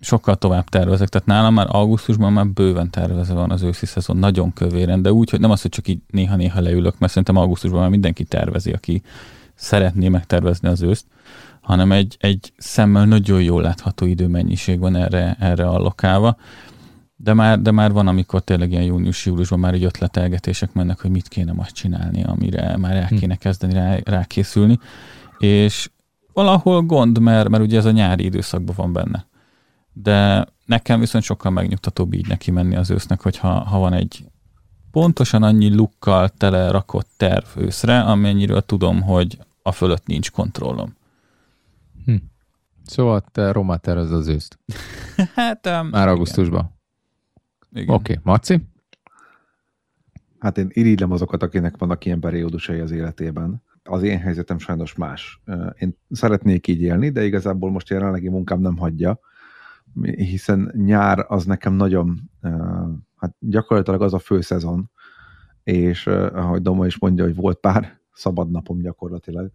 sokkal 0.00 0.36
tovább 0.36 0.68
tervezek, 0.68 1.08
tehát 1.08 1.26
nálam 1.26 1.54
már 1.54 1.66
augusztusban 1.70 2.32
már 2.32 2.46
bőven 2.46 2.90
tervezve 2.90 3.34
van 3.34 3.50
az 3.50 3.62
őszi 3.62 3.86
szezon, 3.86 4.16
nagyon 4.16 4.52
kövéren, 4.52 5.02
de 5.02 5.12
úgy, 5.12 5.30
hogy 5.30 5.40
nem 5.40 5.50
az, 5.50 5.62
hogy 5.62 5.70
csak 5.70 5.88
így 5.88 6.00
néha-néha 6.10 6.60
leülök, 6.60 6.98
mert 6.98 7.12
szerintem 7.12 7.36
augusztusban 7.36 7.80
már 7.80 7.90
mindenki 7.90 8.24
tervezi, 8.24 8.72
aki 8.72 9.02
szeretné 9.54 10.08
megtervezni 10.08 10.68
az 10.68 10.82
őszt, 10.82 11.06
hanem 11.60 11.92
egy, 11.92 12.16
egy 12.20 12.52
szemmel 12.56 13.04
nagyon 13.04 13.42
jól 13.42 13.62
látható 13.62 14.06
időmennyiség 14.06 14.78
van 14.78 14.96
erre, 14.96 15.36
erre 15.40 15.68
allokálva. 15.68 16.36
De 17.22 17.34
már, 17.34 17.60
de 17.60 17.70
már 17.70 17.92
van, 17.92 18.06
amikor 18.06 18.40
tényleg 18.40 18.70
ilyen 18.70 18.82
június-júliusban 18.82 19.58
már 19.58 19.74
egy 19.74 19.84
ötletelgetések 19.84 20.72
mennek, 20.72 21.00
hogy 21.00 21.10
mit 21.10 21.28
kéne 21.28 21.52
majd 21.52 21.72
csinálni, 21.72 22.24
amire 22.24 22.76
már 22.76 22.96
el 22.96 23.06
hm. 23.06 23.16
kéne 23.16 23.36
kezdeni 23.36 23.72
rá, 23.72 23.96
rákészülni. 24.04 24.78
És 25.38 25.90
valahol 26.32 26.82
gond, 26.82 27.18
mert, 27.18 27.48
mert 27.48 27.62
ugye 27.62 27.78
ez 27.78 27.84
a 27.84 27.90
nyári 27.90 28.24
időszakban 28.24 28.74
van 28.76 28.92
benne. 28.92 29.26
De 29.92 30.46
nekem 30.66 31.00
viszont 31.00 31.24
sokkal 31.24 31.50
megnyugtatóbb 31.50 32.12
így 32.12 32.28
neki 32.28 32.50
menni 32.50 32.76
az 32.76 32.90
ősznek, 32.90 33.22
hogyha 33.22 33.48
ha 33.48 33.78
van 33.78 33.92
egy 33.92 34.24
pontosan 34.90 35.42
annyi 35.42 35.74
lukkal 35.74 36.28
tele 36.28 36.70
rakott 36.70 37.08
terv 37.16 37.46
őszre, 37.56 38.00
amennyiről 38.00 38.60
tudom, 38.60 39.02
hogy 39.02 39.38
a 39.62 39.72
fölött 39.72 40.06
nincs 40.06 40.30
kontrollom. 40.30 40.96
Hm. 42.04 42.14
Szóval 42.84 43.24
te 43.32 43.52
romát 43.52 43.80
tervez 43.80 44.10
az 44.10 44.28
őszt. 44.28 44.58
hát, 45.34 45.66
um, 45.66 45.86
Már 45.86 46.08
augusztusban. 46.08 46.78
Oké, 47.72 47.84
okay. 47.86 48.18
Maci? 48.22 48.68
Hát 50.38 50.58
én 50.58 50.68
irigylem 50.72 51.12
azokat, 51.12 51.42
akinek 51.42 51.76
vannak 51.78 52.04
ilyen 52.04 52.20
periódusai 52.20 52.80
az 52.80 52.90
életében. 52.90 53.62
Az 53.82 54.02
én 54.02 54.18
helyzetem 54.18 54.58
sajnos 54.58 54.94
más. 54.94 55.42
Én 55.78 55.96
szeretnék 56.10 56.66
így 56.66 56.82
élni, 56.82 57.10
de 57.10 57.24
igazából 57.24 57.70
most 57.70 57.88
jelenlegi 57.88 58.28
munkám 58.28 58.60
nem 58.60 58.76
hagyja, 58.76 59.20
hiszen 60.02 60.72
nyár 60.76 61.24
az 61.28 61.44
nekem 61.44 61.72
nagyon, 61.72 62.30
hát 63.16 63.34
gyakorlatilag 63.38 64.02
az 64.02 64.14
a 64.14 64.18
fő 64.18 64.40
szezon, 64.40 64.90
és 65.62 66.06
ahogy 66.06 66.62
Doma 66.62 66.86
is 66.86 66.98
mondja, 66.98 67.24
hogy 67.24 67.34
volt 67.34 67.58
pár 67.58 68.00
szabad 68.12 68.50
napom 68.50 68.80
gyakorlatilag 68.80 69.50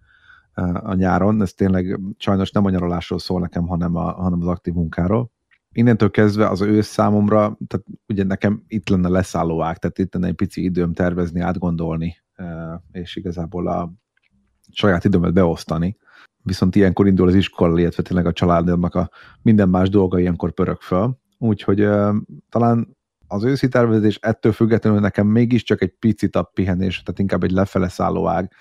a 0.73 0.93
nyáron, 0.93 1.41
ez 1.41 1.53
tényleg 1.53 1.99
sajnos 2.17 2.51
nem 2.51 2.65
a 2.65 2.69
nyaralásról 2.69 3.19
szól 3.19 3.39
nekem, 3.39 3.67
hanem, 3.67 3.95
a, 3.95 4.11
hanem 4.11 4.41
az 4.41 4.47
aktív 4.47 4.73
munkáról. 4.73 5.31
Innentől 5.77 6.11
kezdve 6.11 6.47
az 6.47 6.61
ősz 6.61 6.87
számomra, 6.87 7.57
tehát 7.67 7.85
ugye 8.07 8.23
nekem 8.23 8.63
itt 8.67 8.89
lenne 8.89 9.09
leszálló 9.09 9.61
ág, 9.61 9.77
tehát 9.77 9.99
itt 9.99 10.13
lenne 10.13 10.27
egy 10.27 10.35
pici 10.35 10.63
időm 10.63 10.93
tervezni, 10.93 11.39
átgondolni, 11.39 12.17
és 12.91 13.15
igazából 13.15 13.67
a 13.67 13.93
saját 14.71 15.03
időmet 15.03 15.33
beosztani. 15.33 15.97
Viszont 16.43 16.75
ilyenkor 16.75 17.07
indul 17.07 17.27
az 17.27 17.35
iskola, 17.35 17.79
illetve 17.79 18.03
tényleg 18.03 18.25
a 18.25 18.31
családnak 18.31 18.95
a 18.95 19.09
minden 19.41 19.69
más 19.69 19.89
dolga 19.89 20.19
ilyenkor 20.19 20.51
pörög 20.51 20.81
föl. 20.81 21.17
Úgyhogy 21.37 21.87
talán 22.49 22.97
az 23.27 23.43
őszi 23.43 23.67
tervezés 23.67 24.17
ettől 24.21 24.51
függetlenül 24.51 24.99
nekem 24.99 25.27
mégiscsak 25.27 25.81
egy 25.81 25.93
picit 25.99 26.35
a 26.35 26.43
pihenés, 26.43 27.03
tehát 27.03 27.19
inkább 27.19 27.43
egy 27.43 27.51
lefele 27.51 27.87
szálló 27.87 28.27
ág. 28.27 28.51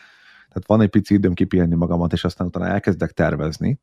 Tehát 0.49 0.67
van 0.67 0.81
egy 0.81 0.91
pici 0.91 1.15
időm 1.15 1.35
kipihenni 1.35 1.75
magamat, 1.75 2.13
és 2.13 2.25
aztán 2.25 2.47
utána 2.47 2.67
elkezdek 2.67 3.13
tervezni. 3.13 3.81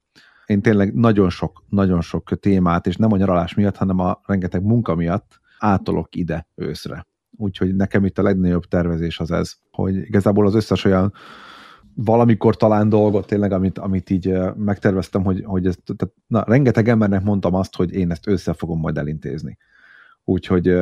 Én 0.51 0.61
tényleg 0.61 0.93
nagyon 0.93 1.29
sok, 1.29 1.63
nagyon 1.69 2.01
sok 2.01 2.39
témát, 2.39 2.87
és 2.87 2.95
nem 2.95 3.11
a 3.11 3.17
nyaralás 3.17 3.53
miatt, 3.53 3.75
hanem 3.75 3.99
a 3.99 4.21
rengeteg 4.25 4.63
munka 4.63 4.95
miatt 4.95 5.39
átolok 5.59 6.15
ide 6.15 6.47
őszre. 6.55 7.07
Úgyhogy 7.37 7.75
nekem 7.75 8.05
itt 8.05 8.17
a 8.17 8.21
legnagyobb 8.21 8.65
tervezés 8.65 9.19
az 9.19 9.31
ez, 9.31 9.53
hogy 9.71 9.95
igazából 9.95 10.45
az 10.45 10.55
összes 10.55 10.83
olyan 10.85 11.13
valamikor 11.95 12.57
talán 12.57 12.89
dolgot 12.89 13.27
tényleg, 13.27 13.51
amit, 13.51 13.77
amit 13.77 14.09
így 14.09 14.33
megterveztem, 14.55 15.23
hogy, 15.23 15.43
hogy 15.45 15.65
ez, 15.65 15.75
tehát, 15.85 16.13
na, 16.27 16.43
rengeteg 16.47 16.89
embernek 16.89 17.23
mondtam 17.23 17.55
azt, 17.55 17.75
hogy 17.75 17.93
én 17.93 18.11
ezt 18.11 18.27
össze 18.27 18.53
fogom 18.53 18.79
majd 18.79 18.97
elintézni. 18.97 19.57
Úgyhogy 20.23 20.75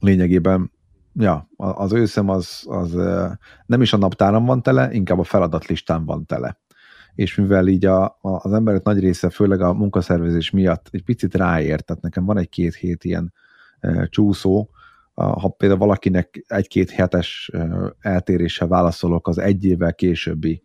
lényegében 0.00 0.70
ja, 1.14 1.48
az 1.56 1.92
őszem 1.92 2.28
az, 2.28 2.64
az 2.66 2.92
nem 3.66 3.82
is 3.82 3.92
a 3.92 3.96
naptáram 3.96 4.44
van 4.44 4.62
tele, 4.62 4.92
inkább 4.92 5.18
a 5.18 5.24
feladatlistán 5.24 6.04
van 6.04 6.26
tele. 6.26 6.58
És 7.14 7.34
mivel 7.34 7.66
így 7.66 7.84
a, 7.84 8.04
a, 8.04 8.18
az 8.20 8.52
emberek 8.52 8.82
nagy 8.82 8.98
része, 8.98 9.30
főleg 9.30 9.60
a 9.60 9.74
munkaszervezés 9.74 10.50
miatt 10.50 10.88
egy 10.90 11.04
picit 11.04 11.34
ráért, 11.34 11.84
tehát 11.84 12.02
nekem 12.02 12.24
van 12.24 12.38
egy-két 12.38 12.74
hét 12.74 13.04
ilyen 13.04 13.32
e, 13.80 14.06
csúszó, 14.06 14.68
ha 15.14 15.48
például 15.48 15.80
valakinek 15.80 16.44
egy-két 16.46 16.90
hetes 16.90 17.50
eltéréssel 18.00 18.68
válaszolok 18.68 19.28
az 19.28 19.38
egy 19.38 19.64
évvel 19.64 19.94
későbbi 19.94 20.62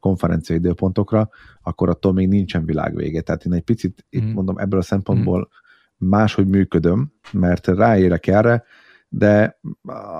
konferencia 0.00 0.56
időpontokra, 0.56 1.28
akkor 1.62 1.88
attól 1.88 2.12
még 2.12 2.28
nincsen 2.28 2.64
világvége. 2.64 3.20
Tehát 3.20 3.44
én 3.44 3.52
egy 3.52 3.62
picit, 3.62 4.06
mm. 4.16 4.18
itt 4.18 4.34
mondom, 4.34 4.58
ebből 4.58 4.80
a 4.80 4.82
szempontból 4.82 5.38
mm 5.38 5.66
máshogy 5.98 6.46
működöm, 6.46 7.12
mert 7.32 7.66
ráérek 7.66 8.26
erre, 8.26 8.64
de 9.08 9.58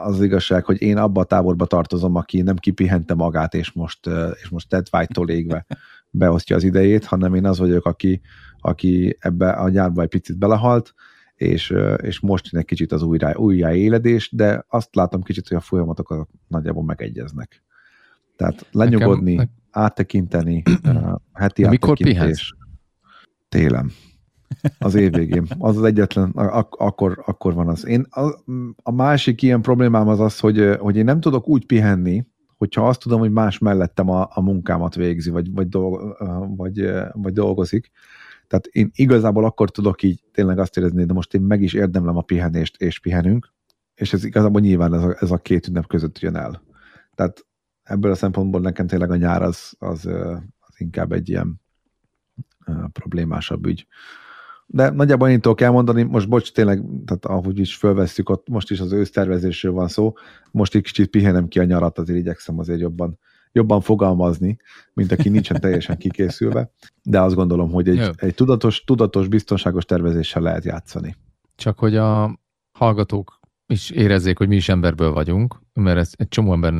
az 0.04 0.22
igazság, 0.22 0.64
hogy 0.64 0.82
én 0.82 0.96
abba 0.96 1.20
a 1.20 1.24
táborba 1.24 1.66
tartozom, 1.66 2.14
aki 2.14 2.42
nem 2.42 2.56
kipihente 2.56 3.14
magát, 3.14 3.54
és 3.54 3.72
most, 3.72 4.06
és 4.42 4.48
most 4.48 4.68
Ted 4.68 4.86
White-tól 4.92 5.28
égve 5.28 5.66
beosztja 6.10 6.56
az 6.56 6.64
idejét, 6.64 7.04
hanem 7.04 7.34
én 7.34 7.46
az 7.46 7.58
vagyok, 7.58 7.86
aki, 7.86 8.20
aki 8.58 9.16
ebbe 9.18 9.50
a 9.50 9.68
nyárba 9.68 10.02
egy 10.02 10.08
picit 10.08 10.38
belehalt, 10.38 10.94
és, 11.34 11.74
és 12.02 12.20
most 12.20 12.56
egy 12.56 12.64
kicsit 12.64 12.92
az 12.92 13.02
újra, 13.02 13.32
újjáéledés, 13.36 14.30
de 14.32 14.64
azt 14.68 14.94
látom 14.94 15.22
kicsit, 15.22 15.48
hogy 15.48 15.56
a 15.56 15.60
folyamatok 15.60 16.28
nagyjából 16.46 16.84
megegyeznek. 16.84 17.62
Tehát 18.36 18.66
lenyugodni, 18.72 19.34
Nekem, 19.34 19.54
áttekinteni, 19.70 20.62
heti 20.62 20.94
áttekintés. 21.32 21.68
Mikor 21.68 21.96
pihensz? 21.96 22.48
Télen. 23.48 23.90
Az 24.78 24.94
év 24.94 25.12
végén. 25.12 25.46
Az 25.58 25.76
az 25.76 25.82
egyetlen, 25.82 26.30
ak- 26.30 26.80
akkor, 26.80 27.22
akkor 27.26 27.54
van 27.54 27.68
az. 27.68 27.86
Én, 27.86 28.06
a, 28.10 28.34
a 28.82 28.92
másik 28.92 29.42
ilyen 29.42 29.62
problémám 29.62 30.08
az 30.08 30.20
az, 30.20 30.38
hogy, 30.38 30.76
hogy 30.78 30.96
én 30.96 31.04
nem 31.04 31.20
tudok 31.20 31.48
úgy 31.48 31.66
pihenni, 31.66 32.26
hogyha 32.56 32.88
azt 32.88 33.00
tudom, 33.00 33.18
hogy 33.20 33.30
más 33.30 33.58
mellettem 33.58 34.10
a, 34.10 34.28
a 34.30 34.40
munkámat 34.40 34.94
végzi, 34.94 35.30
vagy, 35.30 35.52
vagy, 35.52 35.68
dolg, 35.68 36.16
vagy, 36.56 36.90
vagy 37.12 37.32
dolgozik. 37.32 37.90
Tehát 38.46 38.66
én 38.66 38.90
igazából 38.94 39.44
akkor 39.44 39.70
tudok 39.70 40.02
így 40.02 40.22
tényleg 40.32 40.58
azt 40.58 40.76
érezni, 40.76 41.04
de 41.04 41.12
most 41.12 41.34
én 41.34 41.40
meg 41.40 41.62
is 41.62 41.72
érdemlem 41.72 42.16
a 42.16 42.22
pihenést, 42.22 42.82
és 42.82 42.98
pihenünk, 42.98 43.52
és 43.94 44.12
ez 44.12 44.24
igazából 44.24 44.60
nyilván 44.60 44.94
ez 44.94 45.02
a, 45.02 45.16
ez 45.20 45.30
a 45.30 45.36
két 45.36 45.66
ünnep 45.66 45.86
között 45.86 46.18
jön 46.18 46.36
el. 46.36 46.62
Tehát 47.14 47.46
ebből 47.82 48.10
a 48.10 48.14
szempontból 48.14 48.60
nekem 48.60 48.86
tényleg 48.86 49.10
a 49.10 49.16
nyár 49.16 49.42
az, 49.42 49.74
az, 49.78 50.06
az 50.58 50.74
inkább 50.76 51.12
egy 51.12 51.28
ilyen 51.28 51.60
problémásabb 52.92 53.66
ügy. 53.66 53.86
De 54.70 54.90
nagyjából 54.90 55.28
én 55.28 55.40
tudok 55.40 55.60
elmondani, 55.60 56.02
most 56.02 56.28
bocs, 56.28 56.52
tényleg, 56.52 56.82
tehát 57.06 57.24
ahogy 57.24 57.58
is 57.58 57.76
fölveszük, 57.76 58.28
ott 58.28 58.48
most 58.48 58.70
is 58.70 58.80
az 58.80 58.92
ősztervezésről 58.92 59.72
van 59.72 59.88
szó, 59.88 60.12
most 60.50 60.74
egy 60.74 60.82
kicsit 60.82 61.10
pihenem 61.10 61.48
ki 61.48 61.58
a 61.58 61.64
nyarat, 61.64 61.98
azért 61.98 62.18
igyekszem 62.18 62.58
azért 62.58 62.80
jobban, 62.80 63.18
jobban 63.52 63.80
fogalmazni, 63.80 64.56
mint 64.92 65.12
aki 65.12 65.28
nincsen 65.28 65.60
teljesen 65.60 65.96
kikészülve, 65.96 66.70
de 67.02 67.20
azt 67.20 67.34
gondolom, 67.34 67.70
hogy 67.70 67.88
egy, 67.88 68.10
egy 68.16 68.34
tudatos, 68.34 68.84
tudatos, 68.84 69.28
biztonságos 69.28 69.84
tervezéssel 69.84 70.42
lehet 70.42 70.64
játszani. 70.64 71.16
Csak 71.56 71.78
hogy 71.78 71.96
a 71.96 72.38
hallgatók 72.72 73.37
is 73.68 73.90
érezzék, 73.90 74.38
hogy 74.38 74.48
mi 74.48 74.56
is 74.56 74.68
emberből 74.68 75.12
vagyunk, 75.12 75.60
mert 75.72 75.98
ez 75.98 76.12
egy 76.16 76.28
csomó 76.28 76.52
ember, 76.52 76.74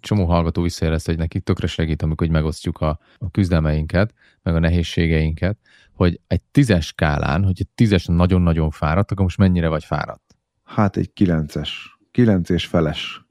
csomó 0.00 0.24
hallgató 0.24 0.62
visszajelezte, 0.62 1.10
hogy 1.10 1.20
nekik 1.20 1.42
tökre 1.42 1.66
segít, 1.66 2.02
amikor 2.02 2.28
megosztjuk 2.28 2.80
a, 2.80 2.98
a 3.18 3.30
küzdelmeinket, 3.30 4.14
meg 4.42 4.54
a 4.54 4.58
nehézségeinket, 4.58 5.58
hogy 5.92 6.20
egy 6.26 6.42
tízes 6.50 6.86
skálán, 6.86 7.44
hogy 7.44 7.56
egy 7.58 7.68
tízes 7.74 8.06
nagyon-nagyon 8.06 8.70
fáradt, 8.70 9.10
akkor 9.10 9.24
most 9.24 9.38
mennyire 9.38 9.68
vagy 9.68 9.84
fáradt? 9.84 10.36
Hát 10.64 10.96
egy 10.96 11.12
kilences. 11.12 11.98
Kilenc 12.10 12.48
és 12.48 12.66
feles. 12.66 13.26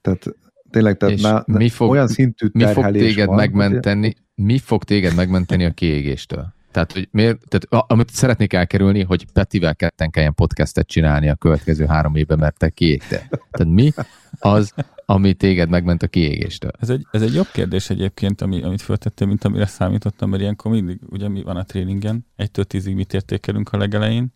tehát 0.00 0.24
tényleg, 0.70 0.96
tehát 0.96 1.14
és 1.14 1.22
na, 1.22 1.44
mi 1.46 1.68
fog, 1.68 1.90
olyan 1.90 2.08
szintű 2.08 2.48
mi 2.52 2.64
fog 2.64 2.90
téged 2.90 3.26
van, 3.26 3.36
megmenteni, 3.36 4.06
hogy... 4.06 4.44
mi 4.44 4.58
fog 4.58 4.84
téged 4.84 5.14
megmenteni 5.14 5.64
a 5.64 5.70
kiégéstől? 5.70 6.54
Tehát, 6.72 6.92
hogy 6.92 7.08
miért, 7.10 7.38
tehát, 7.48 7.90
amit 7.90 8.10
szeretnék 8.10 8.52
elkerülni, 8.52 9.02
hogy 9.02 9.26
Petivel 9.32 9.76
ketten 9.76 10.10
kelljen 10.10 10.34
podcastet 10.34 10.86
csinálni 10.86 11.28
a 11.28 11.34
következő 11.34 11.86
három 11.86 12.14
évben, 12.16 12.38
mert 12.38 12.58
te 12.58 12.68
kiégte. 12.68 13.28
Tehát 13.50 13.74
mi 13.74 13.92
az, 14.38 14.74
ami 15.06 15.34
téged 15.34 15.68
megment 15.68 16.02
a 16.02 16.06
kiégéstől? 16.06 16.70
Ez 16.80 16.90
egy, 16.90 17.06
ez 17.10 17.22
egy 17.22 17.34
jobb 17.34 17.48
kérdés 17.52 17.90
egyébként, 17.90 18.40
ami, 18.40 18.62
amit 18.62 18.82
föltettél, 18.82 19.26
mint 19.26 19.44
amire 19.44 19.66
számítottam, 19.66 20.30
mert 20.30 20.42
ilyenkor 20.42 20.70
mindig, 20.70 21.00
ugye 21.10 21.28
mi 21.28 21.42
van 21.42 21.56
a 21.56 21.64
tréningen, 21.64 22.26
egytől 22.36 22.64
tízig 22.64 22.94
mit 22.94 23.14
értékelünk 23.14 23.72
a 23.72 23.76
legelején, 23.76 24.34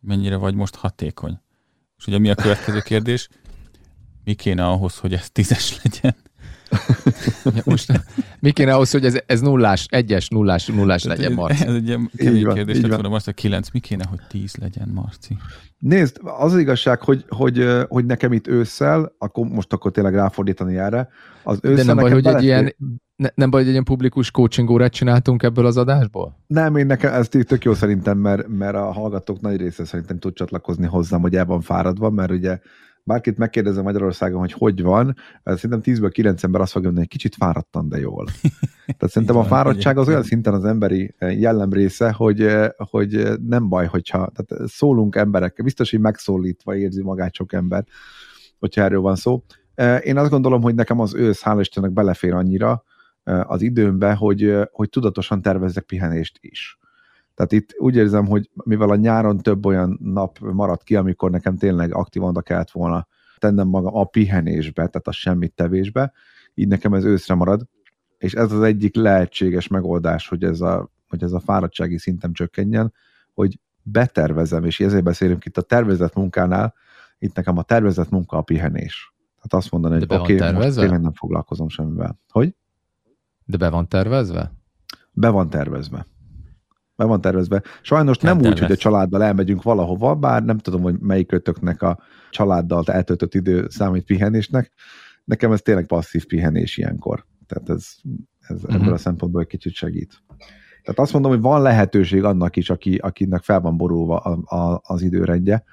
mennyire 0.00 0.36
vagy 0.36 0.54
most 0.54 0.74
hatékony. 0.74 1.40
És 1.98 2.06
ugye 2.06 2.18
mi 2.18 2.30
a 2.30 2.34
következő 2.34 2.80
kérdés? 2.80 3.28
Mi 4.24 4.34
kéne 4.34 4.66
ahhoz, 4.66 4.98
hogy 4.98 5.12
ez 5.12 5.30
tízes 5.30 5.80
legyen? 5.82 6.16
Most 7.64 8.02
mi 8.40 8.50
kéne 8.50 8.72
ahhoz, 8.72 8.90
hogy 8.90 9.04
ez, 9.04 9.18
ez 9.26 9.40
nullás, 9.40 9.86
egyes, 9.90 10.28
nullás, 10.28 10.66
nullás 10.66 11.04
legyen, 11.04 11.32
Marci? 11.32 11.66
Ez 11.66 11.74
egy 11.74 11.86
ilyen 11.86 12.10
kemény 12.16 12.52
kérdés, 12.52 12.80
lett 12.80 12.90
volna 12.90 13.14
azt, 13.14 13.24
hogy 13.24 13.34
kilenc, 13.34 13.70
mi 13.70 13.78
kéne, 13.78 14.04
hogy 14.08 14.20
tíz 14.28 14.56
legyen, 14.56 14.88
Marci? 14.94 15.36
Nézd, 15.78 16.20
az, 16.22 16.52
az 16.52 16.58
igazság, 16.58 17.00
hogy, 17.00 17.24
hogy, 17.28 17.68
hogy 17.88 18.04
nekem 18.04 18.32
itt 18.32 18.46
ősszel, 18.46 19.14
akkor 19.18 19.46
most 19.46 19.72
akkor 19.72 19.90
tényleg 19.90 20.14
ráfordítani 20.14 20.76
erre, 20.76 21.08
az 21.42 21.58
ősszel 21.62 21.76
De 21.76 21.84
nem 21.84 21.96
baj, 21.96 22.10
hogy 22.10 22.22
belefér... 22.22 22.50
egy 22.50 22.62
ilyen, 22.62 22.74
ne, 23.16 23.28
nem 23.34 23.50
baj, 23.50 23.58
hogy 23.58 23.68
egy 23.68 23.74
ilyen 23.74 23.84
publikus 23.84 24.30
coaching 24.30 24.70
órát 24.70 24.92
csináltunk 24.92 25.42
ebből 25.42 25.66
az 25.66 25.76
adásból? 25.76 26.44
Nem, 26.46 26.76
én 26.76 26.86
nekem 26.86 27.12
ez 27.12 27.28
tök 27.28 27.64
jó 27.64 27.74
szerintem, 27.74 28.18
mert, 28.18 28.48
mert 28.48 28.74
a 28.74 28.92
hallgatók 28.92 29.40
nagy 29.40 29.56
része 29.56 29.84
szerintem 29.84 30.18
tud 30.18 30.34
csatlakozni 30.34 30.86
hozzám, 30.86 31.20
hogy 31.20 31.36
el 31.36 31.44
van 31.44 31.60
fáradva, 31.60 32.10
mert 32.10 32.30
ugye 32.30 32.58
bárkit 33.04 33.38
megkérdezem 33.38 33.84
Magyarországon, 33.84 34.40
hogy 34.40 34.52
hogy 34.52 34.82
van, 34.82 35.16
szerintem 35.44 35.80
10-ből 35.94 36.10
9 36.12 36.42
ember 36.44 36.60
azt 36.60 36.72
fogja 36.72 36.88
mondani, 36.88 37.06
hogy 37.10 37.18
kicsit 37.18 37.34
fáradtan, 37.34 37.88
de 37.88 37.98
jól. 37.98 38.26
Tehát 38.96 39.10
szerintem 39.10 39.36
a 39.36 39.44
fáradtság 39.44 39.98
az 39.98 40.08
olyan 40.08 40.22
szinten 40.22 40.54
az 40.54 40.64
emberi 40.64 41.14
eh, 41.18 41.40
jellem 41.40 41.72
része, 41.72 42.12
hogy, 42.12 42.42
eh, 42.42 42.68
hogy 42.76 43.40
nem 43.46 43.68
baj, 43.68 43.86
hogyha 43.86 44.30
tehát 44.34 44.68
szólunk 44.68 45.16
emberekkel, 45.16 45.64
biztos, 45.64 45.90
hogy 45.90 46.00
megszólítva 46.00 46.76
érzi 46.76 47.02
magát 47.02 47.34
sok 47.34 47.52
ember, 47.52 47.84
hogyha 48.58 48.82
erről 48.82 49.00
van 49.00 49.16
szó. 49.16 49.42
Eh, 49.74 50.06
én 50.06 50.16
azt 50.16 50.30
gondolom, 50.30 50.62
hogy 50.62 50.74
nekem 50.74 51.00
az 51.00 51.14
ősz, 51.14 51.42
hál' 51.44 51.56
Istennek 51.60 51.92
belefér 51.92 52.32
annyira 52.32 52.84
az 53.24 53.62
időmbe, 53.62 54.12
hogy, 54.12 54.56
hogy 54.70 54.88
tudatosan 54.88 55.42
tervezzek 55.42 55.84
pihenést 55.84 56.38
is. 56.40 56.78
Tehát 57.34 57.52
itt 57.52 57.74
úgy 57.78 57.96
érzem, 57.96 58.26
hogy 58.26 58.50
mivel 58.64 58.90
a 58.90 58.96
nyáron 58.96 59.38
több 59.38 59.66
olyan 59.66 59.98
nap 60.02 60.38
maradt 60.38 60.82
ki, 60.82 60.96
amikor 60.96 61.30
nekem 61.30 61.56
tényleg 61.56 61.94
aktívan 61.94 62.42
kellett 62.42 62.70
volna 62.70 63.06
tennem 63.38 63.68
magam 63.68 63.96
a 63.96 64.04
pihenésbe, 64.04 64.86
tehát 64.86 65.06
a 65.06 65.12
semmit 65.12 65.52
tevésbe, 65.54 66.12
így 66.54 66.68
nekem 66.68 66.94
ez 66.94 67.04
őszre 67.04 67.34
marad, 67.34 67.66
és 68.18 68.34
ez 68.34 68.52
az 68.52 68.62
egyik 68.62 68.94
lehetséges 68.94 69.68
megoldás, 69.68 70.28
hogy 70.28 70.44
ez 70.44 70.60
a, 70.60 70.90
hogy 71.08 71.22
ez 71.22 71.32
a 71.32 71.40
fáradtsági 71.40 71.98
szintem 71.98 72.32
csökkenjen, 72.32 72.92
hogy 73.32 73.60
betervezem, 73.82 74.64
és 74.64 74.80
ezért 74.80 75.02
beszélünk 75.04 75.44
itt 75.44 75.56
a 75.56 75.62
tervezett 75.62 76.14
munkánál, 76.14 76.74
itt 77.18 77.34
nekem 77.34 77.58
a 77.58 77.62
tervezett 77.62 78.10
munka 78.10 78.36
a 78.36 78.42
pihenés. 78.42 79.14
Tehát 79.34 79.64
azt 79.64 79.70
mondani, 79.70 79.94
hogy 79.94 80.18
oké, 80.18 80.34
okay, 80.34 80.52
most 80.52 80.74
tényleg 80.74 81.00
nem 81.00 81.12
foglalkozom 81.12 81.68
semmivel. 81.68 82.18
Hogy? 82.28 82.54
De 83.44 83.56
be 83.56 83.68
van 83.68 83.88
tervezve? 83.88 84.52
Be 85.12 85.28
van 85.28 85.50
tervezve 85.50 86.06
be 86.96 87.04
van 87.04 87.20
tervezve. 87.20 87.62
Sajnos 87.82 88.18
nem, 88.18 88.38
nem 88.38 88.50
úgy, 88.50 88.58
hogy 88.58 88.72
a 88.72 88.76
családdal 88.76 89.22
elmegyünk 89.22 89.62
valahova, 89.62 90.14
bár 90.14 90.44
nem 90.44 90.58
tudom, 90.58 90.82
hogy 90.82 90.98
melyik 90.98 91.26
kötöknek 91.26 91.82
a 91.82 91.98
családdal 92.30 92.84
eltöltött 92.86 93.34
idő 93.34 93.66
számít 93.68 94.04
pihenésnek. 94.04 94.72
Nekem 95.24 95.52
ez 95.52 95.60
tényleg 95.60 95.86
passzív 95.86 96.26
pihenés 96.26 96.76
ilyenkor. 96.76 97.26
Tehát 97.46 97.68
ez, 97.68 97.86
ez 98.38 98.56
uh-huh. 98.56 98.74
ebből 98.74 98.92
a 98.92 98.98
szempontból 98.98 99.40
egy 99.40 99.46
kicsit 99.46 99.72
segít. 99.72 100.22
Tehát 100.82 100.98
azt 100.98 101.12
mondom, 101.12 101.30
hogy 101.30 101.40
van 101.40 101.62
lehetőség 101.62 102.24
annak 102.24 102.56
is, 102.56 102.70
aki, 102.70 102.96
akinek 102.96 103.42
fel 103.42 103.60
van 103.60 103.76
borulva 103.76 104.18
a, 104.18 104.56
a, 104.56 104.80
az 104.82 105.02
időrendje, 105.02 105.64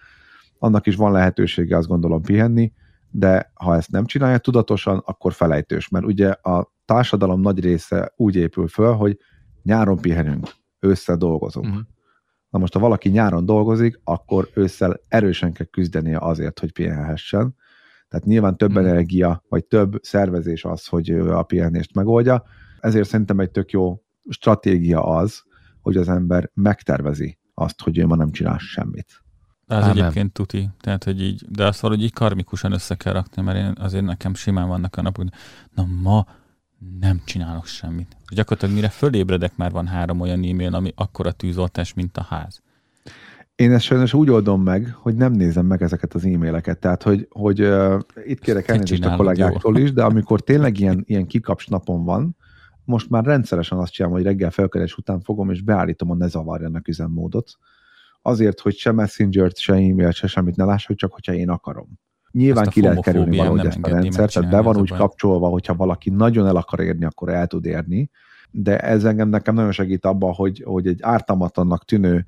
annak 0.60 0.88
is 0.88 0.96
van 0.96 1.12
lehetősége 1.12 1.78
azt 1.78 1.88
gondolom 1.88 2.22
pihenni, 2.22 2.74
de 3.10 3.52
ha 3.54 3.76
ezt 3.76 3.92
nem 3.92 4.06
csinálja 4.06 4.38
tudatosan, 4.38 5.02
akkor 5.06 5.34
felejtős, 5.34 5.90
mert 5.90 6.06
ugye 6.06 6.30
a 6.30 6.74
társadalom 6.86 7.42
nagy 7.42 7.60
része 7.60 8.14
úgy 8.16 8.36
épül 8.36 8.68
föl, 8.68 8.94
hogy 8.94 9.18
nyáron 9.64 9.98
pihenünk, 9.98 10.48
ősszel 10.82 11.16
dolgozunk. 11.16 11.66
Uh-huh. 11.66 11.82
Na 12.50 12.60
most, 12.60 12.74
ha 12.74 12.80
valaki 12.80 13.10
nyáron 13.10 13.46
dolgozik, 13.46 14.00
akkor 14.04 14.50
ősszel 14.54 15.00
erősen 15.08 15.54
kell 15.54 15.66
küzdenie 15.66 16.18
azért, 16.18 16.60
hogy 16.60 16.72
pihenhessen. 16.72 17.56
Tehát 18.08 18.26
nyilván 18.26 18.58
több 18.58 18.70
uh-huh. 18.70 18.88
energia, 18.88 19.44
vagy 19.50 19.66
több 19.66 20.00
szervezés 20.02 20.66
az, 20.66 20.86
hogy 20.86 21.10
ő 21.10 21.32
a 21.36 21.44
pihenést 21.44 21.96
megoldja. 21.96 22.44
Ezért 22.80 23.08
szerintem 23.08 23.40
egy 23.40 23.52
tök 23.52 23.72
jó 23.72 24.02
stratégia 24.30 25.04
az, 25.04 25.44
hogy 25.82 25.98
az 25.98 26.10
ember 26.10 26.50
megtervezi 26.54 27.40
azt, 27.54 27.82
hogy 27.82 27.98
ő 27.98 28.06
ma 28.06 28.16
nem 28.16 28.32
csinál 28.32 28.58
semmit. 28.58 29.24
De 29.66 29.76
az 29.76 29.84
Ámen. 29.84 29.98
egyébként 29.98 30.34
tuti, 30.34 30.70
tehát, 30.80 31.04
hogy 31.04 31.22
így, 31.22 31.46
de 31.50 31.66
azt 31.66 31.80
valahogy 31.80 32.04
így 32.04 32.14
karmikusan 32.14 32.72
össze 32.72 32.96
kell 32.96 33.14
rakni, 33.14 33.42
mert 33.42 33.58
én 33.58 33.84
azért 33.84 34.06
nekem 34.06 34.34
simán 34.34 34.68
vannak 34.68 34.96
a 34.96 35.02
napok, 35.02 35.26
na 35.76 35.86
ma 36.02 36.26
nem 37.00 37.22
csinálok 37.26 37.66
semmit. 37.66 38.18
Gyakorlatilag 38.30 38.76
mire 38.76 38.90
fölébredek, 38.90 39.58
már 39.58 39.72
van 39.72 39.88
három 39.88 40.20
olyan 40.20 40.44
e-mail, 40.44 40.76
ami 40.76 40.92
akkora 40.96 41.32
tűzoltás, 41.32 41.94
mint 41.94 42.18
a 42.18 42.24
ház. 42.24 42.62
Én 43.56 43.72
ezt 43.72 43.84
sajnos 43.84 44.14
úgy 44.14 44.30
oldom 44.30 44.64
meg, 44.64 44.96
hogy 45.00 45.16
nem 45.16 45.32
nézem 45.32 45.66
meg 45.66 45.82
ezeket 45.82 46.14
az 46.14 46.26
e-maileket. 46.26 46.80
Tehát, 46.80 47.04
hogy, 47.04 47.28
hogy 47.30 47.62
uh, 47.62 48.00
itt 48.26 48.40
kérek 48.40 48.68
elnézést 48.68 49.06
a 49.06 49.16
kollégáktól 49.16 49.78
jó. 49.78 49.84
is, 49.84 49.94
de 49.94 50.04
amikor 50.04 50.42
tényleg 50.42 50.80
ilyen, 50.80 51.04
ilyen 51.08 51.28
kikaps 51.28 51.68
napon 51.68 52.04
van, 52.04 52.36
most 52.84 53.10
már 53.10 53.24
rendszeresen 53.24 53.78
azt 53.78 53.92
csinálom, 53.92 54.18
hogy 54.18 54.26
reggel 54.26 54.52
felkelés 54.52 54.98
után 54.98 55.22
fogom, 55.22 55.50
és 55.50 55.62
beállítom 55.62 56.12
a 56.12 56.16
ne 56.16 56.28
zavarjanak 56.28 56.88
üzemmódot. 56.88 57.52
Azért, 58.22 58.60
hogy 58.60 58.76
se 58.76 58.92
Messenger-t, 58.92 59.58
se 59.58 59.74
e-mailt, 59.74 60.14
se 60.14 60.28
semmit 60.28 60.56
ne 60.56 60.64
lássak, 60.64 60.98
csak 60.98 61.14
hogyha 61.14 61.34
én 61.34 61.50
akarom. 61.50 62.00
Nyilván 62.32 62.68
ki 62.70 62.82
lehet 62.82 63.02
kerülni 63.02 63.38
valahogy 63.38 63.66
ezt 63.66 63.80
a 63.82 63.90
rendszert, 63.90 64.34
tehát 64.34 64.50
be 64.50 64.62
van 64.62 64.78
úgy 64.78 64.92
kapcsolva, 64.92 65.48
hogyha 65.48 65.76
valaki 65.76 66.10
nagyon 66.10 66.48
el 66.48 66.56
akar 66.56 66.80
érni, 66.80 67.06
akkor 67.06 67.30
el 67.30 67.48
tud 67.48 67.66
érni, 67.66 68.10
de 68.52 68.80
ez 68.80 69.04
engem 69.04 69.30
nekem 69.30 69.56
nagyon 69.56 69.72
segít 69.72 70.06
abban, 70.06 70.34
hogy, 70.34 70.64
hogy 70.66 70.88
egy 70.88 71.00
ártalmatlannak 71.02 71.86
tűnő 71.86 72.26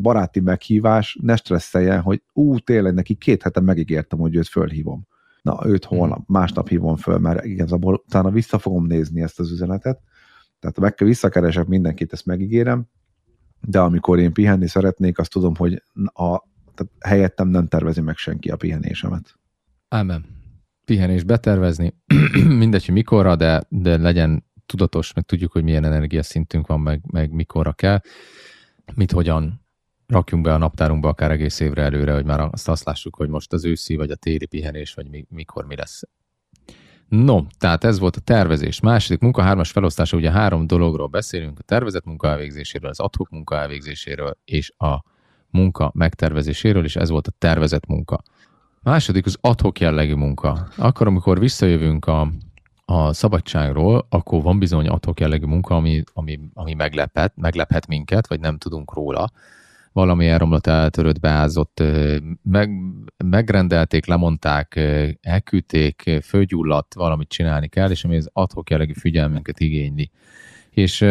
baráti 0.00 0.40
meghívás 0.40 1.18
ne 1.22 1.36
stresszeljen, 1.36 2.00
hogy 2.00 2.22
ú, 2.32 2.58
tényleg 2.58 2.94
neki 2.94 3.14
két 3.14 3.42
hete 3.42 3.60
megígértem, 3.60 4.18
hogy 4.18 4.36
őt 4.36 4.48
fölhívom. 4.48 5.06
Na, 5.42 5.58
őt 5.66 5.84
holnap, 5.84 6.16
hmm. 6.16 6.38
másnap 6.38 6.68
hívom 6.68 6.96
föl, 6.96 7.18
mert 7.18 7.44
igazából 7.44 8.02
utána 8.06 8.30
vissza 8.30 8.58
fogom 8.58 8.86
nézni 8.86 9.22
ezt 9.22 9.40
az 9.40 9.50
üzenetet, 9.50 10.00
tehát 10.60 10.78
meg 10.78 10.94
kell 10.94 11.06
visszakeresek 11.06 11.66
mindenkit, 11.66 12.12
ezt 12.12 12.26
megígérem, 12.26 12.86
de 13.60 13.80
amikor 13.80 14.18
én 14.18 14.32
pihenni 14.32 14.68
szeretnék, 14.68 15.18
azt 15.18 15.30
tudom, 15.30 15.54
hogy 15.56 15.82
a, 16.04 16.48
tehát 16.74 16.92
helyettem 17.00 17.48
nem 17.48 17.68
tervezi 17.68 18.00
meg 18.00 18.16
senki 18.16 18.50
a 18.50 18.56
pihenésemet. 18.56 19.39
Ámen. 19.92 20.24
Pihenés 20.84 21.22
betervezni, 21.22 21.94
mindegy, 22.62 22.84
hogy 22.84 22.94
mikorra, 22.94 23.36
de, 23.36 23.62
de 23.68 23.96
legyen 23.96 24.44
tudatos, 24.66 25.12
meg 25.12 25.24
tudjuk, 25.24 25.52
hogy 25.52 25.62
milyen 25.62 25.84
energiaszintünk 25.84 26.66
van, 26.66 26.80
meg, 26.80 27.00
meg 27.12 27.32
mikorra 27.32 27.72
kell, 27.72 28.00
mit 28.94 29.12
hogyan 29.12 29.66
rakjunk 30.06 30.44
be 30.44 30.54
a 30.54 30.58
naptárunkba 30.58 31.08
akár 31.08 31.30
egész 31.30 31.60
évre 31.60 31.82
előre, 31.82 32.12
hogy 32.12 32.24
már 32.24 32.40
azt, 32.40 32.68
azt 32.68 32.84
lássuk, 32.84 33.16
hogy 33.16 33.28
most 33.28 33.52
az 33.52 33.64
őszi, 33.64 33.96
vagy 33.96 34.10
a 34.10 34.14
téli 34.14 34.46
pihenés, 34.46 34.94
vagy 34.94 35.08
mi, 35.08 35.26
mikor 35.28 35.64
mi 35.66 35.76
lesz. 35.76 36.02
No, 37.08 37.42
tehát 37.58 37.84
ez 37.84 37.98
volt 37.98 38.16
a 38.16 38.20
tervezés. 38.20 38.80
Második 38.80 39.20
munka, 39.20 39.42
hármas 39.42 39.70
felosztása, 39.70 40.16
ugye 40.16 40.30
három 40.30 40.66
dologról 40.66 41.06
beszélünk, 41.06 41.58
a 41.58 41.62
tervezett 41.62 42.04
munka 42.04 42.28
elvégzéséről, 42.28 42.90
az 42.90 43.00
adhok 43.00 43.30
munka 43.30 43.56
elvégzéséről, 43.56 44.38
és 44.44 44.72
a 44.76 45.02
munka 45.48 45.90
megtervezéséről, 45.94 46.84
és 46.84 46.96
ez 46.96 47.08
volt 47.08 47.26
a 47.26 47.32
tervezett 47.38 47.86
munka. 47.86 48.22
Második 48.84 49.26
az 49.26 49.38
adhok 49.40 49.80
jellegű 49.80 50.14
munka. 50.14 50.68
Akkor, 50.76 51.06
amikor 51.06 51.38
visszajövünk 51.38 52.06
a, 52.06 52.32
a 52.84 53.12
szabadságról, 53.12 54.06
akkor 54.08 54.42
van 54.42 54.58
bizony 54.58 54.88
adhok 54.88 55.20
jellegű 55.20 55.46
munka, 55.46 55.74
ami, 55.74 56.02
ami, 56.12 56.40
ami 56.54 56.74
meglepet, 56.74 57.32
meglephet 57.36 57.86
minket, 57.86 58.28
vagy 58.28 58.40
nem 58.40 58.56
tudunk 58.58 58.94
róla. 58.94 59.30
Valami 59.92 60.28
elromlott, 60.28 60.66
eltörött, 60.66 61.20
beázott, 61.20 61.82
meg, 62.42 62.70
megrendelték, 63.24 64.06
lemondták, 64.06 64.76
elküldték, 65.20 66.18
fölgyulladt, 66.22 66.94
valamit 66.94 67.28
csinálni 67.28 67.68
kell, 67.68 67.90
és 67.90 68.04
ami 68.04 68.16
az 68.16 68.30
adhok 68.32 68.70
jellegű 68.70 68.92
figyelmünket 68.92 69.60
igényli. 69.60 70.10
És 70.70 71.06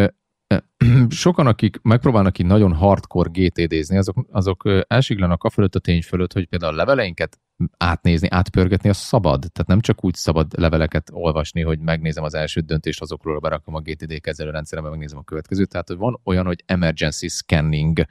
sokan, 1.09 1.47
akik 1.47 1.79
megpróbálnak 1.81 2.39
így 2.39 2.45
nagyon 2.45 2.73
hardcore 2.73 3.29
GTD-zni, 3.33 3.97
azok, 3.97 4.25
azok 4.31 4.69
elsiglanak 4.87 5.43
a 5.43 5.49
fölött 5.49 5.75
a 5.75 5.79
tény 5.79 6.01
fölött, 6.01 6.33
hogy 6.33 6.45
például 6.45 6.73
a 6.73 6.75
leveleinket 6.75 7.39
átnézni, 7.77 8.27
átpörgetni, 8.31 8.89
az 8.89 8.97
szabad. 8.97 9.39
Tehát 9.39 9.67
nem 9.67 9.79
csak 9.79 10.03
úgy 10.05 10.13
szabad 10.15 10.59
leveleket 10.59 11.09
olvasni, 11.11 11.61
hogy 11.61 11.79
megnézem 11.79 12.23
az 12.23 12.33
első 12.33 12.61
döntést, 12.61 13.01
azokról 13.01 13.39
berakom 13.39 13.75
a 13.75 13.79
GTD 13.79 14.21
kezelőrendszerembe, 14.21 14.89
megnézem 14.89 15.17
a 15.17 15.23
következőt. 15.23 15.69
Tehát 15.69 15.89
van 15.89 16.19
olyan, 16.23 16.45
hogy 16.45 16.63
emergency 16.65 17.27
scanning, 17.27 18.05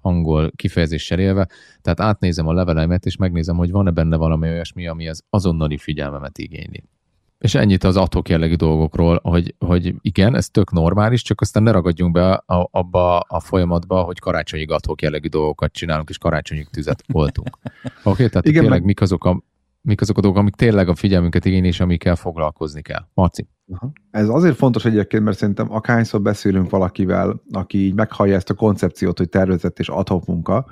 angol 0.00 0.50
kifejezéssel 0.56 1.18
élve, 1.18 1.48
tehát 1.80 2.00
átnézem 2.00 2.46
a 2.46 2.52
leveleimet, 2.52 3.06
és 3.06 3.16
megnézem, 3.16 3.56
hogy 3.56 3.70
van-e 3.70 3.90
benne 3.90 4.16
valami 4.16 4.48
olyasmi, 4.48 4.86
ami 4.86 5.08
az 5.08 5.22
azonnali 5.30 5.78
figyelmemet 5.78 6.38
igényli. 6.38 6.84
És 7.38 7.54
ennyit 7.54 7.84
az 7.84 7.96
atok 7.96 8.28
jellegű 8.28 8.54
dolgokról, 8.54 9.20
hogy, 9.22 9.54
hogy 9.58 9.94
igen, 10.00 10.34
ez 10.36 10.48
tök 10.48 10.72
normális, 10.72 11.22
csak 11.22 11.40
aztán 11.40 11.62
ne 11.62 11.70
ragadjunk 11.70 12.12
be 12.12 12.32
a, 12.32 12.68
abba 12.70 13.18
a 13.18 13.40
folyamatba, 13.40 14.02
hogy 14.02 14.18
karácsonyi 14.18 14.66
atok 14.66 15.02
jellegű 15.02 15.28
dolgokat 15.28 15.72
csinálunk, 15.72 16.08
és 16.08 16.18
karácsonyi 16.18 16.66
tüzet 16.70 17.04
voltunk. 17.06 17.48
Oké, 17.62 17.88
okay, 18.02 18.28
tehát 18.28 18.46
igen, 18.46 18.60
tényleg 18.60 18.78
meg... 18.78 18.84
mik 18.84 19.00
azok 19.00 19.24
a 19.24 19.42
mik 19.84 20.00
azok 20.00 20.18
a 20.18 20.20
dolgok, 20.20 20.40
amik 20.40 20.54
tényleg 20.54 20.88
a 20.88 20.94
figyelmünket 20.94 21.44
igényli, 21.44 21.66
és 21.66 21.80
amikkel 21.80 22.16
foglalkozni 22.16 22.82
kell. 22.82 23.06
Marci. 23.14 23.48
Aha. 23.72 23.92
Ez 24.10 24.28
azért 24.28 24.56
fontos 24.56 24.84
egyébként, 24.84 25.24
mert 25.24 25.36
szerintem 25.36 25.72
akárhányszor 25.72 26.22
beszélünk 26.22 26.70
valakivel, 26.70 27.42
aki 27.52 27.78
így 27.78 27.94
meghallja 27.94 28.34
ezt 28.34 28.50
a 28.50 28.54
koncepciót, 28.54 29.18
hogy 29.18 29.28
tervezett 29.28 29.78
és 29.78 29.88
adhok 29.88 30.26
munka, 30.26 30.66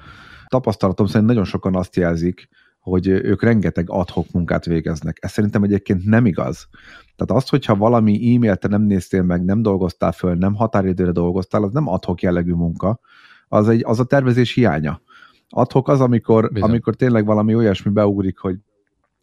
tapasztalatom 0.47 1.07
szerint 1.07 1.27
nagyon 1.27 1.45
sokan 1.45 1.77
azt 1.77 1.97
jelzik, 1.97 2.49
hogy 2.83 3.07
ők 3.09 3.43
rengeteg 3.43 3.91
adhok 3.91 4.31
munkát 4.33 4.65
végeznek. 4.65 5.19
Ez 5.21 5.31
szerintem 5.31 5.63
egyébként 5.63 6.05
nem 6.05 6.27
igaz. 6.27 6.69
Tehát 7.17 7.43
az, 7.43 7.49
hogyha 7.49 7.77
valami 7.77 8.35
e-mailt 8.35 8.61
te 8.61 8.69
nem 8.69 8.83
néztél 8.83 9.23
meg, 9.23 9.45
nem 9.45 9.63
dolgoztál 9.63 10.13
föl, 10.13 10.35
nem 10.35 10.55
határidőre 10.55 11.11
dolgoztál, 11.11 11.63
az 11.63 11.73
nem 11.73 11.89
adhok 11.89 12.23
jellegű 12.23 12.53
munka, 12.53 13.01
az, 13.49 13.69
egy, 13.69 13.83
az 13.85 14.01
a 14.01 14.05
tervezés 14.05 14.55
hiánya. 14.55 15.01
Adhok 15.49 15.89
az, 15.89 16.01
amikor, 16.01 16.51
amikor 16.61 16.95
tényleg 16.95 17.25
valami 17.25 17.55
olyasmi 17.55 17.93
beugrik, 17.93 18.39
hogy 18.39 18.57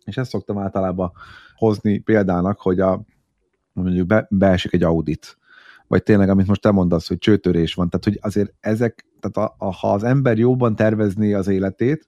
és 0.05 0.17
ezt 0.17 0.29
szoktam 0.29 0.57
általában 0.57 1.11
hozni 1.55 1.97
példának, 1.97 2.59
hogy 2.61 2.79
a, 2.79 3.01
mondjuk 3.73 4.07
be, 4.07 4.27
beesik 4.29 4.73
egy 4.73 4.83
audit, 4.83 5.37
vagy 5.87 6.03
tényleg, 6.03 6.29
amit 6.29 6.47
most 6.47 6.61
te 6.61 6.71
mondasz, 6.71 7.07
hogy 7.07 7.17
csőtörés 7.17 7.73
van, 7.73 7.89
tehát 7.89 8.05
hogy 8.05 8.19
azért 8.21 8.53
ezek, 8.59 9.05
tehát 9.19 9.51
a, 9.51 9.65
a, 9.65 9.73
ha 9.73 9.93
az 9.93 10.03
ember 10.03 10.37
jóban 10.37 10.75
tervezné 10.75 11.33
az 11.33 11.47
életét, 11.47 12.07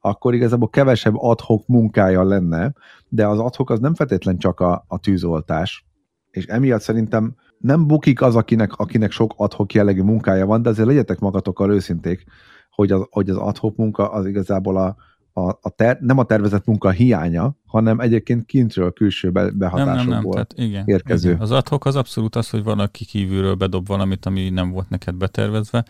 akkor 0.00 0.34
igazából 0.34 0.68
kevesebb 0.68 1.14
adhok 1.16 1.66
munkája 1.66 2.24
lenne, 2.24 2.72
de 3.08 3.26
az 3.26 3.38
adhok 3.38 3.70
az 3.70 3.80
nem 3.80 3.94
feltétlen 3.94 4.38
csak 4.38 4.60
a, 4.60 4.84
a 4.88 4.98
tűzoltás, 4.98 5.86
és 6.30 6.46
emiatt 6.46 6.80
szerintem 6.80 7.34
nem 7.58 7.86
bukik 7.86 8.22
az, 8.22 8.36
akinek, 8.36 8.72
akinek 8.72 9.10
sok 9.10 9.34
adhok 9.36 9.72
jellegű 9.72 10.02
munkája 10.02 10.46
van, 10.46 10.62
de 10.62 10.68
azért 10.68 10.88
legyetek 10.88 11.18
magatokkal 11.18 11.72
őszinték, 11.72 12.24
hogy 12.70 12.92
az, 12.92 13.06
hogy 13.10 13.30
az 13.30 13.36
adhok 13.36 13.76
munka 13.76 14.10
az 14.10 14.26
igazából 14.26 14.76
a, 14.76 14.96
a, 15.40 15.58
a 15.60 15.70
ter, 15.76 15.98
nem 16.00 16.18
a 16.18 16.24
tervezett 16.24 16.64
munka 16.64 16.90
hiánya, 16.90 17.56
hanem 17.66 18.00
egyébként 18.00 18.46
kintről, 18.46 18.92
külső 18.92 19.30
behatásokból 19.30 19.94
nem, 19.94 20.06
nem, 20.06 20.22
nem. 20.22 20.30
Tehát 20.30 20.52
igen, 20.56 20.86
érkező. 20.86 21.28
Igen. 21.28 21.40
Az 21.40 21.50
adhok 21.50 21.84
az 21.84 21.96
abszolút 21.96 22.36
az, 22.36 22.50
hogy 22.50 22.62
van, 22.62 22.78
aki 22.78 23.04
kívülről 23.04 23.54
bedob 23.54 23.86
valamit, 23.86 24.26
ami 24.26 24.48
nem 24.48 24.70
volt 24.70 24.88
neked 24.88 25.14
betervezve. 25.14 25.84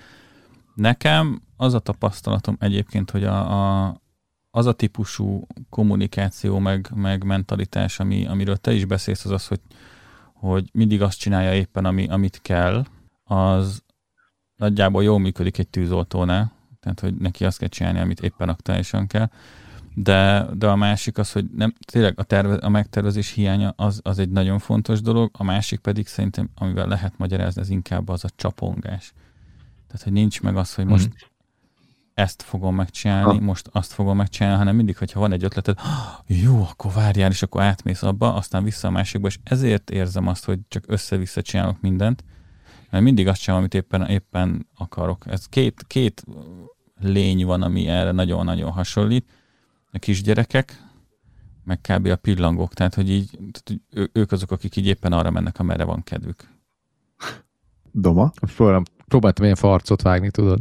Nekem 0.78 1.42
az 1.56 1.74
a 1.74 1.78
tapasztalatom 1.78 2.56
egyébként, 2.60 3.10
hogy 3.10 3.24
a, 3.24 3.86
a, 3.86 4.00
az 4.50 4.66
a 4.66 4.72
típusú 4.72 5.46
kommunikáció 5.70 6.58
meg, 6.58 6.90
meg 6.94 7.24
mentalitás, 7.24 8.00
ami, 8.00 8.26
amiről 8.26 8.56
te 8.56 8.72
is 8.72 8.84
beszélsz, 8.84 9.24
az 9.24 9.30
az, 9.30 9.46
hogy, 9.46 9.60
hogy 10.32 10.70
mindig 10.72 11.02
azt 11.02 11.18
csinálja 11.18 11.54
éppen, 11.54 11.84
ami, 11.84 12.08
amit 12.08 12.40
kell, 12.42 12.84
az 13.24 13.82
nagyjából 14.56 15.02
jól 15.02 15.18
működik 15.18 15.58
egy 15.58 15.68
tűzoltónál, 15.68 16.52
tehát 16.80 17.00
hogy 17.00 17.14
neki 17.14 17.44
azt 17.44 17.58
kell 17.58 17.68
csinálni, 17.68 17.98
amit 17.98 18.20
éppen 18.20 18.48
aktuálisan 18.48 19.06
kell. 19.06 19.30
De, 19.94 20.46
de 20.54 20.68
a 20.68 20.76
másik 20.76 21.18
az, 21.18 21.32
hogy 21.32 21.44
nem, 21.56 21.74
tényleg 21.92 22.18
a, 22.18 22.22
terve, 22.22 22.54
a 22.54 22.68
megtervezés 22.68 23.30
hiánya 23.32 23.72
az, 23.76 24.00
az 24.02 24.18
egy 24.18 24.30
nagyon 24.30 24.58
fontos 24.58 25.00
dolog, 25.00 25.30
a 25.32 25.44
másik 25.44 25.80
pedig 25.80 26.06
szerintem, 26.06 26.50
amivel 26.54 26.86
lehet 26.86 27.18
magyarázni, 27.18 27.60
az 27.60 27.70
inkább 27.70 28.08
az 28.08 28.24
a 28.24 28.28
csapongás. 28.36 29.12
Tehát, 29.88 30.02
hogy 30.02 30.12
nincs 30.12 30.40
meg 30.40 30.56
az, 30.56 30.74
hogy 30.74 30.84
most 30.86 31.08
mm. 31.08 31.26
ezt 32.14 32.42
fogom 32.42 32.74
megcsinálni, 32.74 33.38
ha. 33.38 33.44
most 33.44 33.68
azt 33.72 33.92
fogom 33.92 34.16
megcsinálni, 34.16 34.58
hanem 34.58 34.76
mindig, 34.76 34.96
hogyha 34.96 35.20
van 35.20 35.32
egy 35.32 35.44
ötleted, 35.44 35.78
jó, 36.26 36.62
akkor 36.62 36.92
várjál, 36.92 37.30
és 37.30 37.42
akkor 37.42 37.62
átmész 37.62 38.02
abba, 38.02 38.34
aztán 38.34 38.64
vissza 38.64 38.88
a 38.88 38.90
másikba, 38.90 39.26
és 39.26 39.38
ezért 39.42 39.90
érzem 39.90 40.26
azt, 40.26 40.44
hogy 40.44 40.58
csak 40.68 40.84
össze-vissza 40.86 41.42
csinálok 41.42 41.80
mindent, 41.80 42.24
mert 42.90 43.04
mindig 43.04 43.28
azt 43.28 43.40
csinálom, 43.40 43.62
amit 43.62 43.74
éppen, 43.74 44.06
éppen 44.06 44.66
akarok. 44.74 45.24
Ez 45.26 45.46
két, 45.46 45.84
két 45.86 46.24
lény 47.00 47.44
van, 47.44 47.62
ami 47.62 47.86
erre 47.86 48.12
nagyon-nagyon 48.12 48.70
hasonlít. 48.70 49.30
A 49.92 49.98
kisgyerekek, 49.98 50.82
meg 51.64 51.80
kb. 51.80 52.06
a 52.06 52.16
pillangók, 52.16 52.74
tehát 52.74 52.94
hogy 52.94 53.10
így 53.10 53.30
tehát, 53.30 53.62
hogy 53.94 54.10
ők 54.12 54.32
azok, 54.32 54.50
akik 54.50 54.76
így 54.76 54.86
éppen 54.86 55.12
arra 55.12 55.30
mennek, 55.30 55.58
amerre 55.58 55.84
van 55.84 56.02
kedvük. 56.02 56.48
Doma? 57.92 58.32
Fölem, 58.46 58.82
próbáltam 59.08 59.44
ilyen 59.44 59.56
farcot 59.56 60.02
vágni, 60.02 60.30
tudod? 60.30 60.58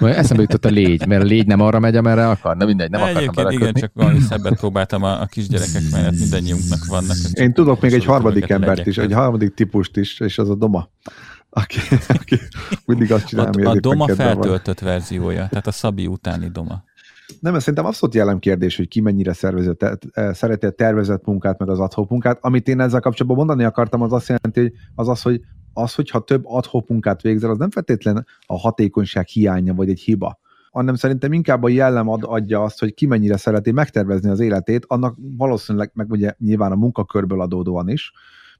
Majd 0.00 0.14
eszembe 0.14 0.42
jutott 0.42 0.64
a 0.64 0.68
légy, 0.68 1.06
mert 1.06 1.22
a 1.22 1.26
légy 1.26 1.46
nem 1.46 1.60
arra 1.60 1.78
megy, 1.78 1.96
amerre 1.96 2.28
akar, 2.28 2.56
de 2.56 2.64
mindegy, 2.64 2.90
nem 2.90 3.02
akartam 3.02 3.50
igen, 3.50 3.74
csak 3.74 3.90
valami 3.94 4.18
szebbet 4.18 4.58
próbáltam 4.58 5.02
a, 5.02 5.20
a 5.20 5.26
kisgyerekek 5.26 5.82
mellett, 5.90 6.18
mindannyiunknak 6.18 6.84
vannak. 6.88 7.16
Én 7.32 7.52
tudok 7.52 7.80
még 7.80 7.92
egy 7.92 8.04
harmadik 8.04 8.50
embert 8.50 8.86
is, 8.86 8.98
egy 8.98 9.12
harmadik 9.12 9.54
típust 9.54 9.96
is, 9.96 10.20
és 10.20 10.38
az 10.38 10.50
a 10.50 10.54
Doma 10.54 10.90
aki, 11.54 11.78
aki 12.08 12.38
mindig 12.86 13.12
azt 13.12 13.26
csinál, 13.26 13.52
a, 13.52 13.70
a 13.70 13.80
Doma 13.80 14.08
feltöltött 14.08 14.80
van. 14.80 14.90
verziója, 14.90 15.46
tehát 15.48 15.66
a 15.66 15.72
Szabi 15.72 16.06
utáni 16.06 16.48
Doma. 16.48 16.82
Nem, 17.40 17.54
ez 17.54 17.60
szerintem 17.60 17.84
abszolút 17.84 18.14
jellemkérdés, 18.14 18.76
hogy 18.76 18.88
ki 18.88 19.00
mennyire 19.00 19.32
szervezett, 19.32 19.84
szereti 20.32 20.66
a 20.66 20.70
tervezett 20.70 21.24
munkát, 21.24 21.58
meg 21.58 21.68
az 21.68 21.78
adhok 21.78 22.10
munkát. 22.10 22.38
Amit 22.40 22.68
én 22.68 22.80
ezzel 22.80 23.00
kapcsolatban 23.00 23.36
mondani 23.36 23.64
akartam, 23.64 24.02
az 24.02 24.12
azt 24.12 24.28
jelenti, 24.28 24.60
hogy 24.60 24.72
az 24.94 25.08
az, 25.08 25.22
hogy 25.22 25.40
az, 25.74 25.94
hogyha 25.94 26.20
több 26.20 26.42
adhok 26.46 26.88
munkát 26.88 27.22
végzel, 27.22 27.50
az 27.50 27.58
nem 27.58 27.70
feltétlen 27.70 28.26
a 28.46 28.58
hatékonyság 28.58 29.26
hiánya, 29.26 29.74
vagy 29.74 29.88
egy 29.88 30.00
hiba 30.00 30.42
hanem 30.74 30.94
szerintem 30.94 31.32
inkább 31.32 31.62
a 31.62 31.68
jellem 31.68 32.08
ad, 32.08 32.22
adja 32.24 32.62
azt, 32.62 32.80
hogy 32.80 32.94
ki 32.94 33.06
mennyire 33.06 33.36
szereti 33.36 33.72
megtervezni 33.72 34.30
az 34.30 34.40
életét, 34.40 34.84
annak 34.88 35.16
valószínűleg 35.36 35.90
meg 35.94 36.10
ugye 36.10 36.34
nyilván 36.38 36.72
a 36.72 36.76
munkakörből 36.76 37.40
adódóan 37.40 37.88
is, 37.88 38.12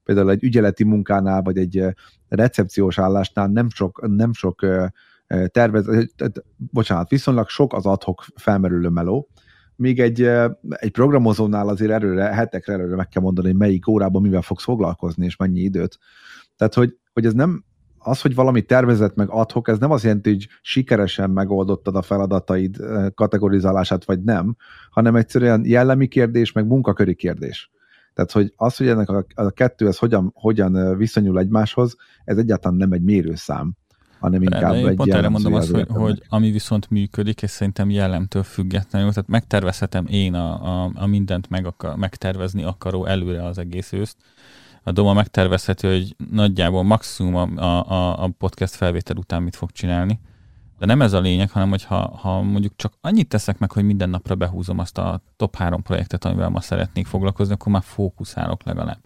például 0.03 0.29
egy 0.29 0.43
ügyeleti 0.43 0.83
munkánál, 0.83 1.41
vagy 1.41 1.57
egy 1.57 1.83
recepciós 2.27 2.99
állásnál 2.99 3.47
nem 3.47 3.69
sok, 3.69 4.07
nem 4.07 4.33
sok 4.33 4.65
tervez, 5.47 6.09
bocsánat, 6.57 7.09
viszonylag 7.09 7.49
sok 7.49 7.73
az 7.73 7.85
adhok 7.85 8.25
felmerülő 8.35 8.89
meló, 8.89 9.29
még 9.75 9.99
egy, 9.99 10.21
egy 10.69 10.91
programozónál 10.91 11.67
azért 11.67 11.91
erőre, 11.91 12.23
hetekre 12.23 12.73
előre 12.73 12.95
meg 12.95 13.07
kell 13.07 13.21
mondani, 13.21 13.47
hogy 13.47 13.57
melyik 13.57 13.87
órában 13.87 14.21
mivel 14.21 14.41
fogsz 14.41 14.63
foglalkozni, 14.63 15.25
és 15.25 15.35
mennyi 15.35 15.59
időt. 15.59 15.99
Tehát, 16.57 16.73
hogy, 16.73 16.97
hogy 17.15 17.25
ez 17.25 17.33
nem, 17.33 17.63
az, 17.97 18.21
hogy 18.21 18.35
valami 18.35 18.61
tervezett 18.61 19.15
meg 19.15 19.29
adhok, 19.29 19.67
ez 19.67 19.77
nem 19.77 19.91
azt 19.91 20.03
jelenti, 20.03 20.29
hogy 20.29 20.47
sikeresen 20.61 21.29
megoldottad 21.29 21.95
a 21.95 22.01
feladataid 22.01 22.77
kategorizálását, 23.13 24.05
vagy 24.05 24.23
nem, 24.23 24.55
hanem 24.89 25.15
egyszerűen 25.15 25.65
jellemi 25.65 26.07
kérdés, 26.07 26.51
meg 26.51 26.67
munkaköri 26.67 27.15
kérdés. 27.15 27.71
Tehát, 28.13 28.31
hogy 28.31 28.53
az, 28.55 28.77
hogy 28.77 28.87
ennek 28.87 29.09
a, 29.09 29.25
a 29.35 29.49
kettő 29.49 29.87
ez 29.87 29.97
hogyan, 29.97 30.31
hogyan 30.33 30.97
viszonyul 30.97 31.39
egymáshoz, 31.39 31.95
ez 32.23 32.37
egyáltalán 32.37 32.77
nem 32.77 32.91
egy 32.91 33.01
mérőszám, 33.01 33.73
hanem 34.19 34.41
inkább 34.41 34.71
de 34.71 34.87
egy 34.87 34.95
pont 34.95 35.13
erre 35.13 35.29
mondom 35.29 35.53
azt, 35.53 35.71
hogy, 35.71 35.87
hogy 35.87 36.23
ami 36.29 36.51
viszont 36.51 36.89
működik, 36.89 37.41
és 37.41 37.49
szerintem 37.49 37.89
jellemtől 37.89 38.43
függetlenül, 38.43 39.09
tehát 39.09 39.29
megtervezhetem 39.29 40.05
én 40.07 40.33
a, 40.33 40.83
a, 40.83 40.91
a 40.93 41.05
mindent 41.05 41.49
meg 41.49 41.65
akar, 41.65 41.95
megtervezni 41.95 42.63
akaró 42.63 43.05
előre 43.05 43.45
az 43.45 43.57
egész 43.57 43.93
őszt. 43.93 44.17
A 44.87 44.91
Doma 44.91 45.13
megtervezheti, 45.13 45.87
hogy 45.87 46.15
nagyjából 46.31 46.83
maximum 46.83 47.57
a, 47.57 47.89
a, 47.91 48.23
a 48.23 48.29
podcast 48.37 48.75
felvétel 48.75 49.15
után 49.15 49.43
mit 49.43 49.55
fog 49.55 49.71
csinálni 49.71 50.19
de 50.79 50.85
nem 50.85 51.01
ez 51.01 51.13
a 51.13 51.19
lényeg, 51.19 51.51
hanem 51.51 51.69
hogy 51.69 51.83
ha, 51.83 52.17
ha 52.17 52.41
mondjuk 52.41 52.73
csak 52.75 52.93
annyit 53.01 53.27
teszek 53.27 53.59
meg, 53.59 53.71
hogy 53.71 53.83
minden 53.83 54.09
napra 54.09 54.35
behúzom 54.35 54.79
azt 54.79 54.97
a 54.97 55.21
top 55.35 55.55
három 55.55 55.81
projektet, 55.81 56.25
amivel 56.25 56.49
ma 56.49 56.61
szeretnék 56.61 57.05
foglalkozni, 57.05 57.53
akkor 57.53 57.71
már 57.71 57.83
fókuszálok 57.83 58.63
legalább. 58.63 58.99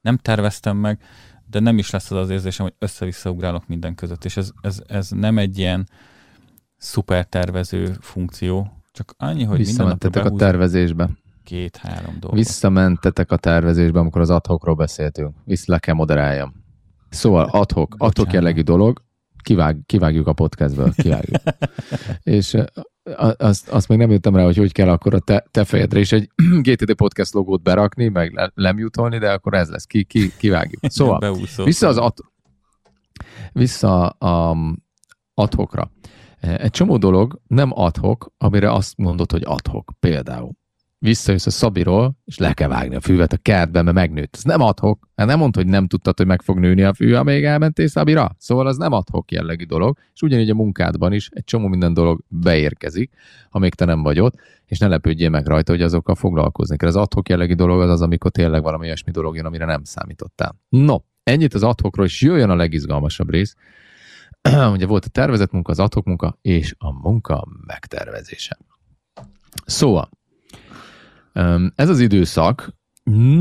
Nem 0.00 0.16
terveztem 0.16 0.76
meg, 0.76 1.00
de 1.50 1.60
nem 1.60 1.78
is 1.78 1.90
lesz 1.90 2.10
az 2.10 2.18
az 2.18 2.30
érzésem, 2.30 2.66
hogy 2.66 2.74
össze-vissza 2.78 3.30
ugrálok 3.30 3.66
minden 3.68 3.94
között, 3.94 4.24
és 4.24 4.36
ez, 4.36 4.50
ez, 4.60 4.82
ez 4.86 5.10
nem 5.10 5.38
egy 5.38 5.58
ilyen 5.58 5.88
szuper 6.76 7.24
tervező 7.24 7.96
funkció, 8.00 8.72
csak 8.92 9.14
annyi, 9.18 9.44
hogy 9.44 9.58
minden 9.58 9.86
napra 9.86 10.22
a 10.22 10.30
tervezésbe. 10.30 11.08
Két-három 11.46 12.16
dolgot. 12.18 12.38
Visszamentetek 12.38 13.30
a 13.30 13.36
tervezésbe, 13.36 13.98
amikor 13.98 14.20
az 14.20 14.30
adhokról 14.30 14.74
beszéltünk. 14.74 15.34
Vissza 15.44 15.72
le 15.72 15.78
kell 15.78 15.94
moderáljam. 15.94 16.54
Szóval 17.08 17.48
adhok, 17.52 17.94
adhok 17.98 18.32
jellegű 18.32 18.60
dolog, 18.60 19.02
kivág, 19.42 19.78
kivágjuk 19.86 20.26
a 20.26 20.32
podcastből, 20.32 20.92
kivágjuk. 20.92 21.42
és 22.38 22.56
azt, 23.36 23.68
azt 23.68 23.88
még 23.88 23.98
nem 23.98 24.10
jöttem 24.10 24.36
rá, 24.36 24.44
hogy 24.44 24.56
hogy 24.56 24.72
kell 24.72 24.88
akkor 24.88 25.14
a 25.14 25.18
te, 25.18 25.46
te 25.50 25.64
fejedre 25.64 26.00
is 26.00 26.12
egy 26.12 26.30
GTD 26.66 26.94
podcast 26.94 27.32
logót 27.32 27.62
berakni, 27.62 28.08
meg 28.08 28.32
le, 28.32 28.50
lemjutolni, 28.54 29.18
de 29.18 29.32
akkor 29.32 29.54
ez 29.54 29.68
lesz, 29.68 29.84
ki, 29.84 30.04
ki, 30.04 30.32
kivágjuk. 30.36 30.82
Szóval, 30.88 31.36
vissza 31.64 31.88
az 31.88 31.98
at, 31.98 32.20
vissza 33.52 34.08
a 34.08 34.56
adhokra. 35.34 35.90
Egy 36.40 36.70
csomó 36.70 36.96
dolog 36.96 37.40
nem 37.46 37.70
adhok, 37.74 38.32
amire 38.38 38.72
azt 38.72 38.96
mondod, 38.96 39.30
hogy 39.30 39.42
adhok. 39.44 39.92
Például 40.00 40.52
visszajössz 40.98 41.46
a 41.46 41.50
Szabiról, 41.50 42.16
és 42.24 42.38
le 42.38 42.52
kell 42.52 42.68
vágni 42.68 42.94
a 42.94 43.00
füvet 43.00 43.32
a 43.32 43.36
kertben, 43.36 43.84
mert 43.84 43.96
megnőtt. 43.96 44.34
Ez 44.36 44.42
nem 44.42 44.60
adhok. 44.60 45.08
Hát 45.16 45.26
nem 45.26 45.38
mondta, 45.38 45.60
hogy 45.60 45.68
nem 45.68 45.86
tudtad, 45.86 46.16
hogy 46.16 46.26
meg 46.26 46.42
fog 46.42 46.58
nőni 46.58 46.82
a 46.82 46.94
fű, 46.94 47.14
amíg 47.14 47.44
elmentél 47.44 47.86
Szabira. 47.86 48.34
Szóval 48.38 48.66
az 48.66 48.76
nem 48.76 48.92
adhok 48.92 49.32
jellegű 49.32 49.64
dolog, 49.64 49.98
és 50.14 50.22
ugyanígy 50.22 50.50
a 50.50 50.54
munkádban 50.54 51.12
is 51.12 51.28
egy 51.32 51.44
csomó 51.44 51.66
minden 51.66 51.94
dolog 51.94 52.20
beérkezik, 52.28 53.12
amíg 53.50 53.74
te 53.74 53.84
nem 53.84 54.02
vagy 54.02 54.20
ott, 54.20 54.34
és 54.66 54.78
ne 54.78 54.86
lepődjél 54.86 55.30
meg 55.30 55.46
rajta, 55.46 55.72
hogy 55.72 55.82
azokkal 55.82 56.14
foglalkozni 56.14 56.76
kell. 56.76 56.88
Az 56.88 56.96
adhok 56.96 57.28
jellegű 57.28 57.54
dolog 57.54 57.80
az 57.80 57.90
az, 57.90 58.02
amikor 58.02 58.30
tényleg 58.30 58.62
valami 58.62 58.86
olyasmi 58.86 59.12
dolog 59.12 59.36
jön, 59.36 59.46
amire 59.46 59.64
nem 59.64 59.84
számítottál. 59.84 60.60
No, 60.68 60.96
ennyit 61.22 61.54
az 61.54 61.62
adhokról, 61.62 62.06
és 62.06 62.20
jöjjön 62.20 62.50
a 62.50 62.56
legizgalmasabb 62.56 63.30
rész. 63.30 63.54
Ugye 64.72 64.86
volt 64.86 65.04
a 65.04 65.08
tervezett 65.08 65.52
munka, 65.52 65.70
az 65.70 65.78
adhok 65.78 66.04
munka, 66.04 66.38
és 66.42 66.74
a 66.78 66.92
munka 66.92 67.46
megtervezése. 67.66 68.58
Szóval, 69.64 70.08
ez 71.74 71.88
az 71.88 72.00
időszak 72.00 72.74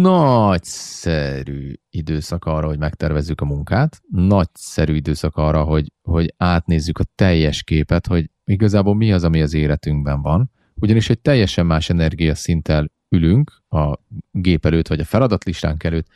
nagyszerű 0.01 1.73
időszak 1.89 2.45
arra, 2.45 2.67
hogy 2.67 2.77
megtervezzük 2.77 3.41
a 3.41 3.45
munkát, 3.45 4.01
nagyszerű 4.11 4.95
időszak 4.95 5.35
arra, 5.35 5.63
hogy, 5.63 5.91
hogy 6.01 6.33
átnézzük 6.37 6.99
a 6.99 7.05
teljes 7.15 7.63
képet, 7.63 8.07
hogy 8.07 8.29
igazából 8.45 8.95
mi 8.95 9.11
az, 9.11 9.23
ami 9.23 9.41
az 9.41 9.53
életünkben 9.53 10.21
van, 10.21 10.51
ugyanis 10.75 11.09
egy 11.09 11.19
teljesen 11.19 11.65
más 11.65 11.89
energiaszinttel 11.89 12.91
ülünk 13.09 13.63
a 13.69 13.99
gép 14.31 14.65
előtt, 14.65 14.87
vagy 14.87 14.99
a 14.99 15.05
feladatlistánk 15.05 15.83
előtt, 15.83 16.07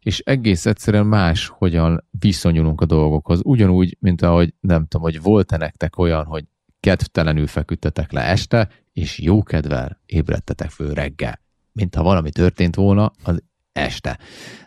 és 0.00 0.18
egész 0.18 0.66
egyszerűen 0.66 1.06
más, 1.06 1.46
hogyan 1.46 2.04
viszonyulunk 2.10 2.80
a 2.80 2.86
dolgokhoz. 2.86 3.40
Ugyanúgy, 3.42 3.96
mint 4.00 4.22
ahogy 4.22 4.54
nem 4.60 4.86
tudom, 4.86 5.02
hogy 5.02 5.22
volt-e 5.22 5.56
nektek 5.56 5.98
olyan, 5.98 6.24
hogy 6.24 6.44
kedvtelenül 6.80 7.46
feküdtetek 7.46 8.12
le 8.12 8.20
este, 8.20 8.68
és 8.92 9.18
jó 9.18 9.42
kedvel 9.42 10.00
ébredtetek 10.06 10.70
föl 10.70 10.94
reggel. 10.94 11.40
Mint 11.72 11.94
ha 11.94 12.02
valami 12.02 12.30
történt 12.30 12.74
volna 12.74 13.12
az 13.22 13.42
este. 13.72 14.18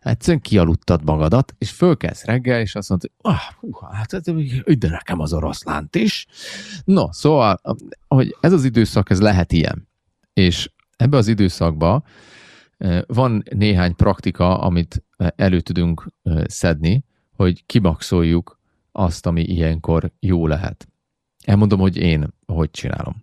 Egyszerűen 0.01 0.41
kialudtad 0.41 1.03
magadat, 1.03 1.55
és 1.57 1.71
fölkelsz 1.71 2.25
reggel, 2.25 2.59
és 2.59 2.75
azt 2.75 2.89
mondod, 2.89 3.11
hogy 3.17 3.33
ah, 3.33 3.93
hát 3.93 4.21
ide 4.63 4.89
nekem 4.89 5.19
az 5.19 5.33
oroszlánt 5.33 5.95
is. 5.95 6.27
No, 6.83 7.13
szóval, 7.13 7.61
hogy 8.07 8.35
ez 8.41 8.53
az 8.53 8.63
időszak, 8.63 9.09
ez 9.09 9.21
lehet 9.21 9.51
ilyen. 9.51 9.87
És 10.33 10.71
ebbe 10.95 11.17
az 11.17 11.27
időszakba 11.27 12.03
van 13.07 13.43
néhány 13.55 13.95
praktika, 13.95 14.59
amit 14.59 15.03
elő 15.35 15.59
tudunk 15.59 16.07
szedni, 16.45 17.03
hogy 17.35 17.65
kimaxoljuk 17.65 18.59
azt, 18.91 19.25
ami 19.25 19.41
ilyenkor 19.41 20.11
jó 20.19 20.47
lehet. 20.47 20.90
Elmondom, 21.45 21.79
hogy 21.79 21.97
én 21.97 22.33
hogy 22.45 22.71
csinálom. 22.71 23.15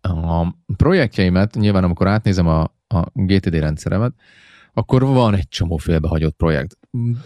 A 0.00 0.54
projektjeimet, 0.76 1.54
nyilván 1.54 1.84
amikor 1.84 2.08
átnézem 2.08 2.46
a, 2.46 2.62
a 2.88 3.10
GTD 3.12 3.54
rendszeremet, 3.54 4.12
akkor 4.72 5.02
van 5.02 5.34
egy 5.34 5.48
csomó 5.48 5.76
félbehagyott 5.76 6.36
projekt. 6.36 6.78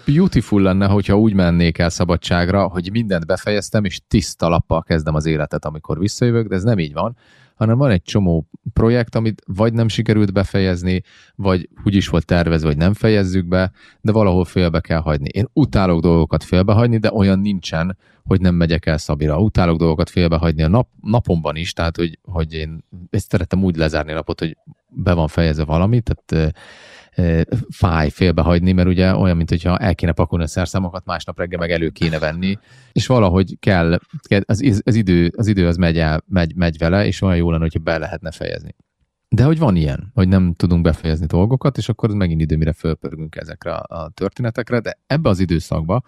Beautiful 0.07 0.63
lenne, 0.63 0.87
hogyha 0.87 1.19
úgy 1.19 1.33
mennék 1.33 1.79
el 1.79 1.89
szabadságra, 1.89 2.69
hogy 2.69 2.91
mindent 2.91 3.27
befejeztem, 3.27 3.85
és 3.85 4.01
tiszta 4.09 4.49
lappal 4.49 4.83
kezdem 4.83 5.15
az 5.15 5.27
életet, 5.27 5.65
amikor 5.65 5.99
visszajövök, 5.99 6.49
de 6.49 6.55
ez 6.55 6.63
nem 6.63 6.79
így 6.79 6.93
van, 6.93 7.17
hanem 7.59 7.79
van 7.79 7.91
egy 7.91 8.03
csomó 8.03 8.49
projekt, 8.73 9.15
amit 9.15 9.43
vagy 9.47 9.73
nem 9.73 9.89
sikerült 9.89 10.33
befejezni, 10.33 11.03
vagy 11.35 11.69
úgy 11.85 11.95
is 11.95 12.09
volt 12.09 12.25
tervezve, 12.25 12.69
hogy 12.69 12.77
nem 12.77 12.95
fejezzük 12.95 13.47
be, 13.47 13.71
de 14.01 14.13
valahol 14.13 14.45
félbe 14.45 14.81
kell 14.81 15.01
hagyni. 15.01 15.29
Én 15.33 15.49
utálok 15.53 16.01
dolgokat 16.01 16.45
félbehagyni, 16.45 16.99
de 16.99 17.13
olyan 17.13 17.39
nincsen, 17.39 17.97
hogy 18.25 18.41
nem 18.41 18.55
megyek 18.55 18.87
el 18.87 18.99
Szabira. 18.99 19.41
Utálok 19.41 19.79
dolgokat 19.79 20.11
félbehagyni 20.11 20.63
a 20.63 20.69
nap, 20.69 20.89
napomban 21.01 21.57
is, 21.57 21.73
tehát 21.73 21.97
hogy, 21.97 22.19
hogy 22.23 22.55
én 22.55 22.85
ezt 23.11 23.31
szeretem 23.31 23.65
úgy 23.65 23.77
lezárni 23.77 24.13
a 24.13 24.15
napot, 24.15 24.39
hogy 24.39 24.57
be 24.89 25.13
van 25.13 25.29
fejezve 25.29 25.65
valami, 25.65 26.01
tehát 26.01 26.55
fáj 27.71 28.09
félbehagyni, 28.09 28.73
mert 28.73 28.89
ugye 28.89 29.15
olyan, 29.15 29.37
mint 29.37 29.49
hogyha 29.49 29.77
el 29.77 29.95
kéne 29.95 30.13
pakolni 30.13 30.45
a 30.45 30.49
szerszámokat, 30.49 31.05
másnap 31.05 31.39
reggel 31.39 31.59
meg 31.59 31.71
elő 31.71 31.89
kéne 31.89 32.19
venni, 32.19 32.59
és 32.93 33.07
valahogy 33.07 33.57
kell, 33.61 33.99
az, 34.45 34.83
az, 34.85 34.95
idő, 34.95 35.33
az 35.37 35.47
idő 35.47 35.67
az 35.67 35.77
megy, 35.77 35.99
el, 35.99 36.25
megy, 36.27 36.55
megy 36.55 36.79
vele, 36.79 37.07
és 37.07 37.23
olyan 37.23 37.37
jó 37.37 37.51
lenne, 37.51 37.63
hogyha 37.63 37.79
be 37.79 37.99
lehetne 37.99 38.31
fejezni. 38.31 38.75
De 39.29 39.45
hogy 39.45 39.59
van 39.59 39.77
ilyen, 39.77 40.11
hogy 40.15 40.29
nem 40.29 40.55
tudunk 40.55 40.83
befejezni 40.83 41.27
dolgokat, 41.27 41.77
és 41.77 41.89
akkor 41.89 42.11
megint 42.11 42.41
idő, 42.41 42.57
mire 42.57 42.73
fölpörgünk 42.73 43.37
ezekre 43.37 43.73
a 43.75 44.11
történetekre, 44.15 44.81
de 44.81 44.99
ebbe 45.07 45.29
az 45.29 45.39
időszakba 45.39 46.03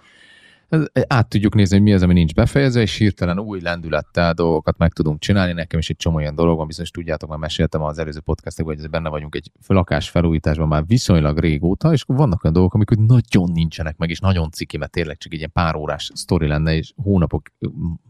át 1.06 1.28
tudjuk 1.28 1.54
nézni, 1.54 1.76
hogy 1.76 1.84
mi 1.84 1.92
az, 1.92 2.02
ami 2.02 2.12
nincs 2.12 2.34
befejezve, 2.34 2.80
és 2.80 2.96
hirtelen 2.96 3.38
új 3.38 3.60
lendülettel 3.60 4.32
dolgokat 4.32 4.78
meg 4.78 4.92
tudunk 4.92 5.20
csinálni. 5.20 5.52
Nekem 5.52 5.78
is 5.78 5.90
egy 5.90 5.96
csomó 5.96 6.16
olyan 6.16 6.34
dolog 6.34 6.56
van, 6.56 6.66
biztos 6.66 6.90
tudjátok, 6.90 7.28
már 7.28 7.38
meséltem 7.38 7.82
az 7.82 7.98
előző 7.98 8.20
podcastekben, 8.20 8.76
hogy 8.78 8.90
benne 8.90 9.08
vagyunk 9.08 9.34
egy 9.34 9.50
lakás 9.66 10.10
felújításban 10.10 10.68
már 10.68 10.86
viszonylag 10.86 11.38
régóta, 11.38 11.92
és 11.92 12.04
vannak 12.06 12.44
olyan 12.44 12.54
dolgok, 12.54 12.74
amik 12.74 12.90
nagyon 12.90 13.50
nincsenek 13.52 13.96
meg, 13.96 14.10
és 14.10 14.18
nagyon 14.18 14.50
ciki, 14.50 14.76
mert 14.76 14.90
tényleg 14.90 15.18
csak 15.18 15.32
egy 15.32 15.38
ilyen 15.38 15.52
pár 15.52 15.74
órás 15.74 16.10
sztori 16.14 16.46
lenne, 16.46 16.74
és 16.74 16.92
hónapok, 16.96 17.48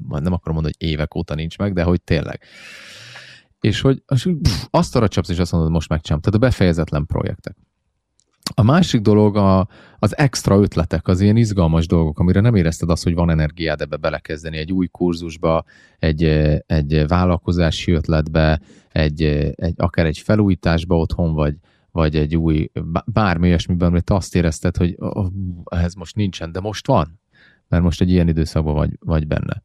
nem 0.09 0.33
akarom 0.33 0.55
mondani, 0.55 0.75
hogy 0.79 0.89
évek 0.89 1.15
óta 1.15 1.35
nincs 1.35 1.59
meg, 1.59 1.73
de 1.73 1.83
hogy 1.83 2.03
tényleg. 2.03 2.41
És 3.61 3.81
hogy 3.81 4.03
pff, 4.43 4.67
azt 4.71 4.97
arra 4.97 5.09
csapsz, 5.09 5.29
és 5.29 5.39
azt 5.39 5.53
mondod, 5.53 5.71
most 5.71 5.89
megcsinálom. 5.89 6.23
Tehát 6.23 6.39
a 6.43 6.47
befejezetlen 6.47 7.07
projektek. 7.07 7.57
A 8.55 8.63
másik 8.63 9.01
dolog 9.01 9.37
a, 9.37 9.69
az 9.99 10.19
extra 10.19 10.61
ötletek, 10.61 11.09
az 11.09 11.21
ilyen 11.21 11.37
izgalmas 11.37 11.87
dolgok, 11.87 12.19
amire 12.19 12.41
nem 12.41 12.55
érezted 12.55 12.91
azt, 12.91 13.03
hogy 13.03 13.15
van 13.15 13.31
energiád 13.31 13.81
ebbe 13.81 13.97
belekezdeni, 13.97 14.57
egy 14.57 14.73
új 14.73 14.87
kurzusba, 14.87 15.65
egy, 15.99 16.25
egy 16.67 17.05
vállalkozási 17.07 17.93
ötletbe, 17.93 18.61
egy, 18.93 19.23
egy, 19.55 19.75
akár 19.77 20.07
egy 20.07 20.19
felújításba 20.19 20.97
otthon, 20.97 21.35
vagy, 21.35 21.55
vagy 21.91 22.17
egy 22.17 22.37
új, 22.37 22.71
bármi 23.07 23.49
olyasmiben, 23.49 23.89
amit 23.89 24.11
azt 24.11 24.35
érezted, 24.35 24.77
hogy 24.77 24.95
oh, 24.99 25.27
ehhez 25.65 25.95
most 25.95 26.17
nincsen, 26.17 26.53
de 26.53 26.61
most 26.61 26.87
van, 26.87 27.21
mert 27.69 27.83
most 27.83 28.01
egy 28.01 28.11
ilyen 28.11 28.29
időszakban 28.29 28.75
vagy, 28.75 28.91
vagy 29.01 29.27
benne. 29.27 29.63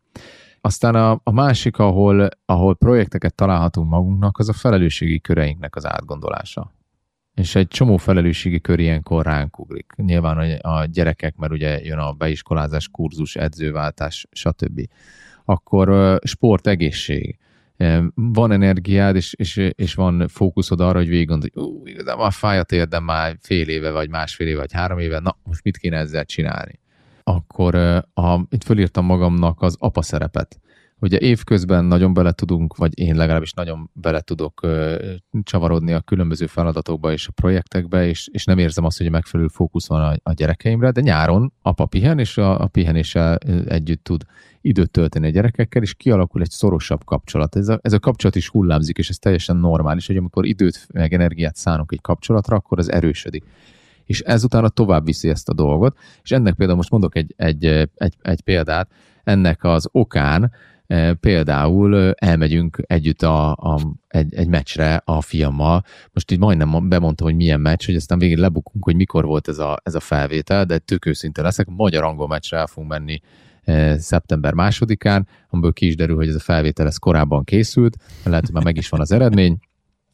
Aztán 0.61 0.95
a, 0.95 1.19
a 1.23 1.31
másik, 1.31 1.77
ahol, 1.77 2.29
ahol 2.45 2.75
projekteket 2.75 3.35
találhatunk 3.35 3.89
magunknak, 3.89 4.37
az 4.37 4.49
a 4.49 4.53
felelősségi 4.53 5.19
köreinknek 5.19 5.75
az 5.75 5.85
átgondolása 5.85 6.74
és 7.35 7.55
egy 7.55 7.67
csomó 7.67 7.97
felelősségi 7.97 8.61
kör 8.61 8.79
ilyenkor 8.79 9.25
ránk 9.25 9.59
ugrik. 9.59 9.93
Nyilván 9.95 10.59
a 10.61 10.85
gyerekek, 10.85 11.35
mert 11.35 11.51
ugye 11.51 11.81
jön 11.81 11.97
a 11.97 12.11
beiskolázás, 12.11 12.87
kurzus, 12.87 13.35
edzőváltás, 13.35 14.27
stb. 14.31 14.81
Akkor 15.45 16.19
sport, 16.23 16.67
egészség. 16.67 17.37
Van 18.15 18.51
energiád, 18.51 19.15
és, 19.15 19.33
és, 19.33 19.69
és 19.75 19.93
van 19.93 20.27
fókuszod 20.27 20.79
arra, 20.79 20.97
hogy 20.97 21.07
végig 21.07 21.27
gondolod, 21.27 21.53
hogy 21.53 21.63
ú, 21.63 21.87
igazából 21.87 22.31
fáj 22.31 22.59
a 22.59 22.63
térdem 22.63 23.03
már 23.03 23.37
fél 23.41 23.69
éve, 23.69 23.91
vagy 23.91 24.09
másfél 24.09 24.47
éve, 24.47 24.59
vagy 24.59 24.73
három 24.73 24.99
éve, 24.99 25.19
na, 25.19 25.37
most 25.43 25.63
mit 25.63 25.77
kéne 25.77 25.97
ezzel 25.97 26.25
csinálni? 26.25 26.79
Akkor 27.23 27.75
a, 28.13 28.39
itt 28.49 28.63
fölírtam 28.63 29.05
magamnak 29.05 29.61
az 29.61 29.75
apa 29.79 30.01
szerepet 30.01 30.59
Ugye 30.99 31.19
évközben 31.19 31.85
nagyon 31.85 32.13
bele 32.13 32.31
tudunk, 32.31 32.75
vagy 32.75 32.99
én 32.99 33.15
legalábbis 33.15 33.53
nagyon 33.53 33.89
bele 33.93 34.21
tudok 34.21 34.67
csavarodni 35.43 35.93
a 35.93 36.01
különböző 36.01 36.45
feladatokba 36.45 37.11
és 37.11 37.27
a 37.27 37.31
projektekbe, 37.31 38.07
és, 38.07 38.27
és 38.31 38.45
nem 38.45 38.57
érzem 38.57 38.85
azt, 38.85 38.97
hogy 38.97 39.09
megfelelő 39.09 39.47
fókusz 39.47 39.87
van 39.87 40.01
a, 40.01 40.29
a 40.29 40.33
gyerekeimre, 40.33 40.91
de 40.91 41.01
nyáron 41.01 41.53
apa 41.61 41.85
pihen, 41.85 42.19
és 42.19 42.37
a, 42.37 42.61
a 42.61 42.67
pihenéssel 42.67 43.37
együtt 43.67 44.03
tud 44.03 44.23
időt 44.61 44.91
tölteni 44.91 45.27
a 45.27 45.29
gyerekekkel, 45.29 45.81
és 45.81 45.93
kialakul 45.93 46.41
egy 46.41 46.49
szorosabb 46.49 47.03
kapcsolat. 47.03 47.55
Ez 47.55 47.67
a, 47.67 47.79
ez 47.81 47.93
a 47.93 47.99
kapcsolat 47.99 48.35
is 48.35 48.49
hullámzik, 48.49 48.97
és 48.97 49.09
ez 49.09 49.17
teljesen 49.17 49.57
normális, 49.57 50.07
hogy 50.07 50.17
amikor 50.17 50.45
időt 50.45 50.87
meg 50.93 51.13
energiát 51.13 51.55
szánunk 51.55 51.91
egy 51.91 52.01
kapcsolatra, 52.01 52.55
akkor 52.55 52.79
az 52.79 52.91
erősödik. 52.91 53.43
És 54.05 54.19
ezután 54.19 54.71
tovább 54.73 55.05
viszi 55.05 55.29
ezt 55.29 55.49
a 55.49 55.53
dolgot, 55.53 55.97
és 56.23 56.31
ennek 56.31 56.53
például 56.53 56.77
most 56.77 56.91
mondok 56.91 57.15
egy, 57.15 57.33
egy, 57.37 57.65
egy, 57.95 58.13
egy 58.21 58.41
példát, 58.41 58.89
ennek 59.23 59.63
az 59.63 59.89
okán 59.91 60.51
például 61.19 62.11
elmegyünk 62.11 62.77
együtt 62.87 63.21
a, 63.21 63.51
a, 63.51 63.79
egy, 64.07 64.33
egy 64.35 64.47
meccsre 64.47 65.01
a 65.05 65.21
fiammal. 65.21 65.83
Most 66.13 66.31
így 66.31 66.39
majdnem 66.39 66.89
bemondtam, 66.89 67.27
hogy 67.27 67.35
milyen 67.35 67.59
meccs, 67.59 67.85
hogy 67.85 67.95
aztán 67.95 68.19
végén 68.19 68.39
lebukunk, 68.39 68.83
hogy 68.83 68.95
mikor 68.95 69.25
volt 69.25 69.47
ez 69.47 69.59
a, 69.59 69.77
ez 69.83 69.95
a 69.95 69.99
felvétel, 69.99 70.65
de 70.65 70.77
tök 70.77 71.05
őszinte 71.05 71.41
leszek. 71.41 71.67
Magyar 71.67 72.03
angol 72.03 72.27
meccsre 72.27 72.57
el 72.57 72.67
fogunk 72.67 72.91
menni 72.91 73.21
e, 73.63 73.97
szeptember 73.97 74.53
másodikán, 74.53 75.27
amiből 75.49 75.73
ki 75.73 75.85
is 75.85 75.95
derül, 75.95 76.15
hogy 76.15 76.27
ez 76.27 76.35
a 76.35 76.39
felvétel 76.39 76.87
ez 76.87 76.97
korábban 76.97 77.43
készült, 77.43 77.97
lehet, 78.23 78.45
hogy 78.45 78.53
már 78.53 78.63
meg 78.63 78.77
is 78.77 78.89
van 78.89 78.99
az 78.99 79.11
eredmény. 79.11 79.57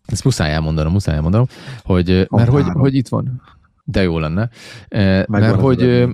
Ezt 0.05 0.23
muszáj 0.23 0.53
elmondanom, 0.53 0.91
muszáj 0.91 1.15
elmondanom, 1.15 1.47
hogy, 1.83 2.27
mert 2.29 2.49
hogy, 2.49 2.65
hogy 2.73 2.95
itt 2.95 3.07
van. 3.07 3.41
De 3.83 4.01
jó 4.01 4.19
lenne. 4.19 4.49
E, 4.87 5.25
mert 5.27 5.59
hogy 5.59 6.07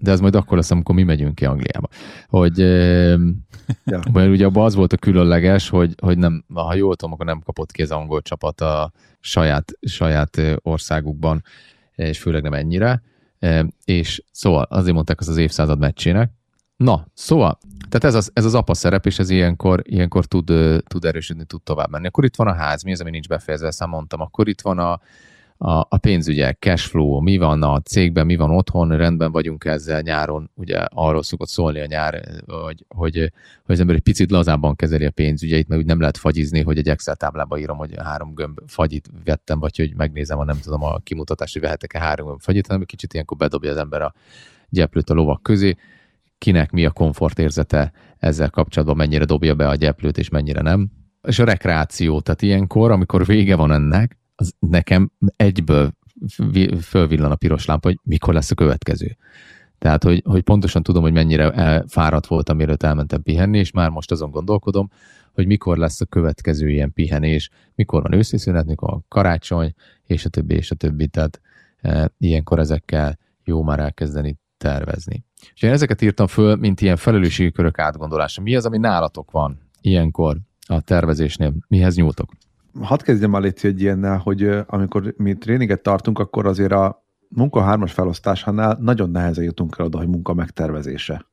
de 0.00 0.10
ez 0.10 0.20
majd 0.20 0.34
akkor 0.34 0.56
lesz, 0.56 0.70
amikor 0.70 0.94
mi 0.94 1.02
megyünk 1.02 1.34
ki 1.34 1.44
Angliába. 1.44 1.88
Hogy, 2.28 2.58
ja. 3.92 4.00
mert 4.12 4.28
ugye 4.28 4.44
abban 4.44 4.64
az 4.64 4.74
volt 4.74 4.92
a 4.92 4.96
különleges, 4.96 5.68
hogy, 5.68 5.94
hogy 6.02 6.18
nem, 6.18 6.44
ha 6.54 6.74
jól 6.74 6.96
tudom, 6.96 7.14
akkor 7.14 7.26
nem 7.26 7.40
kapott 7.40 7.72
ki 7.72 7.82
az 7.82 7.90
angol 7.90 8.22
csapat 8.22 8.60
a 8.60 8.92
saját, 9.20 9.72
saját 9.80 10.40
országukban, 10.62 11.42
és 11.94 12.18
főleg 12.18 12.42
nem 12.42 12.52
ennyire. 12.52 13.02
És 13.84 14.22
szóval 14.32 14.62
azért 14.62 14.94
mondták 14.94 15.20
az 15.20 15.28
az 15.28 15.36
évszázad 15.36 15.78
meccsének. 15.78 16.30
Na, 16.76 17.06
szóval, 17.14 17.58
tehát 17.88 18.04
ez 18.04 18.14
az, 18.14 18.30
ez 18.34 18.44
az 18.44 18.54
apa 18.54 18.74
szerep, 18.74 19.06
és 19.06 19.18
ez 19.18 19.30
ilyenkor, 19.30 19.82
ilyenkor 19.84 20.24
tud, 20.24 20.52
tud 20.86 21.04
erősödni, 21.04 21.44
tud 21.44 21.62
tovább 21.62 21.90
menni. 21.90 22.06
Akkor 22.06 22.24
itt 22.24 22.36
van 22.36 22.46
a 22.46 22.52
ház, 22.52 22.82
mi 22.82 22.92
az, 22.92 23.00
ami 23.00 23.10
nincs 23.10 23.28
befejezve, 23.28 23.66
ezt 23.66 23.86
mondtam. 23.86 24.20
Akkor 24.20 24.48
itt 24.48 24.60
van 24.60 24.78
a, 24.78 25.00
a, 25.56 25.78
a 25.88 25.96
pénzügyek, 25.96 26.58
cashflow, 26.58 27.20
mi 27.20 27.36
van 27.36 27.62
a 27.62 27.80
cégben, 27.80 28.26
mi 28.26 28.36
van 28.36 28.50
otthon, 28.50 28.96
rendben 28.96 29.32
vagyunk 29.32 29.64
ezzel 29.64 30.00
nyáron, 30.00 30.50
ugye 30.54 30.78
arról 30.78 31.22
szokott 31.22 31.48
szólni 31.48 31.80
a 31.80 31.86
nyár, 31.86 32.22
hogy, 32.46 32.84
hogy, 32.88 33.14
hogy 33.62 33.74
az 33.74 33.80
ember 33.80 33.96
egy 33.96 34.02
picit 34.02 34.30
lazábban 34.30 34.76
kezeli 34.76 35.04
a 35.04 35.10
pénzügyeit, 35.10 35.68
mert 35.68 35.80
úgy 35.80 35.86
nem 35.86 36.00
lehet 36.00 36.16
fagyizni, 36.16 36.62
hogy 36.62 36.78
egy 36.78 36.88
Excel 36.88 37.16
táblába 37.16 37.58
írom, 37.58 37.76
hogy 37.76 37.94
három 38.02 38.34
gömb 38.34 38.60
fagyit 38.66 39.10
vettem, 39.24 39.58
vagy 39.58 39.76
hogy 39.76 39.96
megnézem, 39.96 40.38
a 40.38 40.44
nem 40.44 40.60
tudom 40.60 40.82
a 40.82 40.98
kimutatást, 40.98 41.52
hogy 41.52 41.62
vehetek-e 41.62 41.98
három 41.98 42.26
gömb 42.26 42.40
fagyit, 42.40 42.66
hanem 42.66 42.82
egy 42.82 42.88
kicsit 42.88 43.12
ilyenkor 43.12 43.36
bedobja 43.36 43.70
az 43.70 43.76
ember 43.76 44.02
a 44.02 44.14
gyeplőt 44.68 45.10
a 45.10 45.14
lovak 45.14 45.42
közé, 45.42 45.76
kinek 46.38 46.70
mi 46.70 46.84
a 46.84 46.90
komfortérzete 46.90 47.92
ezzel 48.18 48.50
kapcsolatban, 48.50 48.96
mennyire 48.96 49.24
dobja 49.24 49.54
be 49.54 49.68
a 49.68 49.74
gyeplőt, 49.74 50.18
és 50.18 50.28
mennyire 50.28 50.60
nem. 50.60 50.90
És 51.22 51.38
a 51.38 51.44
rekreáció, 51.44 52.20
tehát 52.20 52.42
ilyenkor, 52.42 52.90
amikor 52.90 53.26
vége 53.26 53.56
van 53.56 53.72
ennek, 53.72 54.18
az 54.34 54.54
nekem 54.58 55.10
egyből 55.36 55.92
fölvillan 56.80 57.30
a 57.30 57.34
piros 57.34 57.64
lámpa, 57.64 57.88
hogy 57.88 57.98
mikor 58.02 58.34
lesz 58.34 58.50
a 58.50 58.54
következő. 58.54 59.16
Tehát, 59.78 60.02
hogy, 60.02 60.22
hogy 60.24 60.42
pontosan 60.42 60.82
tudom, 60.82 61.02
hogy 61.02 61.12
mennyire 61.12 61.84
fáradt 61.88 62.26
voltam, 62.26 62.56
mielőtt 62.56 62.82
elmentem 62.82 63.22
pihenni, 63.22 63.58
és 63.58 63.70
már 63.70 63.90
most 63.90 64.10
azon 64.10 64.30
gondolkodom, 64.30 64.90
hogy 65.32 65.46
mikor 65.46 65.76
lesz 65.76 66.00
a 66.00 66.04
következő 66.04 66.70
ilyen 66.70 66.92
pihenés, 66.92 67.50
mikor 67.74 68.02
van 68.02 68.12
őszi 68.12 68.38
szünet, 68.38 68.66
mikor 68.66 68.90
van 68.90 69.04
karácsony, 69.08 69.74
és 70.04 70.24
a 70.24 70.28
többi, 70.28 70.54
és 70.54 70.70
a 70.70 70.74
többi. 70.74 71.06
Tehát 71.06 71.40
e, 71.80 72.12
ilyenkor 72.18 72.58
ezekkel 72.58 73.18
jó 73.44 73.62
már 73.62 73.78
elkezdeni 73.78 74.38
tervezni. 74.56 75.24
És 75.54 75.62
én 75.62 75.70
ezeket 75.70 76.02
írtam 76.02 76.26
föl, 76.26 76.56
mint 76.56 76.80
ilyen 76.80 76.96
felelősségi 76.96 77.52
körök 77.52 77.78
átgondolása. 77.78 78.42
Mi 78.42 78.56
az, 78.56 78.66
ami 78.66 78.78
nálatok 78.78 79.30
van 79.30 79.58
ilyenkor 79.80 80.36
a 80.66 80.80
tervezésnél? 80.80 81.54
Mihez 81.68 81.96
nyúltok? 81.96 82.32
Hadd 82.80 83.02
kezdjem 83.02 83.34
el 83.34 83.40
légy 83.40 83.58
egy 83.62 83.80
ilyennel, 83.80 84.18
hogy 84.18 84.50
amikor 84.66 85.14
mi 85.16 85.34
tréninget 85.34 85.82
tartunk, 85.82 86.18
akkor 86.18 86.46
azért 86.46 86.72
a 86.72 87.04
munka 87.28 87.62
hármas 87.62 87.92
felosztásánál 87.92 88.78
nagyon 88.80 89.10
nehezen 89.10 89.44
jutunk 89.44 89.76
el 89.78 89.84
oda, 89.84 89.98
hogy 89.98 90.08
munka 90.08 90.34
megtervezése. 90.34 91.26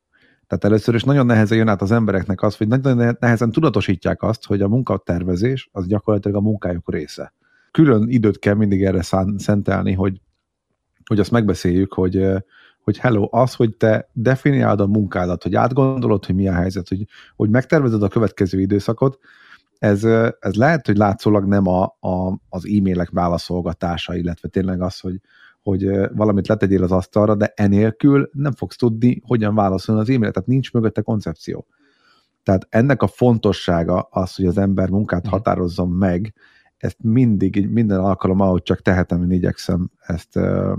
Tehát 0.48 0.66
először 0.66 0.96
is 0.96 1.04
nagyon 1.04 1.26
nehezen 1.26 1.58
jön 1.58 1.68
át 1.68 1.82
az 1.82 1.92
embereknek 1.92 2.42
az, 2.42 2.58
hogy 2.58 2.68
nagyon 2.68 3.16
nehezen 3.20 3.52
tudatosítják 3.52 4.24
azt, 4.24 4.46
hogy 4.46 4.62
a 4.62 4.68
munkatervezés 4.68 5.70
az 5.72 5.88
gyakorlatilag 5.88 6.38
a 6.38 6.42
munkájuk 6.42 6.92
része. 6.92 7.34
Külön 7.72 8.10
időt 8.10 8.40
kell 8.40 8.54
mindig 8.54 8.84
erre 8.84 9.02
szentelni, 9.38 9.94
hogy, 9.94 10.22
hogy 11.06 11.20
azt 11.20 11.32
megbeszéljük, 11.32 11.94
hogy, 11.94 12.28
hogy 12.82 12.98
hello, 12.98 13.28
az, 13.32 13.54
hogy 13.54 13.78
te 13.78 14.10
definiálod 14.14 14.80
a 14.80 14.88
munkádat, 14.88 15.44
hogy 15.44 15.56
átgondolod, 15.56 16.26
hogy 16.26 16.36
mi 16.36 16.48
a 16.48 16.54
helyzet, 16.54 16.88
hogy, 16.88 17.06
hogy 17.36 17.50
megtervezed 17.50 18.04
a 18.04 18.08
következő 18.08 18.60
időszakot, 18.60 19.20
ez, 19.82 20.04
ez 20.40 20.54
lehet, 20.54 20.86
hogy 20.86 20.98
látszólag 20.98 21.46
nem 21.46 21.68
a, 21.68 21.84
a, 22.00 22.40
az 22.50 22.66
e-mailek 22.66 23.10
válaszolgatása, 23.10 24.16
illetve 24.16 24.48
tényleg 24.48 24.82
az, 24.82 25.00
hogy, 25.00 25.22
hogy 25.62 25.90
valamit 26.14 26.48
letegyél 26.48 26.84
az 26.84 26.92
asztalra, 26.92 27.36
de 27.36 27.54
enélkül 27.56 28.30
nem 28.34 28.52
fogsz 28.52 28.76
tudni, 28.76 29.22
hogyan 29.26 29.56
válaszolni 29.56 30.02
az 30.02 30.10
e-mailre, 30.10 30.32
tehát 30.32 30.50
nincs 30.50 30.74
mögötte 30.74 31.02
koncepció. 31.02 31.68
Tehát 32.44 32.68
ennek 32.70 33.02
a 33.02 33.08
fontossága 33.08 34.00
az, 34.12 34.36
hogy 34.36 34.46
az 34.46 34.58
ember 34.58 34.90
munkát 34.90 35.24
mhm. 35.24 35.32
határozzon 35.32 35.90
meg, 35.90 36.34
ezt 36.78 36.98
mindig, 37.00 37.70
minden 37.70 38.00
alkalom, 38.00 38.40
ahogy 38.40 38.64
csak 38.64 38.82
tehetem, 38.82 39.24
én 39.24 39.32
igyekszem 39.32 39.90
ezt 40.00 40.36
uh, 40.36 40.78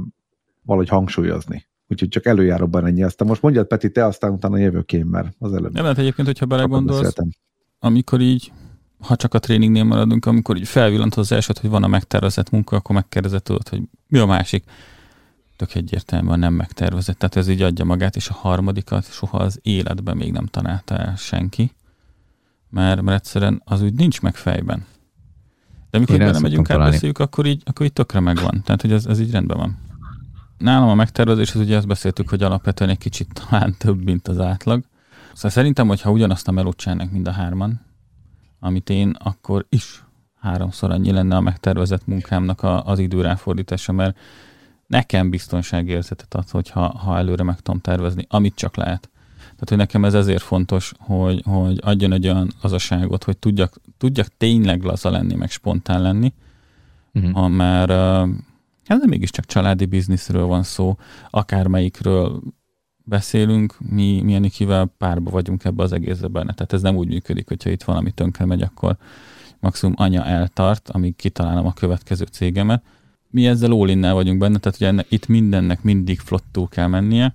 valahogy 0.63 0.89
hangsúlyozni. 0.89 1.67
Úgyhogy 1.89 2.09
csak 2.09 2.27
előjáróban 2.27 2.87
ennyi. 2.87 3.03
Aztán 3.03 3.29
most 3.29 3.43
mondjad, 3.43 3.67
Peti, 3.67 3.91
te 3.91 4.05
aztán 4.05 4.33
utána 4.33 4.59
jövök 4.59 4.93
én, 4.93 5.07
mert 5.07 5.35
az 5.39 5.53
előbb. 5.53 5.73
Nem, 5.73 5.85
hát 5.85 5.99
egyébként, 5.99 6.27
hogyha 6.27 6.47
belegondolsz, 6.47 7.15
amikor 7.79 8.21
így 8.21 8.53
ha 9.03 9.17
csak 9.17 9.35
a 9.35 9.39
tréningnél 9.39 9.85
maradunk, 9.85 10.27
amikor 10.27 10.57
így 10.57 10.69
felvillant 10.69 11.15
az 11.15 11.33
elsőt, 11.33 11.59
hogy 11.59 11.71
van 11.71 11.83
a 11.83 11.87
megtervezett 11.87 12.51
munka, 12.51 12.77
akkor 12.77 12.95
megkérdezett 12.95 13.45
tudod, 13.45 13.69
hogy 13.69 13.83
mi 14.07 14.19
a 14.19 14.27
másik. 14.27 14.65
Tök 15.57 15.75
egyértelműen 15.75 16.39
nem 16.39 16.55
megtervezett. 16.55 17.19
Tehát 17.19 17.37
ez 17.37 17.49
így 17.49 17.63
adja 17.63 17.85
magát, 17.85 18.17
és 18.17 18.29
a 18.29 18.35
harmadikat 18.35 19.13
soha 19.13 19.39
az 19.39 19.59
életben 19.63 20.17
még 20.17 20.33
nem 20.33 20.47
tanálta 20.47 20.97
el 20.97 21.17
senki, 21.17 21.73
mert, 22.71 23.03
mert 23.03 23.19
egyszerűen 23.19 23.63
az 23.65 23.83
úgy 23.83 23.95
nincs 23.95 24.21
meg 24.21 24.35
fejben. 24.35 24.85
De 25.91 25.99
amikor 25.99 26.19
bele 26.19 26.41
megyünk, 26.41 26.71
átbeszéljük, 26.71 27.19
akkor 27.19 27.47
így, 27.47 27.63
akkor 27.65 27.87
így 27.87 27.93
tökre 27.93 28.21
megvan. 28.21 28.63
Tehát, 28.65 28.81
hogy 28.81 28.93
ez, 28.93 29.07
ez 29.07 29.21
így 29.21 29.31
rendben 29.31 29.57
van. 29.57 29.79
Nálam 30.59 30.89
a 30.89 30.95
megtervezés, 30.95 31.55
az 31.55 31.61
ugye 31.61 31.77
azt 31.77 31.87
beszéltük, 31.87 32.29
hogy 32.29 32.43
alapvetően 32.43 32.91
egy 32.91 32.99
kicsit 32.99 33.29
talán 33.33 33.75
több, 33.79 34.05
mint 34.05 34.29
az 34.29 34.41
átlag. 34.41 34.85
Szóval 35.33 35.51
szerintem, 35.51 35.89
hogyha 35.89 36.11
ugyanazt 36.11 36.49
a 36.49 36.53
melót 36.53 37.11
mind 37.11 37.29
a 37.29 37.31
hárman, 37.31 37.81
amit 38.65 38.91
én, 38.91 39.11
akkor 39.19 39.67
is 39.69 40.05
háromszor 40.41 40.91
annyi 40.91 41.13
lenne 41.13 41.37
a 41.37 41.41
megtervezett 41.41 42.07
munkámnak 42.07 42.63
a, 42.63 42.87
az 42.87 42.99
idő 42.99 43.21
ráfordítása, 43.21 43.93
mert 43.93 44.19
nekem 44.87 45.31
biztonságérzetet 45.31 46.35
ad, 46.35 46.51
hogyha 46.51 46.81
ha 46.81 47.17
előre 47.17 47.43
meg 47.43 47.61
tudom 47.61 47.81
tervezni, 47.81 48.27
amit 48.29 48.55
csak 48.55 48.77
lehet. 48.77 49.11
Tehát, 49.39 49.69
hogy 49.69 49.77
nekem 49.77 50.05
ez 50.05 50.15
ezért 50.15 50.43
fontos, 50.43 50.93
hogy, 50.99 51.43
hogy 51.45 51.79
adjon 51.83 52.13
egy 52.13 52.25
olyan 52.25 52.51
lazaságot, 52.63 53.25
hogy 53.25 53.39
tudjak, 53.39 53.81
tudjak 53.99 54.27
tényleg 54.37 54.83
laza 54.83 55.11
lenni, 55.11 55.35
meg 55.35 55.51
spontán 55.51 56.03
lenni, 56.03 56.33
uh-huh. 57.13 57.33
ha 57.33 57.49
már 57.49 57.89
hát 58.85 59.01
de 59.01 59.07
mégiscsak 59.07 59.45
családi 59.45 59.85
bizniszről 59.85 60.47
van 60.47 60.63
szó, 60.63 60.97
akármelyikről 61.31 62.41
beszélünk, 63.05 63.77
mi, 63.79 64.21
mi 64.21 64.39
Nikivel 64.39 64.93
párba 64.99 65.31
vagyunk 65.31 65.65
ebbe 65.65 65.83
az 65.83 65.93
egészben 65.93 66.33
benne. 66.33 66.53
Tehát 66.53 66.73
ez 66.73 66.83
nem 66.83 66.97
úgy 66.97 67.09
működik, 67.09 67.49
hogyha 67.49 67.71
itt 67.71 67.83
valami 67.83 68.11
tönkre 68.11 68.45
megy, 68.45 68.63
akkor 68.63 68.97
maximum 69.61 69.95
anya 69.99 70.25
eltart, 70.25 70.89
amíg 70.89 71.17
kitalálom 71.17 71.67
a 71.67 71.73
következő 71.73 72.25
cégemet. 72.25 72.83
Mi 73.31 73.47
ezzel 73.47 73.73
all 73.73 74.13
vagyunk 74.13 74.39
benne, 74.39 74.59
tehát 74.59 74.79
ugye 74.79 74.87
ennek, 74.87 75.07
itt 75.09 75.27
mindennek 75.27 75.83
mindig 75.83 76.19
flottul 76.19 76.69
kell 76.69 76.87
mennie, 76.87 77.35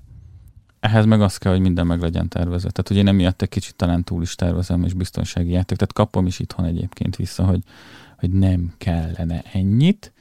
ehhez 0.79 1.05
meg 1.05 1.21
az 1.21 1.37
kell, 1.37 1.51
hogy 1.51 1.61
minden 1.61 1.87
meg 1.87 2.01
legyen 2.01 2.27
tervezve. 2.27 2.69
Tehát 2.69 2.89
ugye 2.89 3.01
nem 3.01 3.15
miatt 3.15 3.41
egy 3.41 3.49
kicsit 3.49 3.75
talán 3.75 4.03
túl 4.03 4.21
is 4.21 4.35
tervezem, 4.35 4.83
és 4.83 4.93
biztonsági 4.93 5.51
játék. 5.51 5.77
Tehát 5.77 5.93
kapom 5.93 6.25
is 6.25 6.39
itthon 6.39 6.65
egyébként 6.65 7.15
vissza, 7.15 7.45
hogy, 7.45 7.61
hogy 8.17 8.31
nem 8.31 8.73
kellene 8.77 9.43
ennyit, 9.53 10.13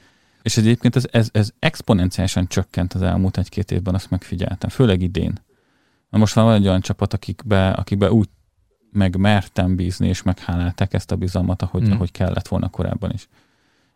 és 0.47 0.57
egyébként 0.57 0.95
ez, 0.95 1.05
ez, 1.11 1.29
ez 1.31 1.49
exponenciálisan 1.59 2.47
csökkent 2.47 2.93
az 2.93 3.01
elmúlt 3.01 3.37
egy-két 3.37 3.71
évben, 3.71 3.93
azt 3.93 4.09
megfigyeltem, 4.09 4.69
főleg 4.69 5.01
idén. 5.01 5.41
Na 6.09 6.17
most 6.17 6.33
van 6.33 6.53
egy 6.53 6.67
olyan 6.67 6.81
csapat, 6.81 7.13
akikbe, 7.13 7.69
akikbe 7.69 8.11
úgy 8.11 8.29
megmertem 8.91 9.75
bízni, 9.75 10.07
és 10.07 10.23
meghálálták 10.23 10.93
ezt 10.93 11.11
a 11.11 11.15
bizalmat, 11.15 11.61
ahogy, 11.61 11.87
mm. 11.87 11.91
ahogy 11.91 12.11
kellett 12.11 12.47
volna 12.47 12.69
korábban 12.69 13.11
is. 13.13 13.27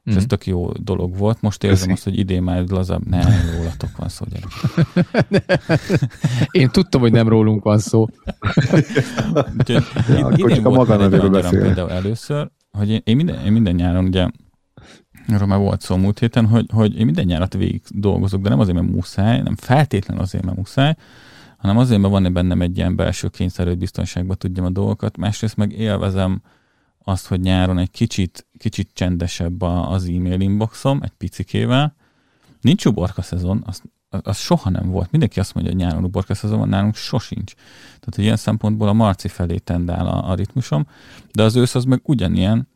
És 0.03 0.13
mm. 0.13 0.17
ez 0.17 0.25
tök 0.27 0.45
jó 0.45 0.71
dolog 0.71 1.17
volt. 1.17 1.41
Most 1.41 1.63
érzem 1.63 1.79
Köszi. 1.79 1.91
azt, 1.91 2.03
hogy 2.03 2.19
idén 2.19 2.43
már 2.43 2.63
lazabb. 2.67 3.07
Nem, 3.07 3.31
rólatok 3.57 3.97
van 3.97 4.09
szó, 4.09 4.25
gyerek. 4.29 4.51
Én 6.61 6.69
tudtam, 6.69 7.01
hogy 7.01 7.11
nem 7.11 7.27
rólunk 7.27 7.63
van 7.63 7.79
szó. 7.79 8.07
Úgyhogy, 9.57 9.83
ja, 10.07 10.31
idén 10.35 10.63
volt 10.63 10.87
maga 10.87 11.09
például 11.49 11.91
először, 11.91 12.51
hogy 12.71 12.89
én, 12.89 13.01
én, 13.03 13.15
minden, 13.15 13.45
én 13.45 13.51
minden 13.51 13.75
nyáron 13.75 14.05
ugye 14.05 14.27
Erről 15.31 15.47
már 15.47 15.59
volt 15.59 15.81
szó 15.81 15.95
múlt 15.95 16.19
héten, 16.19 16.47
hogy, 16.47 16.65
hogy 16.73 16.97
én 16.97 17.05
minden 17.05 17.25
nyárat 17.25 17.53
végig 17.53 17.81
dolgozok, 17.89 18.41
de 18.41 18.49
nem 18.49 18.59
azért, 18.59 18.77
mert 18.77 18.91
muszáj, 18.91 19.41
nem 19.41 19.55
feltétlenül 19.55 20.23
azért, 20.23 20.45
mert 20.45 20.57
muszáj, 20.57 20.95
hanem 21.57 21.77
azért, 21.77 22.01
mert 22.01 22.13
van 22.13 22.33
bennem 22.33 22.61
egy 22.61 22.77
ilyen 22.77 22.95
belső 22.95 23.27
kényszer, 23.27 23.67
hogy 23.67 23.77
biztonságban 23.77 24.37
tudjam 24.37 24.65
a 24.65 24.69
dolgokat, 24.69 25.17
másrészt 25.17 25.57
meg 25.57 25.71
élvezem 25.71 26.41
azt, 27.03 27.27
hogy 27.27 27.39
nyáron 27.39 27.77
egy 27.77 27.91
kicsit, 27.91 28.47
kicsit 28.57 28.89
csendesebb 28.93 29.61
az 29.61 30.05
e-mail 30.05 30.39
inboxom, 30.39 30.99
egy 31.03 31.11
picikével. 31.17 31.95
Nincs 32.61 32.85
uborka 32.85 33.21
szezon, 33.21 33.63
az, 33.65 33.81
az 34.09 34.37
soha 34.37 34.69
nem 34.69 34.89
volt. 34.89 35.11
Mindenki 35.11 35.39
azt 35.39 35.53
mondja, 35.53 35.73
hogy 35.73 35.81
nyáron 35.81 36.03
uborka 36.03 36.33
szezon 36.33 36.59
van, 36.59 36.69
nálunk 36.69 36.95
sosincs. 36.95 37.53
Tehát, 37.99 38.17
ilyen 38.17 38.35
szempontból 38.35 38.87
a 38.87 38.93
marci 38.93 39.27
felé 39.27 39.57
tendál 39.57 40.07
a, 40.07 40.29
a 40.29 40.33
ritmusom, 40.33 40.87
de 41.31 41.43
az 41.43 41.55
ősz 41.55 41.75
az 41.75 41.83
meg 41.83 42.01
ugyanilyen, 42.03 42.67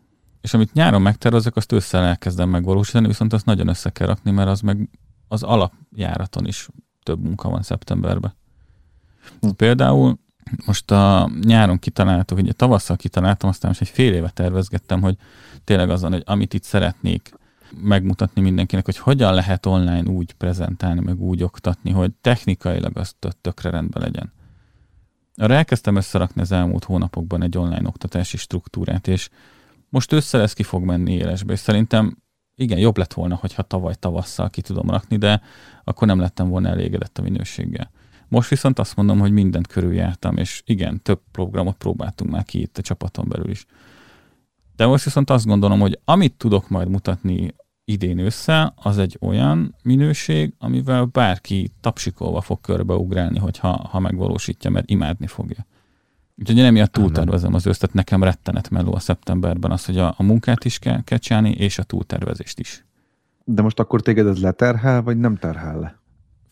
és 0.45 0.53
amit 0.53 0.73
nyáron 0.73 1.01
megtervezek, 1.01 1.55
azt 1.55 1.71
ősszel 1.71 2.03
elkezdem 2.03 2.49
megvalósítani, 2.49 3.07
viszont 3.07 3.33
azt 3.33 3.45
nagyon 3.45 3.67
össze 3.67 3.89
kell 3.89 4.07
rakni, 4.07 4.31
mert 4.31 4.49
az 4.49 4.61
meg 4.61 4.89
az 5.27 5.43
alapjáraton 5.43 6.45
is 6.45 6.67
több 7.03 7.23
munka 7.23 7.49
van 7.49 7.61
szeptemberben. 7.61 8.35
Hm. 9.41 9.49
Például 9.49 10.19
most 10.65 10.91
a 10.91 11.29
nyáron 11.41 11.79
kitaláltuk, 11.79 12.37
ugye 12.37 12.51
tavasszal 12.51 12.95
kitaláltam, 12.95 13.49
aztán 13.49 13.69
most 13.69 13.81
egy 13.81 13.95
fél 13.95 14.13
éve 14.13 14.29
tervezgettem, 14.29 15.01
hogy 15.01 15.17
tényleg 15.63 15.89
azon, 15.89 16.11
hogy 16.11 16.23
amit 16.25 16.53
itt 16.53 16.63
szeretnék 16.63 17.33
megmutatni 17.81 18.41
mindenkinek, 18.41 18.85
hogy 18.85 18.97
hogyan 18.97 19.33
lehet 19.33 19.65
online 19.65 20.09
úgy 20.09 20.33
prezentálni, 20.33 20.99
meg 20.99 21.21
úgy 21.21 21.43
oktatni, 21.43 21.91
hogy 21.91 22.11
technikailag 22.21 22.97
az 22.97 23.15
tökre 23.41 23.69
rendben 23.69 24.01
legyen. 24.01 24.33
Arra 25.35 25.53
elkezdtem 25.53 25.95
összerakni 25.95 26.41
az 26.41 26.51
elmúlt 26.51 26.83
hónapokban 26.83 27.43
egy 27.43 27.57
online 27.57 27.87
oktatási 27.87 28.37
struktúrát, 28.37 29.07
és 29.07 29.29
most 29.95 30.11
össze 30.11 30.37
lesz 30.37 30.53
ki 30.53 30.63
fog 30.63 30.83
menni 30.83 31.13
élesbe, 31.13 31.53
és 31.53 31.59
szerintem 31.59 32.17
igen, 32.55 32.79
jobb 32.79 32.97
lett 32.97 33.13
volna, 33.13 33.35
hogyha 33.35 33.61
tavaly 33.61 33.93
tavasszal 33.99 34.49
ki 34.49 34.61
tudom 34.61 34.89
rakni, 34.89 35.17
de 35.17 35.41
akkor 35.83 36.07
nem 36.07 36.19
lettem 36.19 36.49
volna 36.49 36.69
elégedett 36.69 37.17
a 37.17 37.21
minőséggel. 37.21 37.91
Most 38.27 38.49
viszont 38.49 38.79
azt 38.79 38.95
mondom, 38.95 39.19
hogy 39.19 39.31
mindent 39.31 39.67
körüljártam, 39.67 40.37
és 40.37 40.61
igen, 40.65 41.01
több 41.01 41.21
programot 41.31 41.75
próbáltunk 41.75 42.31
már 42.31 42.43
ki 42.43 42.61
itt 42.61 42.77
a 42.77 42.81
csapaton 42.81 43.27
belül 43.27 43.49
is. 43.49 43.65
De 44.75 44.85
most 44.85 45.03
viszont 45.03 45.29
azt 45.29 45.45
gondolom, 45.45 45.79
hogy 45.79 45.99
amit 46.05 46.33
tudok 46.33 46.69
majd 46.69 46.89
mutatni 46.89 47.55
idén 47.85 48.19
össze, 48.19 48.73
az 48.75 48.97
egy 48.97 49.17
olyan 49.21 49.75
minőség, 49.83 50.53
amivel 50.57 51.03
bárki 51.03 51.71
tapsikolva 51.81 52.41
fog 52.41 52.61
körbeugrálni, 52.61 53.39
hogyha 53.39 53.87
ha 53.91 53.99
megvalósítja, 53.99 54.69
mert 54.69 54.89
imádni 54.89 55.27
fogja. 55.27 55.65
Úgyhogy 56.37 56.57
én 56.57 56.65
emiatt 56.65 56.91
túltervezem 56.91 57.53
az 57.53 57.67
ősztet, 57.67 57.93
nekem 57.93 58.23
rettenet 58.23 58.69
meló 58.69 58.93
a 58.93 58.99
szeptemberben 58.99 59.71
az, 59.71 59.85
hogy 59.85 59.97
a, 59.97 60.13
a 60.17 60.23
munkát 60.23 60.65
is 60.65 60.79
kell, 60.79 61.03
kell 61.03 61.17
csinálni, 61.17 61.51
és 61.51 61.77
a 61.77 61.83
túltervezést 61.83 62.59
is. 62.59 62.85
De 63.43 63.61
most 63.61 63.79
akkor 63.79 64.01
téged 64.01 64.27
ez 64.27 64.41
leterhel, 64.41 65.01
vagy 65.01 65.17
nem 65.17 65.35
terhel 65.35 65.79
le? 65.79 65.99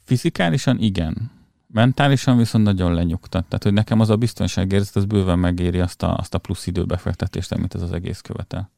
Fizikálisan 0.04 0.80
igen. 0.80 1.32
Mentálisan 1.68 2.38
viszont 2.38 2.64
nagyon 2.64 2.94
lenyugtat. 2.94 3.46
Tehát, 3.46 3.64
hogy 3.64 3.74
nekem 3.74 4.00
az 4.00 4.10
a 4.10 4.16
biztonságérzet, 4.16 4.96
az 4.96 5.06
bőven 5.06 5.40
megéri 5.40 5.80
azt 5.80 6.04
a, 6.04 6.16
azt 6.16 6.34
a 6.34 6.38
plusz 6.38 6.68
időbefektetést, 6.68 7.52
amit 7.52 7.76
ez 7.76 7.82
az 7.82 7.92
egész 7.92 8.22
követel. 8.22 8.72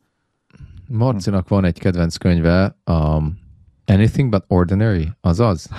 Marcinak 0.87 1.47
van 1.47 1.65
egy 1.65 1.79
kedvenc 1.79 2.17
könyve, 2.17 2.77
um, 2.85 3.39
Anything 3.85 4.29
But 4.29 4.43
Ordinary, 4.47 5.09
azaz? 5.21 5.69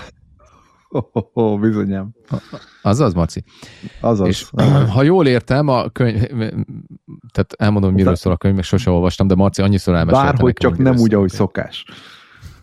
Oh, 1.12 1.24
oh, 1.32 1.61
bizonyám. 1.61 2.11
Azaz, 2.82 3.14
Marci. 3.14 3.44
Azaz. 4.01 4.26
És 4.28 4.51
ha 4.92 5.03
jól 5.03 5.26
értem, 5.26 5.68
a 5.68 5.88
könyv, 5.88 6.22
tehát 7.32 7.53
elmondom, 7.57 7.94
miről 7.94 8.14
szól 8.14 8.32
a 8.32 8.36
könyv, 8.36 8.55
meg 8.55 8.64
sose 8.64 8.90
olvastam, 8.90 9.26
de 9.26 9.34
Marci 9.34 9.62
annyiszor 9.62 9.94
elmesélte 9.94 10.26
Bárhogy 10.26 10.55
nekem, 10.55 10.70
csak 10.70 10.78
nem 10.78 10.97
úgy, 10.97 11.14
ahogy 11.14 11.30
szokás. 11.30 11.84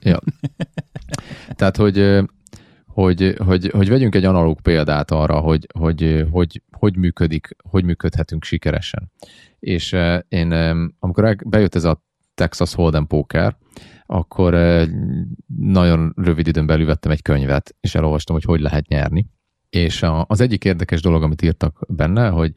Ja. 0.01 0.19
Tehát, 1.57 1.77
hogy, 1.77 2.19
hogy, 2.85 3.35
hogy, 3.45 3.69
hogy 3.71 3.89
vegyünk 3.89 4.15
egy 4.15 4.25
analóg 4.25 4.61
példát 4.61 5.11
arra, 5.11 5.39
hogy, 5.39 5.67
hogy, 5.79 6.25
hogy, 6.31 6.61
hogy 6.77 6.97
működik, 6.97 7.55
hogy 7.69 7.83
működhetünk 7.83 8.43
sikeresen. 8.43 9.11
És 9.59 9.95
én, 10.27 10.51
amikor 10.99 11.35
bejött 11.45 11.75
ez 11.75 11.83
a 11.83 12.03
Texas 12.33 12.73
Hold'em 12.77 13.05
Poker, 13.07 13.57
akkor 14.13 14.53
eh, 14.53 14.87
nagyon 15.57 16.13
rövid 16.15 16.47
időn 16.47 16.65
belül 16.65 16.85
vettem 16.85 17.11
egy 17.11 17.21
könyvet, 17.21 17.75
és 17.79 17.95
elolvastam, 17.95 18.35
hogy 18.35 18.43
hogy 18.43 18.59
lehet 18.59 18.87
nyerni. 18.87 19.27
És 19.69 20.05
az 20.27 20.41
egyik 20.41 20.65
érdekes 20.65 21.01
dolog, 21.01 21.23
amit 21.23 21.41
írtak 21.41 21.79
benne, 21.87 22.29
hogy 22.29 22.53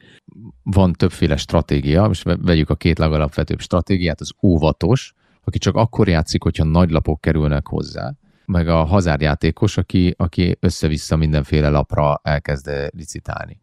van 0.63 0.93
többféle 0.93 1.35
stratégia, 1.35 2.07
és 2.11 2.21
ve- 2.21 2.39
vegyük 2.41 2.69
a 2.69 2.75
két 2.75 2.97
legalapvetőbb 2.97 3.59
stratégiát, 3.59 4.21
az 4.21 4.31
óvatos, 4.41 5.13
aki 5.43 5.57
csak 5.57 5.75
akkor 5.75 6.07
játszik, 6.07 6.43
hogyha 6.43 6.63
nagy 6.63 6.89
lapok 6.89 7.21
kerülnek 7.21 7.67
hozzá, 7.67 8.13
meg 8.45 8.67
a 8.67 8.83
hazárjátékos, 8.83 9.77
aki, 9.77 10.13
aki 10.17 10.57
össze-vissza 10.59 11.15
mindenféle 11.15 11.69
lapra 11.69 12.19
elkezd 12.23 12.67
eh, 12.67 12.87
licitálni. 12.89 13.61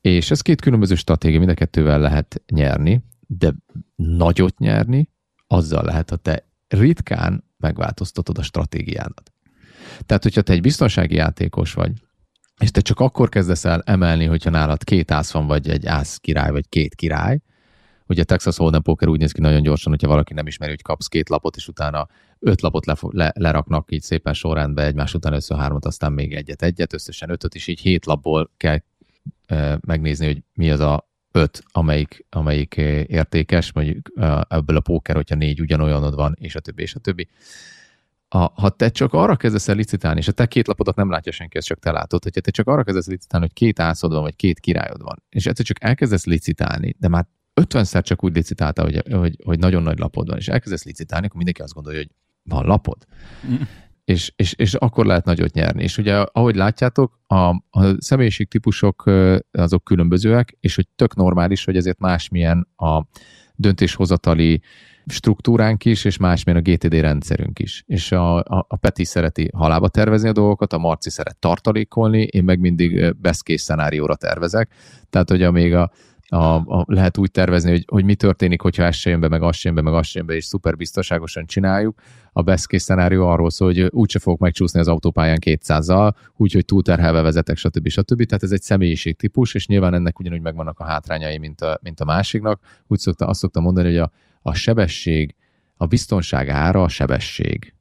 És 0.00 0.30
ez 0.30 0.40
két 0.40 0.60
különböző 0.60 0.94
stratégia, 0.94 1.38
mind 1.38 1.50
a 1.50 1.54
kettővel 1.54 2.00
lehet 2.00 2.42
nyerni, 2.52 3.04
de 3.26 3.54
nagyot 3.96 4.58
nyerni, 4.58 5.10
azzal 5.46 5.84
lehet, 5.84 6.10
ha 6.10 6.16
te 6.16 6.52
ritkán 6.78 7.44
megváltoztatod 7.56 8.38
a 8.38 8.42
stratégiádat. 8.42 9.32
Tehát, 10.06 10.22
hogyha 10.22 10.42
te 10.42 10.52
egy 10.52 10.60
biztonsági 10.60 11.14
játékos 11.14 11.72
vagy, 11.72 11.92
és 12.60 12.70
te 12.70 12.80
csak 12.80 13.00
akkor 13.00 13.28
kezdesz 13.28 13.64
el 13.64 13.82
emelni, 13.86 14.24
hogyha 14.24 14.50
nálad 14.50 14.84
két 14.84 15.10
ász 15.10 15.32
van, 15.32 15.46
vagy 15.46 15.68
egy 15.68 15.86
ász 15.86 16.16
király, 16.16 16.50
vagy 16.50 16.68
két 16.68 16.94
király, 16.94 17.40
Ugye 18.06 18.22
a 18.22 18.24
Texas 18.24 18.56
Hold'em 18.58 18.80
Poker 18.82 19.08
úgy 19.08 19.18
néz 19.18 19.32
ki 19.32 19.40
nagyon 19.40 19.62
gyorsan, 19.62 19.92
hogyha 19.92 20.08
valaki 20.08 20.34
nem 20.34 20.46
ismeri, 20.46 20.70
hogy 20.70 20.82
kapsz 20.82 21.06
két 21.06 21.28
lapot, 21.28 21.56
és 21.56 21.68
utána 21.68 22.08
öt 22.38 22.60
lapot 22.60 22.86
le, 22.86 22.96
le, 23.00 23.32
leraknak 23.34 23.92
így 23.92 24.02
szépen 24.02 24.32
sorrendbe, 24.32 24.84
egymás 24.84 25.14
után 25.14 25.32
össze 25.32 25.56
hármat, 25.56 25.84
aztán 25.84 26.12
még 26.12 26.34
egyet, 26.34 26.62
egyet, 26.62 26.92
összesen 26.92 27.30
ötöt, 27.30 27.54
és 27.54 27.66
így 27.66 27.80
hét 27.80 28.06
lapból 28.06 28.50
kell 28.56 28.78
e, 29.46 29.78
megnézni, 29.86 30.26
hogy 30.26 30.42
mi 30.54 30.70
az 30.70 30.80
a 30.80 31.08
öt, 31.36 31.62
amelyik, 31.70 32.26
amelyik 32.30 32.76
eh, 32.76 33.04
értékes, 33.06 33.72
mondjuk 33.72 34.10
e, 34.14 34.46
ebből 34.48 34.76
a 34.76 34.80
póker, 34.80 35.14
hogyha 35.16 35.34
négy 35.34 35.60
ugyanolyanod 35.60 36.14
van, 36.14 36.36
és 36.38 36.54
a 36.54 36.60
többi, 36.60 36.82
és 36.82 36.94
a 36.94 36.98
többi. 36.98 37.28
A, 38.28 38.38
ha 38.38 38.68
te 38.68 38.88
csak 38.88 39.12
arra 39.12 39.36
kezdesz 39.36 39.68
el 39.68 39.74
licitálni, 39.74 40.18
és 40.18 40.28
a 40.28 40.32
te 40.32 40.46
két 40.46 40.66
lapodat 40.66 40.96
nem 40.96 41.10
látja 41.10 41.32
senki, 41.32 41.56
ezt 41.56 41.66
csak 41.66 41.78
te 41.78 41.90
látod, 41.90 42.22
hogyha 42.22 42.40
te 42.40 42.50
csak 42.50 42.68
arra 42.68 42.84
kezdesz 42.84 43.06
licitálni, 43.06 43.46
hogy 43.46 43.54
két 43.54 43.80
ászod 43.80 44.12
van, 44.12 44.22
vagy 44.22 44.36
két 44.36 44.60
királyod 44.60 45.02
van, 45.02 45.22
és 45.28 45.46
egyszer 45.46 45.64
csak 45.64 45.84
elkezdesz 45.84 46.24
licitálni, 46.24 46.94
de 46.98 47.08
már 47.08 47.26
50-szer 47.60 48.02
csak 48.02 48.24
úgy 48.24 48.34
licitálta, 48.34 48.82
hogy, 48.82 49.02
hogy, 49.12 49.36
hogy 49.44 49.58
nagyon 49.58 49.82
nagy 49.82 49.98
lapod 49.98 50.28
van, 50.28 50.38
és 50.38 50.48
elkezdesz 50.48 50.84
licitálni, 50.84 51.24
akkor 51.24 51.36
mindenki 51.36 51.62
azt 51.62 51.74
gondolja, 51.74 51.98
hogy 51.98 52.10
van 52.42 52.66
lapod. 52.66 53.06
És, 54.04 54.32
és, 54.36 54.52
és 54.52 54.74
akkor 54.74 55.06
lehet 55.06 55.24
nagyot 55.24 55.52
nyerni. 55.52 55.82
És 55.82 55.98
ugye, 55.98 56.14
ahogy 56.14 56.54
látjátok, 56.54 57.20
a, 57.26 57.48
a 57.70 57.94
személyiségtípusok 57.98 59.06
ö, 59.06 59.38
azok 59.52 59.84
különbözőek, 59.84 60.56
és 60.60 60.74
hogy 60.74 60.88
tök 60.96 61.14
normális, 61.14 61.64
hogy 61.64 61.76
ezért 61.76 61.98
másmilyen 61.98 62.68
a 62.76 63.02
döntéshozatali 63.54 64.62
struktúránk 65.06 65.84
is, 65.84 66.04
és 66.04 66.16
másmilyen 66.16 66.60
a 66.60 66.70
GTD 66.70 66.94
rendszerünk 66.94 67.58
is. 67.58 67.82
És 67.86 68.12
a, 68.12 68.36
a, 68.36 68.66
a 68.68 68.76
Peti 68.76 69.04
szereti 69.04 69.50
halába 69.54 69.88
tervezni 69.88 70.28
a 70.28 70.32
dolgokat, 70.32 70.72
a 70.72 70.78
Marci 70.78 71.10
szeret 71.10 71.38
tartalékolni, 71.38 72.22
én 72.22 72.44
meg 72.44 72.60
mindig 72.60 73.14
best 73.16 73.42
case 73.42 73.62
szenárióra 73.62 74.14
tervezek. 74.14 74.70
Tehát, 75.10 75.30
hogy 75.30 75.42
amíg 75.42 75.74
a, 75.74 75.90
a, 76.34 76.54
a, 76.54 76.84
lehet 76.86 77.18
úgy 77.18 77.30
tervezni, 77.30 77.70
hogy, 77.70 77.84
hogy 77.86 78.04
mi 78.04 78.14
történik, 78.14 78.60
hogyha 78.60 78.82
ez 78.82 78.94
se 78.94 79.10
jön 79.10 79.20
be, 79.20 79.28
meg 79.28 79.42
az 79.42 79.56
se 79.56 79.68
jön 79.68 79.74
be, 79.74 79.82
meg 79.82 79.94
az 79.94 80.06
se 80.06 80.18
jön 80.18 80.26
be, 80.26 80.34
és 80.34 80.44
szuper 80.44 80.76
biztonságosan 80.76 81.46
csináljuk. 81.46 82.00
A 82.32 82.42
best 82.42 82.66
case 82.66 82.84
szenárió 82.84 83.28
arról 83.28 83.50
szól, 83.50 83.68
hogy 83.68 83.80
úgyse 83.80 84.18
fogok 84.18 84.38
megcsúszni 84.38 84.80
az 84.80 84.88
autópályán 84.88 85.38
200-zal, 85.44 86.14
úgyhogy 86.36 86.64
túlterhelve 86.64 87.20
vezetek, 87.20 87.56
stb. 87.56 87.88
stb. 87.88 88.24
Tehát 88.24 88.42
ez 88.42 88.50
egy 88.50 88.62
személyiségtípus, 88.62 89.54
és 89.54 89.66
nyilván 89.66 89.94
ennek 89.94 90.18
ugyanúgy 90.18 90.40
megvannak 90.40 90.78
a 90.78 90.84
hátrányai, 90.84 91.38
mint 91.38 91.60
a, 91.60 91.78
mint 91.82 92.00
a 92.00 92.04
másiknak. 92.04 92.60
Úgy 92.86 92.98
szokta, 92.98 93.26
azt 93.26 93.40
szoktam 93.40 93.62
mondani, 93.62 93.86
hogy 93.86 93.98
a, 93.98 94.10
a 94.42 94.54
sebesség, 94.54 95.34
a 95.76 95.86
biztonság 95.86 96.48
ára 96.48 96.82
a 96.82 96.88
sebesség. 96.88 97.74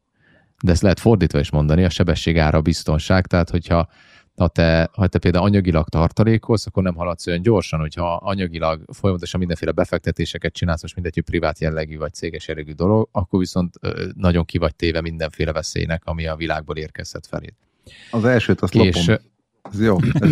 De 0.63 0.71
ezt 0.71 0.81
lehet 0.81 0.99
fordítva 0.99 1.39
is 1.39 1.51
mondani, 1.51 1.83
a 1.83 1.89
sebesség 1.89 2.37
ára 2.37 2.57
a 2.57 2.61
biztonság, 2.61 3.27
tehát 3.27 3.49
hogyha 3.49 3.87
ha 4.35 4.47
te, 4.47 4.89
ha 4.93 5.07
te 5.07 5.19
például 5.19 5.45
anyagilag 5.45 5.89
tartalékolsz, 5.89 6.65
akkor 6.65 6.83
nem 6.83 6.95
haladsz 6.95 7.27
olyan 7.27 7.41
gyorsan, 7.41 7.79
hogyha 7.79 8.15
anyagilag 8.15 8.83
folyamatosan 8.93 9.39
mindenféle 9.39 9.71
befektetéseket 9.71 10.53
csinálsz, 10.53 10.81
most 10.81 10.93
mindegy, 10.95 11.13
hogy 11.13 11.23
privát 11.23 11.59
jellegű 11.59 11.97
vagy 11.97 12.13
céges 12.13 12.47
jellegű 12.47 12.71
dolog, 12.71 13.09
akkor 13.11 13.39
viszont 13.39 13.73
nagyon 14.15 14.45
ki 14.45 14.57
vagy 14.57 14.75
téve 14.75 15.01
mindenféle 15.01 15.51
veszélynek, 15.51 16.01
ami 16.05 16.27
a 16.27 16.35
világból 16.35 16.77
érkezhet 16.77 17.27
felé. 17.27 17.53
Az 18.11 18.25
elsőt 18.25 18.61
azt 18.61 18.75
És, 18.75 19.07
lopom. 19.07 19.25
Ez 19.71 19.81
jó. 19.81 19.97
Ez 20.13 20.29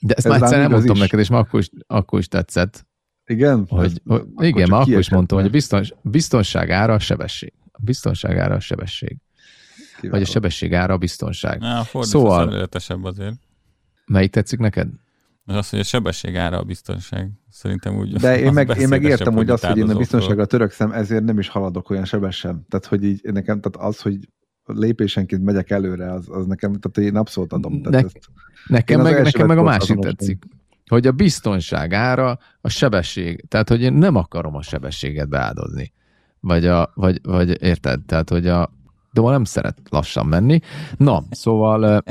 de 0.00 0.14
ezt 0.14 0.16
Ez 0.16 0.24
már 0.24 0.42
egyszer 0.42 0.42
igaz 0.42 0.52
elmondtam 0.52 0.94
is. 0.94 1.00
neked, 1.00 1.18
és 1.18 1.28
már 1.28 1.40
akkor 1.40 1.60
is, 1.60 1.70
akkor 1.86 2.18
is 2.18 2.28
tetszett, 2.28 2.86
Igen? 3.26 3.66
hogy, 3.68 3.84
Ez- 3.84 3.96
hogy 4.04 4.46
igen, 4.46 4.68
már 4.70 4.80
akkor 4.80 4.98
is 4.98 5.10
mondtam, 5.10 5.38
hogy 5.38 5.46
a 5.46 5.50
biztons, 5.50 5.94
biztonság 6.02 6.70
ára 6.70 6.92
a 6.94 6.98
sebesség. 6.98 7.52
A 7.72 7.78
biztonság 7.82 8.38
ára 8.38 8.54
a 8.54 8.60
sebesség. 8.60 9.16
Vagy 10.00 10.10
kiváló. 10.10 10.22
a 10.22 10.26
sebesség 10.26 10.74
ára 10.74 10.94
a 10.94 10.98
biztonság. 10.98 11.60
Na, 11.60 11.82
fordítva 11.84 12.18
Szóval- 12.18 12.68
szóval... 12.72 13.10
azért. 13.10 13.34
Melyik 14.06 14.30
tetszik 14.30 14.58
neked? 14.58 14.88
Az 15.44 15.54
az, 15.54 15.70
hogy 15.70 15.78
a 15.78 15.84
sebesség 15.84 16.36
ára 16.36 16.58
a 16.58 16.62
biztonság. 16.62 17.30
Szerintem 17.50 17.96
úgy. 17.96 18.12
De 18.12 18.38
én 18.40 18.52
meg, 18.58 18.76
én 18.78 18.88
meg 18.88 19.02
értem, 19.02 19.34
hogy 19.34 19.50
az, 19.50 19.64
hogy 19.64 19.78
én 19.78 19.90
a 19.90 19.96
biztonságra 19.96 20.46
törökszem, 20.46 20.92
ezért 20.92 21.24
nem 21.24 21.38
is 21.38 21.48
haladok 21.48 21.90
olyan 21.90 22.04
sebesen. 22.04 22.66
Tehát, 22.68 22.86
hogy 22.86 23.04
így 23.04 23.20
nekem, 23.22 23.60
tehát 23.60 23.88
az, 23.88 24.00
hogy 24.00 24.28
lépésenként 24.64 25.44
megyek 25.44 25.70
előre, 25.70 26.12
az, 26.12 26.26
az 26.28 26.46
nekem, 26.46 26.72
tehát 26.72 27.10
én 27.10 27.16
abszolút 27.16 27.52
adom. 27.52 27.82
Tehát 27.82 27.90
Ne- 27.90 27.98
ezt, 27.98 28.28
Nekem 28.66 29.00
meg, 29.00 29.22
nekem 29.22 29.46
meg 29.46 29.58
a 29.58 29.62
másik 29.62 29.98
tetszik. 29.98 30.44
Hogy 30.86 31.06
a 31.06 31.12
biztonság 31.12 31.92
ára 31.92 32.38
a 32.60 32.68
sebesség. 32.68 33.44
Tehát, 33.48 33.68
hogy 33.68 33.82
én 33.82 33.92
nem 33.92 34.14
akarom 34.14 34.54
a 34.54 34.62
sebességet 34.62 35.28
beáldozni. 35.28 35.92
Vagy, 36.40 36.66
a, 36.66 36.92
vagy, 36.94 37.20
vagy 37.22 37.62
érted? 37.62 38.00
Tehát, 38.04 38.30
hogy 38.30 38.46
a 38.46 38.72
de 39.18 39.24
ma 39.24 39.30
nem 39.30 39.44
szeret 39.44 39.78
lassan 39.90 40.26
menni. 40.26 40.60
Na, 40.96 41.24
szóval 41.30 42.02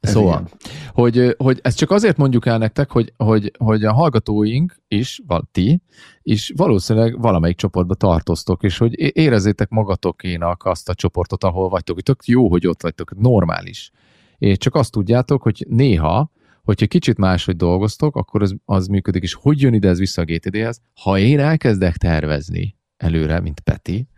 szóval, 0.00 0.48
hogy, 0.92 1.34
hogy 1.38 1.58
ezt 1.62 1.76
csak 1.76 1.90
azért 1.90 2.16
mondjuk 2.16 2.46
el 2.46 2.58
nektek, 2.58 2.90
hogy, 2.90 3.12
hogy, 3.16 3.52
hogy 3.58 3.84
a 3.84 3.92
hallgatóink 3.92 4.76
is, 4.88 5.20
val, 5.26 5.48
ti, 5.52 5.82
is 6.22 6.52
valószínűleg 6.56 7.20
valamelyik 7.20 7.56
csoportba 7.56 7.94
tartoztok, 7.94 8.62
és 8.62 8.78
hogy 8.78 9.16
érezzétek 9.16 9.68
magatokénak 9.68 10.64
azt 10.64 10.88
a 10.88 10.94
csoportot, 10.94 11.44
ahol 11.44 11.68
vagytok. 11.68 12.00
Tök 12.00 12.24
jó, 12.24 12.48
hogy 12.48 12.66
ott 12.66 12.82
vagytok, 12.82 13.20
normális. 13.20 13.90
És 14.38 14.56
csak 14.56 14.74
azt 14.74 14.92
tudjátok, 14.92 15.42
hogy 15.42 15.66
néha, 15.68 16.30
hogyha 16.62 16.86
kicsit 16.86 17.18
máshogy 17.18 17.56
dolgoztok, 17.56 18.16
akkor 18.16 18.42
az, 18.42 18.56
az 18.64 18.86
működik, 18.86 19.22
és 19.22 19.34
hogy 19.34 19.60
jön 19.60 19.74
ide 19.74 19.88
ez 19.88 19.98
vissza 19.98 20.22
a 20.22 20.24
GTD-hez? 20.24 20.80
Ha 21.02 21.18
én 21.18 21.38
elkezdek 21.38 21.96
tervezni 21.96 22.76
előre, 22.96 23.40
mint 23.40 23.60
Peti, 23.60 24.08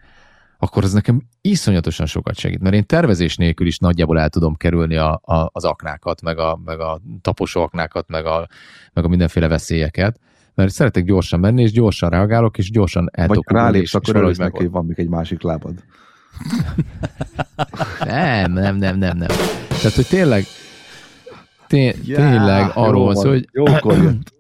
akkor 0.62 0.84
az 0.84 0.92
nekem 0.92 1.22
iszonyatosan 1.40 2.06
sokat 2.06 2.38
segít, 2.38 2.60
mert 2.60 2.74
én 2.74 2.86
tervezés 2.86 3.36
nélkül 3.36 3.66
is 3.66 3.78
nagyjából 3.78 4.20
el 4.20 4.28
tudom 4.28 4.54
kerülni 4.54 4.96
a, 4.96 5.20
a, 5.24 5.48
az 5.52 5.64
aknákat, 5.64 6.22
meg 6.22 6.38
a, 6.38 6.60
meg 6.64 6.80
a 6.80 7.00
taposó 7.20 7.62
aknákat, 7.62 8.08
meg 8.08 8.26
a, 8.26 8.48
meg 8.92 9.04
a 9.04 9.08
mindenféle 9.08 9.48
veszélyeket, 9.48 10.20
mert 10.54 10.72
szeretek 10.72 11.04
gyorsan 11.04 11.40
menni, 11.40 11.62
és 11.62 11.72
gyorsan 11.72 12.10
reagálok, 12.10 12.58
és 12.58 12.70
gyorsan 12.70 13.08
el 13.12 13.26
Vagy 13.26 13.38
rálépsz, 13.44 13.94
akkor 13.94 14.16
először 14.16 14.44
neki, 14.44 14.56
hogy 14.56 14.70
van 14.70 14.84
még 14.86 14.98
egy 14.98 15.08
másik 15.08 15.42
lábad. 15.42 15.74
Nem, 18.04 18.52
nem, 18.52 18.76
nem, 18.76 18.98
nem, 18.98 19.16
nem. 19.16 19.28
Tehát, 19.68 19.94
hogy 19.94 20.06
tényleg, 20.06 20.44
té, 21.66 21.96
Já, 22.04 22.16
tényleg 22.16 22.70
arról 22.74 23.04
van 23.04 23.14
szó, 23.14 23.28
hogy 23.28 23.48
Jókor 23.52 23.96
jött. 23.96 24.32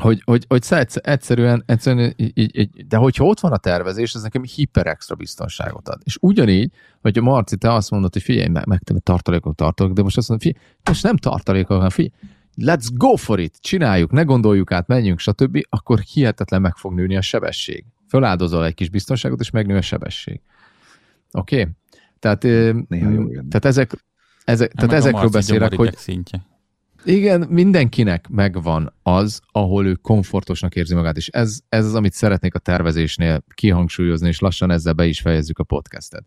Hogy, 0.00 0.22
hogy, 0.24 0.44
hogy 0.48 0.64
egyszer- 0.68 1.06
egyszerűen, 1.06 1.62
egyszerűen 1.66 2.14
így, 2.16 2.58
így, 2.58 2.86
de 2.86 2.96
hogyha 2.96 3.24
ott 3.24 3.40
van 3.40 3.52
a 3.52 3.56
tervezés, 3.56 4.14
ez 4.14 4.22
nekem 4.22 4.42
hiper 4.42 4.86
extra 4.86 5.14
biztonságot 5.14 5.88
ad. 5.88 6.00
És 6.04 6.16
ugyanígy, 6.20 6.72
hogy 7.00 7.18
a 7.18 7.22
Marci, 7.22 7.56
te 7.56 7.72
azt 7.72 7.90
mondod, 7.90 8.12
hogy 8.12 8.22
figyelj, 8.22 8.48
meg, 8.48 8.66
meg 8.66 8.80
tartalékok 9.02 9.54
tartalok, 9.54 9.92
de 9.92 10.02
most 10.02 10.16
azt 10.16 10.28
mondod, 10.28 10.46
figyelj, 10.46 10.66
most 10.84 11.02
nem 11.02 11.16
tartalékok, 11.16 11.76
hanem 11.76 11.90
figyelj, 11.90 12.12
let's 12.60 12.88
go 12.92 13.16
for 13.16 13.40
it, 13.40 13.56
csináljuk, 13.60 14.10
ne 14.10 14.22
gondoljuk 14.22 14.72
át, 14.72 14.86
menjünk, 14.86 15.18
stb., 15.18 15.60
akkor 15.68 15.98
hihetetlen 15.98 16.60
meg 16.60 16.76
fog 16.76 16.94
nőni 16.94 17.16
a 17.16 17.20
sebesség. 17.20 17.84
Föláldozol 18.08 18.64
egy 18.64 18.74
kis 18.74 18.88
biztonságot, 18.88 19.40
és 19.40 19.50
megnő 19.50 19.76
a 19.76 19.82
sebesség. 19.82 20.40
Oké? 21.32 21.60
Okay? 21.60 21.72
Tehát, 22.18 22.42
Néha 22.88 23.10
jó 23.10 23.28
tehát 23.28 23.64
ezek, 23.64 24.04
ezek, 24.44 24.72
Hát 24.76 24.88
tehát 24.88 25.04
ezekről 25.04 25.28
beszélek, 25.28 25.74
hogy 25.74 25.96
szintje. 25.96 26.46
Igen, 27.08 27.46
mindenkinek 27.48 28.28
megvan 28.28 28.92
az, 29.02 29.40
ahol 29.52 29.86
ő 29.86 29.94
komfortosnak 29.94 30.76
érzi 30.76 30.94
magát, 30.94 31.16
és 31.16 31.28
ez, 31.28 31.60
ez 31.68 31.84
az, 31.84 31.94
amit 31.94 32.12
szeretnék 32.12 32.54
a 32.54 32.58
tervezésnél 32.58 33.44
kihangsúlyozni, 33.54 34.28
és 34.28 34.38
lassan 34.38 34.70
ezzel 34.70 34.92
be 34.92 35.06
is 35.06 35.20
fejezzük 35.20 35.58
a 35.58 35.64
podcastet. 35.64 36.24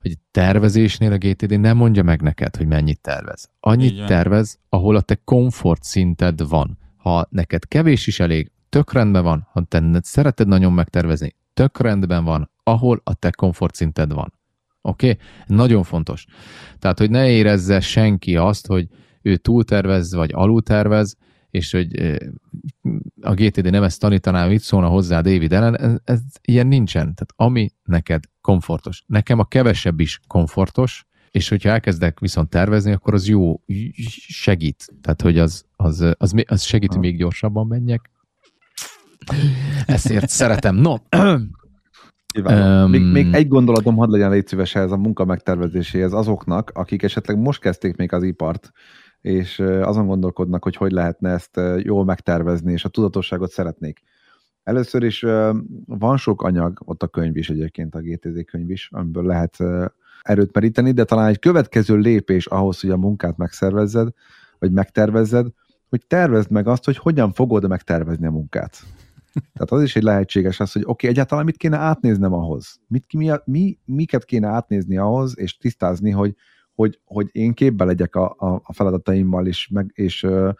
hogy 0.00 0.18
tervezésnél 0.30 1.12
a 1.12 1.16
GTD 1.16 1.60
nem 1.60 1.76
mondja 1.76 2.02
meg 2.02 2.22
neked, 2.22 2.56
hogy 2.56 2.66
mennyit 2.66 3.00
tervez. 3.00 3.50
Annyit 3.60 4.06
tervez, 4.06 4.58
ahol 4.68 4.96
a 4.96 5.00
te 5.00 5.14
komfort 5.24 5.82
szinted 5.82 6.48
van. 6.48 6.78
Ha 6.96 7.26
neked 7.30 7.68
kevés 7.68 8.06
is 8.06 8.20
elég, 8.20 8.50
tök 8.68 8.92
rendben 8.92 9.22
van, 9.22 9.48
ha 9.52 9.62
te 9.62 10.00
szereted 10.02 10.48
nagyon 10.48 10.72
megtervezni, 10.72 11.34
tök 11.54 11.80
rendben 11.80 12.24
van, 12.24 12.50
ahol 12.62 13.00
a 13.04 13.14
te 13.14 13.30
komfort 13.30 13.74
szinted 13.74 14.12
van. 14.12 14.32
Oké? 14.80 15.10
Okay? 15.10 15.22
Nagyon 15.46 15.82
fontos. 15.82 16.24
Tehát, 16.78 16.98
hogy 16.98 17.10
ne 17.10 17.30
érezze 17.30 17.80
senki 17.80 18.36
azt, 18.36 18.66
hogy 18.66 18.88
ő 19.26 19.36
túltervez, 19.36 20.14
vagy 20.14 20.30
alultervez, 20.34 21.16
és 21.50 21.72
hogy 21.72 22.18
a 23.20 23.34
GTD 23.34 23.70
nem 23.70 23.82
ezt 23.82 24.00
tanítaná, 24.00 24.46
mit 24.46 24.60
szólna 24.60 24.88
hozzá 24.88 25.20
David 25.20 25.52
ellen, 25.52 25.78
ez, 25.78 25.94
ez 26.04 26.20
ilyen 26.40 26.66
nincsen. 26.66 27.02
Tehát 27.02 27.32
ami 27.36 27.70
neked 27.84 28.24
komfortos. 28.40 29.02
Nekem 29.06 29.38
a 29.38 29.44
kevesebb 29.44 30.00
is 30.00 30.20
komfortos, 30.26 31.06
és 31.30 31.48
hogyha 31.48 31.68
elkezdek 31.68 32.20
viszont 32.20 32.48
tervezni, 32.48 32.92
akkor 32.92 33.14
az 33.14 33.28
jó, 33.28 33.60
segít. 34.28 34.86
Tehát, 35.00 35.22
hogy 35.22 35.38
az, 35.38 35.64
az, 35.76 36.14
az, 36.18 36.34
az 36.46 36.62
segít, 36.62 36.92
hogy 36.92 37.00
még 37.00 37.16
gyorsabban 37.16 37.66
menjek. 37.66 38.10
Ezért 39.86 40.28
szeretem. 40.28 40.76
No. 40.76 40.94
Um, 42.44 42.90
még, 42.90 43.02
még 43.02 43.34
egy 43.34 43.48
gondolatom 43.48 43.96
hadd 43.96 44.10
legyen 44.10 44.30
légy 44.30 44.46
szíves 44.46 44.74
ez 44.74 44.90
a 44.90 44.96
munka 44.96 45.24
megtervezéséhez 45.24 46.12
azoknak, 46.12 46.70
akik 46.74 47.02
esetleg 47.02 47.38
most 47.38 47.60
kezdték 47.60 47.96
még 47.96 48.12
az 48.12 48.22
ipart, 48.22 48.72
és 49.26 49.58
azon 49.58 50.06
gondolkodnak, 50.06 50.62
hogy 50.62 50.76
hogy 50.76 50.92
lehetne 50.92 51.30
ezt 51.30 51.60
jól 51.76 52.04
megtervezni, 52.04 52.72
és 52.72 52.84
a 52.84 52.88
tudatosságot 52.88 53.50
szeretnék. 53.50 54.02
Először 54.62 55.02
is 55.02 55.20
van 55.86 56.16
sok 56.16 56.42
anyag, 56.42 56.82
ott 56.84 57.02
a 57.02 57.06
könyv 57.06 57.36
is 57.36 57.50
egyébként, 57.50 57.94
a 57.94 58.00
GTD 58.00 58.44
könyv 58.44 58.70
is, 58.70 58.88
amiből 58.92 59.24
lehet 59.24 59.56
erőt 60.22 60.54
meríteni, 60.54 60.92
de 60.92 61.04
talán 61.04 61.28
egy 61.28 61.38
következő 61.38 61.96
lépés 61.96 62.46
ahhoz, 62.46 62.80
hogy 62.80 62.90
a 62.90 62.96
munkát 62.96 63.36
megszervezzed, 63.36 64.08
vagy 64.58 64.72
megtervezzed, 64.72 65.46
hogy 65.88 66.06
tervezd 66.06 66.50
meg 66.50 66.66
azt, 66.66 66.84
hogy 66.84 66.96
hogyan 66.96 67.32
fogod 67.32 67.68
megtervezni 67.68 68.26
a 68.26 68.30
munkát. 68.30 68.82
Tehát 69.32 69.70
az 69.70 69.82
is 69.82 69.96
egy 69.96 70.02
lehetséges 70.02 70.60
az, 70.60 70.72
hogy 70.72 70.82
oké, 70.82 70.90
okay, 70.92 71.10
egyáltalán 71.10 71.44
mit 71.44 71.56
kéne 71.56 71.76
átnéznem 71.76 72.32
ahhoz? 72.32 72.80
Mit, 72.88 73.12
mi, 73.12 73.30
mi, 73.44 73.78
miket 73.84 74.24
kéne 74.24 74.48
átnézni 74.48 74.96
ahhoz, 74.96 75.38
és 75.38 75.56
tisztázni, 75.56 76.10
hogy, 76.10 76.34
hogy, 76.76 77.00
hogy 77.04 77.28
én 77.32 77.52
képbe 77.52 77.84
legyek 77.84 78.14
a, 78.14 78.34
a, 78.38 78.60
a 78.64 78.72
feladataimmal, 78.72 79.46
és, 79.46 79.68
meg, 79.68 79.90
és 79.94 80.22
uh, 80.22 80.52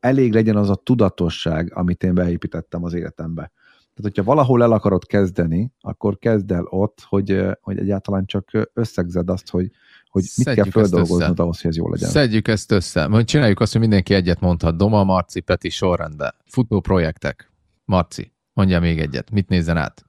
elég 0.00 0.32
legyen 0.32 0.56
az 0.56 0.70
a 0.70 0.74
tudatosság, 0.74 1.72
amit 1.74 2.02
én 2.02 2.14
beépítettem 2.14 2.84
az 2.84 2.92
életembe. 2.92 3.52
Tehát, 3.94 4.14
hogyha 4.14 4.22
valahol 4.34 4.62
el 4.62 4.72
akarod 4.72 5.06
kezdeni, 5.06 5.72
akkor 5.80 6.18
kezd 6.18 6.50
el 6.50 6.64
ott, 6.64 7.00
hogy, 7.08 7.46
hogy 7.60 7.78
egyáltalán 7.78 8.26
csak 8.26 8.70
összegzed 8.72 9.30
azt, 9.30 9.50
hogy, 9.50 9.70
hogy 10.08 10.22
mit 10.22 10.30
Szedjük 10.30 10.64
kell 10.64 10.82
földolgoznod 10.82 11.40
ahhoz, 11.40 11.60
hogy 11.60 11.70
ez 11.70 11.76
jó 11.76 11.90
legyen. 11.90 12.08
Szedjük 12.08 12.48
ezt 12.48 12.72
össze. 12.72 13.06
Majd 13.06 13.26
csináljuk 13.26 13.60
azt, 13.60 13.72
hogy 13.72 13.80
mindenki 13.80 14.14
egyet 14.14 14.40
mondhat. 14.40 14.76
Doma, 14.76 15.04
Marci, 15.04 15.40
Peti 15.40 15.68
sorrendben. 15.68 16.34
Futó 16.46 16.80
projektek. 16.80 17.52
Marci, 17.84 18.32
mondja 18.52 18.80
még 18.80 18.98
egyet. 18.98 19.30
Mit 19.30 19.48
nézzen 19.48 19.76
át? 19.76 20.04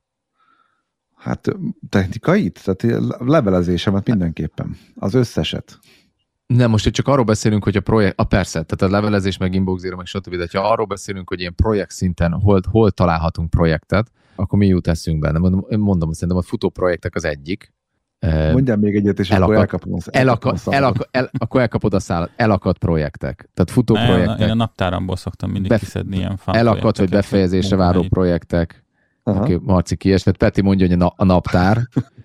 Hát 1.25 1.47
technikait? 1.89 2.61
Tehát 2.63 3.03
levelezésemet 3.19 4.07
mindenképpen. 4.07 4.77
Az 4.95 5.13
összeset. 5.13 5.79
Nem, 6.47 6.69
most 6.69 6.89
csak 6.89 7.07
arról 7.07 7.25
beszélünk, 7.25 7.63
hogy 7.63 7.75
a 7.75 7.81
projekt, 7.81 8.19
a 8.19 8.23
persze, 8.23 8.63
tehát 8.63 8.93
a 8.93 8.95
levelezés, 8.95 9.37
meg 9.37 9.53
inbox 9.53 9.81
zero, 9.81 9.95
meg 9.95 10.05
stb. 10.05 10.35
De 10.35 10.47
ha 10.51 10.69
arról 10.69 10.85
beszélünk, 10.85 11.29
hogy 11.29 11.39
ilyen 11.39 11.55
projekt 11.55 11.91
szinten 11.91 12.31
hol, 12.31 12.61
hol 12.71 12.91
találhatunk 12.91 13.49
projektet, 13.49 14.11
akkor 14.35 14.59
mi 14.59 14.67
jut 14.67 14.87
eszünkbe? 14.87 15.31
Nem, 15.31 15.41
mondom, 15.41 15.65
mondom, 15.79 16.11
szerintem 16.11 16.37
a 16.37 16.41
futó 16.41 16.69
projektek 16.69 17.15
az 17.15 17.25
egyik. 17.25 17.73
Mondjál 18.51 18.77
még 18.77 18.95
egyet, 18.95 19.19
és 19.19 19.29
elakad, 19.29 19.49
akkor 19.49 19.61
elkapom 19.61 19.93
az, 19.93 20.13
elakad, 20.13 20.59
elakad, 20.65 21.07
el, 21.11 21.29
Akkor 21.37 21.61
elkapod 21.61 21.93
a 21.93 21.99
szállat. 21.99 22.31
Elakadt 22.35 22.77
projektek. 22.77 23.49
Tehát 23.53 23.71
futó 23.71 23.93
projektek. 23.93 24.39
Én 24.39 24.49
a 24.49 24.53
naptáramból 24.53 25.15
szoktam 25.15 25.51
mindig 25.51 25.69
Bef- 25.69 25.83
kiszedni 25.83 26.17
ilyen 26.17 26.37
fan 26.37 26.55
Elakadt, 26.55 26.97
vagy 26.97 27.09
befejezésre 27.09 27.75
váró 27.75 28.05
projektek. 28.09 28.84
Aha. 29.27 29.39
Aki 29.39 29.57
Marci 29.61 29.95
kiesett. 29.95 30.37
Peti 30.37 30.61
mondja, 30.61 30.87
hogy 30.87 31.01
a, 31.01 31.13
a 31.15 31.23
naptár. 31.23 31.77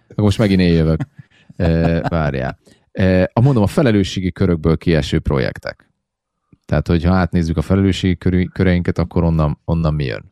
akkor 0.08 0.24
most 0.24 0.38
megint 0.38 0.60
én 0.60 0.72
jövök. 0.72 1.00
E, 1.56 2.00
várjál. 2.08 2.58
E, 2.92 3.30
a 3.32 3.40
mondom, 3.40 3.62
a 3.62 3.66
felelősségi 3.66 4.32
körökből 4.32 4.76
kieső 4.76 5.18
projektek. 5.18 5.90
Tehát, 6.64 6.86
hogyha 6.86 7.14
átnézzük 7.14 7.56
a 7.56 7.62
felelősségi 7.62 8.48
köreinket, 8.52 8.98
akkor 8.98 9.24
onnan, 9.24 9.58
onnan 9.64 9.94
mi 9.94 10.04
jön? 10.04 10.28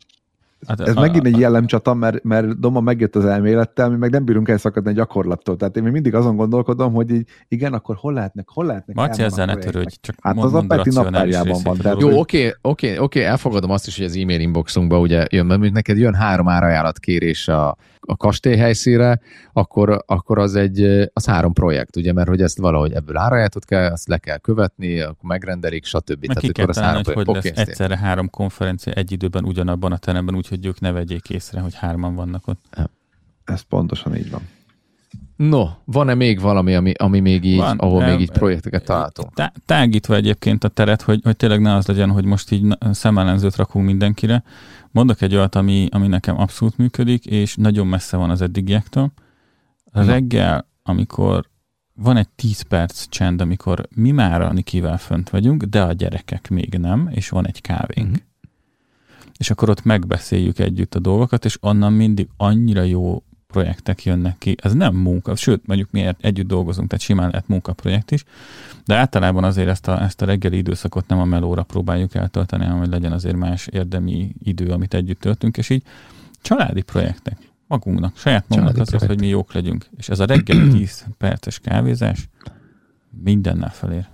Hát, 0.66 0.80
Ez 0.80 0.96
a, 0.96 1.00
megint 1.00 1.26
egy 1.26 1.38
jellemcsata, 1.38 1.94
mert, 1.94 2.22
mert 2.24 2.60
Doma 2.60 2.80
megjött 2.80 3.16
az 3.16 3.24
elmélettel, 3.24 3.90
mi 3.90 3.96
meg 3.96 4.10
nem 4.10 4.24
bírunk 4.24 4.48
elszakadni 4.48 4.90
a 4.90 4.92
gyakorlattól. 4.92 5.56
Tehát 5.56 5.76
én 5.76 5.82
még 5.82 5.92
mindig 5.92 6.14
azon 6.14 6.36
gondolkodom, 6.36 6.92
hogy 6.92 7.10
így, 7.10 7.28
igen, 7.48 7.72
akkor 7.72 7.96
hol 7.96 8.12
lehetnek, 8.12 8.48
hol 8.48 8.64
lehetnek 8.64 8.96
Marci, 8.96 9.22
ezzel 9.22 9.46
ne 9.46 9.56
törődj, 9.56 9.94
csak 10.00 10.14
Hát 10.22 10.34
mond, 10.34 10.46
az 10.46 10.54
a 10.54 10.64
Peti 10.66 10.90
naptárjában 10.90 11.60
van. 11.62 11.76
Tehát, 11.76 12.00
Jó, 12.00 12.18
oké, 12.18 12.54
oké, 12.62 12.98
oké, 12.98 13.24
elfogadom 13.24 13.70
azt 13.70 13.86
is, 13.86 13.96
hogy 13.96 14.06
az 14.06 14.16
e-mail 14.16 14.40
inboxunkba 14.40 14.98
ugye 14.98 15.26
jön, 15.30 15.46
mert 15.46 15.72
neked 15.72 15.98
jön 15.98 16.14
három 16.14 16.48
árajánlat 16.48 16.98
kérés 16.98 17.48
a, 17.48 17.76
a 18.00 18.16
kastély 18.16 18.56
helyszínre, 18.56 19.20
akkor, 19.52 20.02
akkor 20.06 20.38
az 20.38 20.54
egy 20.54 20.82
az 21.12 21.26
három 21.26 21.52
projekt, 21.52 21.96
ugye, 21.96 22.12
mert 22.12 22.28
hogy 22.28 22.42
ezt 22.42 22.58
valahogy 22.58 22.92
ebből 22.92 23.16
árajánlatot 23.16 23.64
kell, 23.64 23.92
azt 23.92 24.08
le 24.08 24.18
kell 24.18 24.38
követni, 24.38 25.00
akkor 25.00 25.28
megrendelik, 25.28 25.84
stb. 25.84 26.26
Meg 26.26 26.36
Tehát 26.36 26.40
ki 26.40 26.52
kell 26.52 26.66
találni, 26.66 27.02
hogy 27.04 27.14
hogy 27.14 27.34
lesz 27.34 27.58
egyszerre 27.58 27.98
három 27.98 28.30
konferencia 28.30 28.92
egy 28.92 29.12
időben 29.12 29.44
ugyanabban 29.44 29.92
a 29.92 29.98
teremben, 29.98 30.34
úgyhogy 30.34 30.66
ők 30.66 30.80
ne 30.80 30.92
vegyék 30.92 31.30
észre, 31.30 31.60
hogy 31.60 31.74
hárman 31.74 32.14
vannak 32.14 32.46
ott. 32.46 32.64
Ez 33.44 33.60
pontosan 33.60 34.16
így 34.16 34.30
van. 34.30 34.42
No, 35.38 35.66
van-e 35.84 36.14
még 36.14 36.40
valami, 36.40 36.74
ami, 36.74 36.92
ami 36.92 37.20
még 37.20 37.44
így, 37.44 37.56
van, 37.56 37.78
ahol 37.78 38.04
még 38.04 38.20
így 38.20 38.30
projekteket 38.30 38.84
találtunk? 38.84 39.34
Tá, 39.34 39.52
tágítva 39.64 40.14
egyébként 40.14 40.64
a 40.64 40.68
teret, 40.68 41.02
hogy, 41.02 41.20
hogy 41.22 41.36
tényleg 41.36 41.60
ne 41.60 41.74
az 41.74 41.86
legyen, 41.86 42.10
hogy 42.10 42.24
most 42.24 42.50
így 42.50 42.78
szemellenzőt 42.90 43.56
rakunk 43.56 43.86
mindenkire. 43.86 44.42
Mondok 44.90 45.20
egy 45.20 45.34
olyat, 45.34 45.54
ami, 45.54 45.88
ami 45.90 46.06
nekem 46.06 46.40
abszolút 46.40 46.76
működik, 46.76 47.26
és 47.26 47.56
nagyon 47.56 47.86
messze 47.86 48.16
van 48.16 48.30
az 48.30 48.42
eddigiektől. 48.42 49.12
Reggel, 49.92 50.66
amikor 50.82 51.48
van 51.94 52.16
egy 52.16 52.28
10 52.28 52.60
perc 52.60 53.08
csend, 53.08 53.40
amikor 53.40 53.88
mi 53.94 54.10
már 54.10 54.40
a 54.40 54.52
Nikivel 54.52 54.98
fönt 54.98 55.30
vagyunk, 55.30 55.62
de 55.62 55.82
a 55.82 55.92
gyerekek 55.92 56.48
még 56.48 56.74
nem, 56.74 57.08
és 57.10 57.28
van 57.28 57.46
egy 57.46 57.60
kávénk. 57.60 58.08
Mm-hmm. 58.08 58.16
És 59.36 59.50
akkor 59.50 59.70
ott 59.70 59.84
megbeszéljük 59.84 60.58
együtt 60.58 60.94
a 60.94 60.98
dolgokat, 60.98 61.44
és 61.44 61.58
onnan 61.60 61.92
mindig 61.92 62.28
annyira 62.36 62.82
jó 62.82 63.22
projektek 63.52 64.04
jönnek 64.04 64.38
ki. 64.38 64.56
Ez 64.62 64.74
nem 64.74 64.94
munka, 64.94 65.36
sőt, 65.36 65.66
mondjuk 65.66 65.90
mi 65.90 66.06
együtt 66.20 66.46
dolgozunk, 66.46 66.88
tehát 66.88 67.04
simán 67.04 67.30
lehet 67.30 67.48
munkaprojekt 67.48 68.10
is, 68.10 68.24
de 68.84 68.94
általában 68.94 69.44
azért 69.44 69.68
ezt 69.68 69.88
a, 69.88 70.02
ezt 70.02 70.22
a 70.22 70.26
reggeli 70.26 70.56
időszakot 70.56 71.08
nem 71.08 71.18
a 71.18 71.24
melóra 71.24 71.62
próbáljuk 71.62 72.14
eltölteni, 72.14 72.64
hanem 72.64 72.78
hogy 72.78 72.88
legyen 72.88 73.12
azért 73.12 73.36
más 73.36 73.66
érdemi 73.66 74.34
idő, 74.42 74.70
amit 74.70 74.94
együtt 74.94 75.20
töltünk, 75.20 75.56
és 75.56 75.70
így 75.70 75.82
családi 76.42 76.82
projektek 76.82 77.38
magunknak, 77.66 78.16
saját 78.16 78.48
magunknak 78.48 78.76
az, 78.76 78.94
az, 78.94 79.06
hogy 79.06 79.20
mi 79.20 79.26
jók 79.26 79.52
legyünk. 79.52 79.86
És 79.96 80.08
ez 80.08 80.20
a 80.20 80.24
reggeli 80.24 80.68
10 80.78 81.06
perces 81.18 81.58
kávézás 81.58 82.28
mindennel 83.22 83.70
felér. 83.70 84.06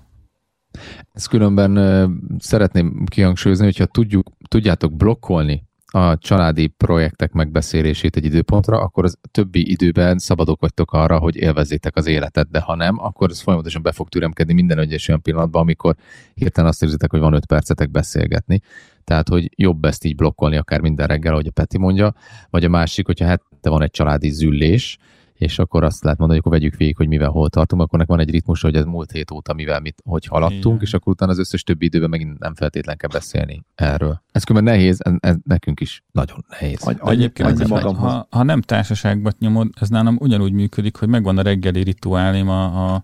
Ezt 1.13 1.29
különben 1.29 1.79
uh, 1.79 2.11
szeretném 2.39 3.05
kihangsúlyozni, 3.07 3.65
hogyha 3.65 3.87
tudjuk, 3.87 4.31
tudjátok 4.49 4.93
blokkolni 4.93 5.65
a 5.95 6.19
családi 6.19 6.67
projektek 6.67 7.33
megbeszélését 7.33 8.17
egy 8.17 8.25
időpontra, 8.25 8.81
akkor 8.81 9.05
az 9.05 9.19
többi 9.31 9.71
időben 9.71 10.19
szabadok 10.19 10.61
vagytok 10.61 10.93
arra, 10.93 11.19
hogy 11.19 11.37
élvezzétek 11.37 11.97
az 11.97 12.07
életet, 12.07 12.51
de 12.51 12.61
ha 12.61 12.75
nem, 12.75 12.99
akkor 12.99 13.31
ez 13.31 13.41
folyamatosan 13.41 13.83
be 13.83 13.93
fog 13.93 14.09
türemkedni 14.09 14.53
minden 14.53 14.79
egyes 14.79 15.09
olyan 15.09 15.23
pillanatban, 15.23 15.63
amikor 15.63 15.95
hirtelen 16.35 16.71
azt 16.71 16.83
érzitek, 16.83 17.11
hogy 17.11 17.21
van 17.21 17.33
öt 17.33 17.47
percetek 17.47 17.91
beszélgetni. 17.91 18.61
Tehát, 19.05 19.29
hogy 19.29 19.51
jobb 19.57 19.85
ezt 19.85 20.05
így 20.05 20.17
blokkolni 20.17 20.57
akár 20.57 20.81
minden 20.81 21.07
reggel, 21.07 21.33
ahogy 21.33 21.47
a 21.47 21.51
Peti 21.51 21.79
mondja, 21.79 22.15
vagy 22.51 22.65
a 22.65 22.69
másik, 22.69 23.07
hogyha 23.07 23.27
hát 23.27 23.43
van 23.63 23.83
egy 23.83 23.91
családi 23.91 24.31
züllés, 24.31 24.99
és 25.45 25.59
akkor 25.59 25.85
azt 25.85 26.03
lehet 26.03 26.19
mondani, 26.19 26.41
hogy 26.41 26.49
akkor 26.49 26.61
vegyük 26.61 26.79
végig, 26.79 26.97
hogy 26.97 27.09
mivel 27.09 27.29
hol 27.29 27.49
tartunk, 27.49 27.83
akkor 27.83 28.07
van 28.07 28.21
egy 28.21 28.31
ritmus, 28.31 28.61
hogy 28.61 28.75
ez 28.75 28.85
múlt 28.85 29.11
hét 29.11 29.31
óta 29.31 29.53
mivel 29.55 29.81
mit, 29.81 30.03
hogy 30.05 30.27
haladtunk, 30.27 30.63
Igen. 30.65 30.81
és 30.81 30.95
akkor 30.95 31.13
utána 31.13 31.31
az 31.31 31.39
összes 31.39 31.63
többi 31.63 31.85
időben 31.85 32.09
megint 32.09 32.39
nem 32.39 32.55
feltétlen 32.55 32.97
kell 32.97 33.11
beszélni 33.13 33.65
erről. 33.75 34.23
Ez 34.33 34.45
különben 34.45 34.75
nehéz, 34.75 35.01
ez, 35.05 35.13
ez 35.19 35.37
nekünk 35.45 35.81
is 35.81 36.03
nagyon 36.13 36.45
nehéz. 36.49 36.83
Agy, 36.83 36.99
egyébként, 37.05 37.61
ez 37.61 37.69
magam, 37.69 37.97
ha, 37.97 38.27
ha, 38.31 38.43
nem 38.43 38.61
társaságban 38.61 39.33
nyomod, 39.39 39.69
ez 39.81 39.89
nálam 39.89 40.17
ugyanúgy 40.21 40.53
működik, 40.53 40.97
hogy 40.97 41.09
megvan 41.09 41.39
a 41.39 41.43
reggeli 41.43 41.83
rituálém, 41.83 42.49
a, 42.49 42.95
a 42.95 43.03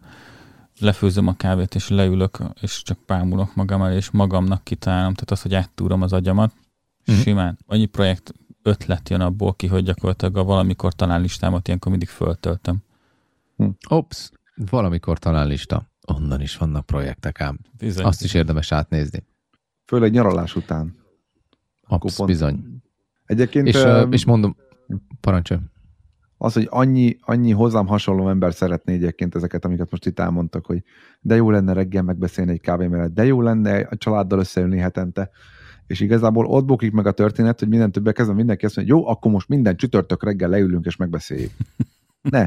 lefőzöm 0.80 1.26
a 1.26 1.36
kávét, 1.36 1.74
és 1.74 1.88
leülök, 1.88 2.38
és 2.61 2.82
csak 2.82 2.99
pámulok 3.07 3.55
magam 3.55 3.82
el, 3.82 3.93
és 3.93 4.11
magamnak 4.11 4.64
kitálom, 4.64 5.14
tehát 5.14 5.30
az, 5.30 5.43
hogy 5.43 5.55
áttúrom 5.55 6.03
az 6.03 6.12
agyamat, 6.12 6.53
mm-hmm. 7.11 7.20
simán. 7.20 7.59
Annyi 7.66 7.86
projekt 7.86 8.32
ötlet 8.62 9.08
jön 9.08 9.20
abból 9.20 9.54
ki, 9.54 9.66
hogy 9.66 9.84
gyakorlatilag 9.84 10.36
a 10.36 10.44
valamikor 10.44 10.92
talán 10.92 11.20
listámat 11.20 11.66
ilyenkor 11.66 11.90
mindig 11.90 12.08
föltöltöm. 12.08 12.76
Hm. 13.56 13.68
Ops, 13.88 14.30
valamikor 14.70 15.18
talán 15.18 15.46
lista. 15.46 15.88
Onnan 16.06 16.40
is 16.40 16.56
vannak 16.56 16.86
projektek 16.86 17.40
ám. 17.40 17.58
Bizony. 17.78 18.04
Azt 18.04 18.24
is 18.24 18.34
érdemes 18.34 18.72
átnézni. 18.72 19.24
Főleg 19.86 20.12
nyaralás 20.12 20.56
után. 20.56 20.96
Ops, 21.88 22.16
pont... 22.16 22.30
bizony. 22.30 22.82
Egyébként... 23.26 23.66
És, 23.66 23.82
uh, 23.84 24.06
és 24.11 24.24
mondom, 24.24 24.56
parancsolj. 25.20 25.61
az, 26.36 26.52
hogy 26.52 26.66
annyi, 26.70 27.16
annyi 27.20 27.50
hozzám 27.50 27.86
hasonló 27.86 28.28
ember 28.28 28.54
szeretné 28.54 28.94
egyébként 28.94 29.34
ezeket, 29.34 29.64
amiket 29.64 29.90
most 29.90 30.06
itt 30.06 30.18
elmondtak, 30.18 30.66
hogy 30.66 30.82
de 31.20 31.34
jó 31.34 31.50
lenne 31.50 31.72
reggel 31.72 32.02
megbeszélni 32.02 32.52
egy 32.52 32.61
kávé 32.61 32.86
mellett, 32.86 33.14
de 33.14 33.24
jó 33.24 33.40
lenne 33.40 33.78
a 33.78 33.96
családdal 33.96 34.38
összeülni 34.38 34.78
hetente, 34.78 35.30
és 35.91 36.01
igazából 36.01 36.47
ott 36.47 36.64
bukik 36.64 36.93
meg 36.93 37.07
a 37.07 37.12
történet, 37.12 37.59
hogy 37.59 37.68
minden 37.68 37.93
többek 37.93 38.14
kezdve 38.14 38.34
mindenki 38.34 38.64
azt 38.64 38.76
mondja, 38.76 38.95
jó, 38.95 39.09
akkor 39.09 39.32
most 39.32 39.49
minden 39.49 39.76
csütörtök 39.76 40.24
reggel 40.24 40.49
leülünk 40.49 40.84
és 40.84 40.97
megbeszéljük. 40.97 41.51
Ne, 42.30 42.47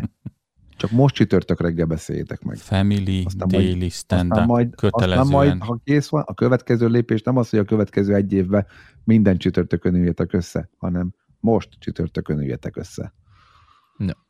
csak 0.76 0.91
most 0.91 1.16
csütörtök 1.16 1.62
reggel 1.62 1.86
beszéljétek 1.86 2.41
meg. 2.41 2.58
Family, 2.58 3.24
aztán 3.26 3.48
daily, 3.48 3.78
majd, 3.78 3.91
stand 3.91 4.32
aztán 4.32 4.48
majd, 4.48 4.76
kötelezően. 4.76 5.20
Aztán 5.20 5.38
majd, 5.38 5.62
ha 5.64 5.80
kész 5.84 6.08
van, 6.08 6.24
a 6.26 6.34
következő 6.34 6.88
lépés 6.88 7.22
nem 7.22 7.38
az, 7.38 7.50
hogy 7.50 7.60
a 7.60 7.64
következő 7.64 8.16
egy 8.16 8.34
évben 8.34 8.66
minden 9.04 9.38
csütörtökön 9.38 9.96
üljetek 9.96 10.34
össze, 10.34 10.70
hanem 10.78 11.14
most 11.39 11.70
csütörtökön 11.80 12.38
üljetek 12.38 12.78
össze. 12.78 13.14
Ja. 13.98 14.26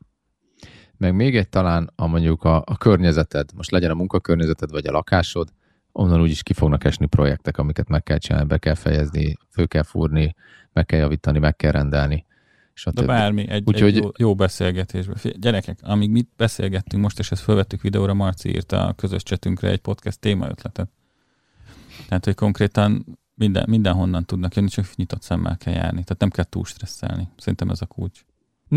Meg 0.97 1.15
még 1.15 1.35
egy 1.35 1.49
talán, 1.49 1.91
a 1.95 2.07
mondjuk 2.07 2.43
a, 2.43 2.63
a 2.65 2.77
környezeted, 2.77 3.49
most 3.55 3.71
legyen 3.71 3.91
a 3.91 3.95
munkakörnyezeted 3.95 4.71
vagy 4.71 4.87
a 4.87 4.91
lakásod, 4.91 5.49
onnan 5.93 6.21
úgyis 6.21 6.43
ki 6.43 6.53
fognak 6.53 6.83
esni 6.83 7.05
projektek, 7.05 7.57
amiket 7.57 7.87
meg 7.87 8.03
kell 8.03 8.17
csinálni, 8.17 8.47
be 8.47 8.57
kell 8.57 8.75
fejezni, 8.75 9.37
fő 9.49 9.65
kell 9.65 9.83
fúrni, 9.83 10.35
meg 10.73 10.85
kell 10.85 10.99
javítani, 10.99 11.39
meg 11.39 11.55
kell 11.55 11.71
rendelni. 11.71 12.25
Stb. 12.73 12.95
De 12.95 13.05
bármi, 13.05 13.49
egy, 13.49 13.63
Úgyhogy... 13.65 13.97
egy 13.97 14.03
jó, 14.03 14.09
jó 14.17 14.35
beszélgetésben. 14.35 15.17
Gyerekek, 15.39 15.79
amíg 15.81 16.09
mit 16.09 16.29
beszélgettünk 16.37 17.03
most, 17.03 17.19
és 17.19 17.31
ezt 17.31 17.41
felvettük 17.41 17.81
videóra, 17.81 18.13
Marci 18.13 18.49
írta 18.49 18.87
a 18.87 18.93
közös 18.93 19.23
csetünkre 19.23 19.69
egy 19.69 19.79
podcast 19.79 20.19
témaötletet. 20.19 20.89
Tehát, 22.07 22.25
hogy 22.25 22.35
konkrétan 22.35 23.19
minden, 23.35 23.65
mindenhonnan 23.69 24.25
tudnak 24.25 24.55
jönni, 24.55 24.69
csak 24.69 24.95
nyitott 24.95 25.21
szemmel 25.21 25.57
kell 25.57 25.73
járni. 25.73 26.03
Tehát 26.03 26.19
nem 26.19 26.29
kell 26.29 26.45
túl 26.45 26.65
stresszelni. 26.65 27.27
Szerintem 27.37 27.69
ez 27.69 27.81
a 27.81 27.85
kulcs. 27.85 28.25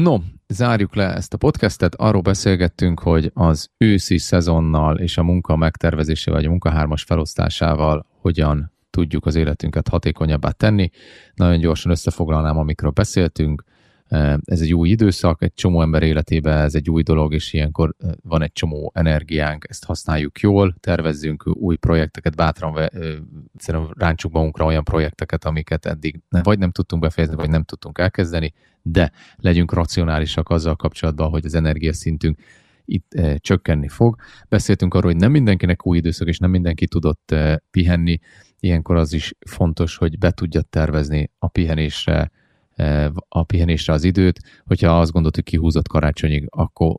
No, 0.02 0.16
zárjuk 0.48 0.94
le 0.94 1.14
ezt 1.14 1.34
a 1.34 1.36
podcastet. 1.36 1.94
Arról 1.94 2.20
beszélgettünk, 2.20 3.00
hogy 3.00 3.30
az 3.34 3.70
őszi 3.78 4.18
szezonnal 4.18 4.98
és 4.98 5.18
a 5.18 5.22
munka 5.22 5.56
megtervezésével, 5.56 6.34
vagy 6.34 6.46
a 6.46 6.50
munkahármas 6.50 7.02
felosztásával 7.02 8.06
hogyan 8.20 8.72
tudjuk 8.90 9.26
az 9.26 9.34
életünket 9.34 9.88
hatékonyabbá 9.88 10.50
tenni. 10.50 10.90
Nagyon 11.34 11.58
gyorsan 11.58 11.90
összefoglalnám, 11.90 12.58
amikről 12.58 12.90
beszéltünk. 12.90 13.62
Ez 14.44 14.60
egy 14.60 14.74
új 14.74 14.88
időszak, 14.88 15.42
egy 15.42 15.54
csomó 15.54 15.82
ember 15.82 16.02
életében 16.02 16.58
ez 16.58 16.74
egy 16.74 16.90
új 16.90 17.02
dolog, 17.02 17.32
és 17.32 17.52
ilyenkor 17.52 17.94
van 18.22 18.42
egy 18.42 18.52
csomó 18.52 18.92
energiánk, 18.94 19.64
ezt 19.68 19.84
használjuk 19.84 20.40
jól, 20.40 20.74
tervezzünk 20.80 21.46
új 21.46 21.76
projekteket, 21.76 22.36
bátran 22.36 22.90
ráncsuk 23.98 24.32
magunkra 24.32 24.64
olyan 24.64 24.84
projekteket, 24.84 25.44
amiket 25.44 25.86
eddig 25.86 26.20
vagy 26.28 26.58
nem 26.58 26.70
tudtunk 26.70 27.02
befejezni, 27.02 27.36
vagy 27.36 27.50
nem 27.50 27.62
tudtunk 27.62 27.98
elkezdeni, 27.98 28.52
de 28.82 29.12
legyünk 29.36 29.72
racionálisak 29.72 30.48
azzal 30.48 30.76
kapcsolatban, 30.76 31.30
hogy 31.30 31.44
az 31.44 31.54
energiaszintünk 31.54 32.38
itt 32.84 33.14
e, 33.14 33.36
csökkenni 33.38 33.88
fog. 33.88 34.16
Beszéltünk 34.48 34.94
arról, 34.94 35.10
hogy 35.10 35.20
nem 35.20 35.30
mindenkinek 35.30 35.86
új 35.86 35.96
időszak, 35.96 36.28
és 36.28 36.38
nem 36.38 36.50
mindenki 36.50 36.86
tudott 36.86 37.30
e, 37.30 37.62
pihenni. 37.70 38.18
Ilyenkor 38.60 38.96
az 38.96 39.12
is 39.12 39.34
fontos, 39.46 39.96
hogy 39.96 40.18
be 40.18 40.30
tudja 40.30 40.62
tervezni 40.62 41.30
a 41.38 41.48
pihenésre, 41.48 42.30
a 43.28 43.42
pihenésre 43.42 43.92
az 43.92 44.04
időt. 44.04 44.40
Hogyha 44.64 45.00
azt 45.00 45.12
gondolod, 45.12 45.34
hogy 45.34 45.44
kihúzott 45.44 45.88
karácsonyig, 45.88 46.46
akkor 46.50 46.96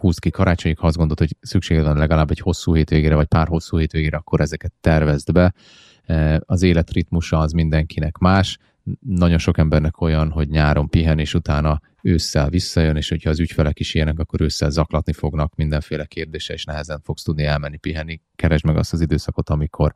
húzd 0.00 0.18
ki 0.18 0.30
karácsonyig, 0.30 0.78
ha 0.78 0.86
azt 0.86 0.96
gondolod, 0.96 1.18
hogy 1.18 1.36
szükséged 1.40 1.84
van 1.84 1.96
legalább 1.96 2.30
egy 2.30 2.40
hosszú 2.40 2.74
hétvégére, 2.74 3.14
vagy 3.14 3.26
pár 3.26 3.46
hosszú 3.46 3.78
hétvégére, 3.78 4.16
akkor 4.16 4.40
ezeket 4.40 4.72
tervezd 4.80 5.32
be. 5.32 5.54
E, 6.02 6.40
az 6.46 6.62
életritmusa 6.62 7.38
az 7.38 7.52
mindenkinek 7.52 8.18
más, 8.18 8.58
nagyon 9.00 9.38
sok 9.38 9.58
embernek 9.58 10.00
olyan, 10.00 10.30
hogy 10.30 10.48
nyáron 10.48 10.88
pihen, 10.88 11.18
és 11.18 11.34
utána 11.34 11.80
ősszel 12.02 12.48
visszajön, 12.48 12.96
és 12.96 13.08
hogyha 13.08 13.30
az 13.30 13.40
ügyfelek 13.40 13.80
is 13.80 13.94
ilyenek, 13.94 14.18
akkor 14.18 14.40
ősszel 14.40 14.70
zaklatni 14.70 15.12
fognak 15.12 15.54
mindenféle 15.54 16.04
kérdése, 16.04 16.52
és 16.52 16.64
nehezen 16.64 17.00
fogsz 17.00 17.22
tudni 17.22 17.44
elmenni 17.44 17.76
pihenni. 17.76 18.20
Keresd 18.36 18.64
meg 18.64 18.76
azt 18.76 18.92
az 18.92 19.00
időszakot, 19.00 19.50
amikor, 19.50 19.92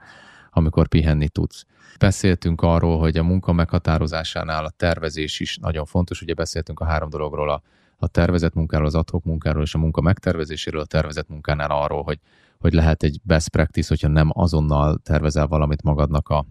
amikor 0.51 0.89
pihenni 0.89 1.29
tudsz. 1.29 1.67
Beszéltünk 1.99 2.63
arról, 2.63 2.99
hogy 2.99 3.17
a 3.17 3.23
munka 3.23 3.53
meghatározásánál 3.53 4.65
a 4.65 4.71
tervezés 4.71 5.41
is 5.41 5.57
nagyon 5.57 5.85
fontos. 5.85 6.23
Ugye 6.23 6.35
beszéltünk 6.35 6.81
a 6.81 6.85
három 6.85 7.09
dologról, 7.09 7.51
a, 7.51 7.63
a 7.97 8.09
tervezett 8.09 8.55
munkáról, 8.55 8.87
az 8.87 8.95
adhok 8.95 9.25
munkáról 9.25 9.63
és 9.63 9.75
a 9.75 9.79
munka 9.79 10.01
megtervezéséről, 10.01 10.81
a 10.81 10.87
tervezett 10.87 11.29
munkánál 11.29 11.71
arról, 11.71 12.03
hogy, 12.03 12.19
hogy 12.59 12.73
lehet 12.73 13.03
egy 13.03 13.21
best 13.23 13.49
practice, 13.49 13.89
hogyha 13.89 14.09
nem 14.09 14.31
azonnal 14.33 14.99
tervezel 15.03 15.47
valamit 15.47 15.83
magadnak 15.83 16.29
a, 16.29 16.47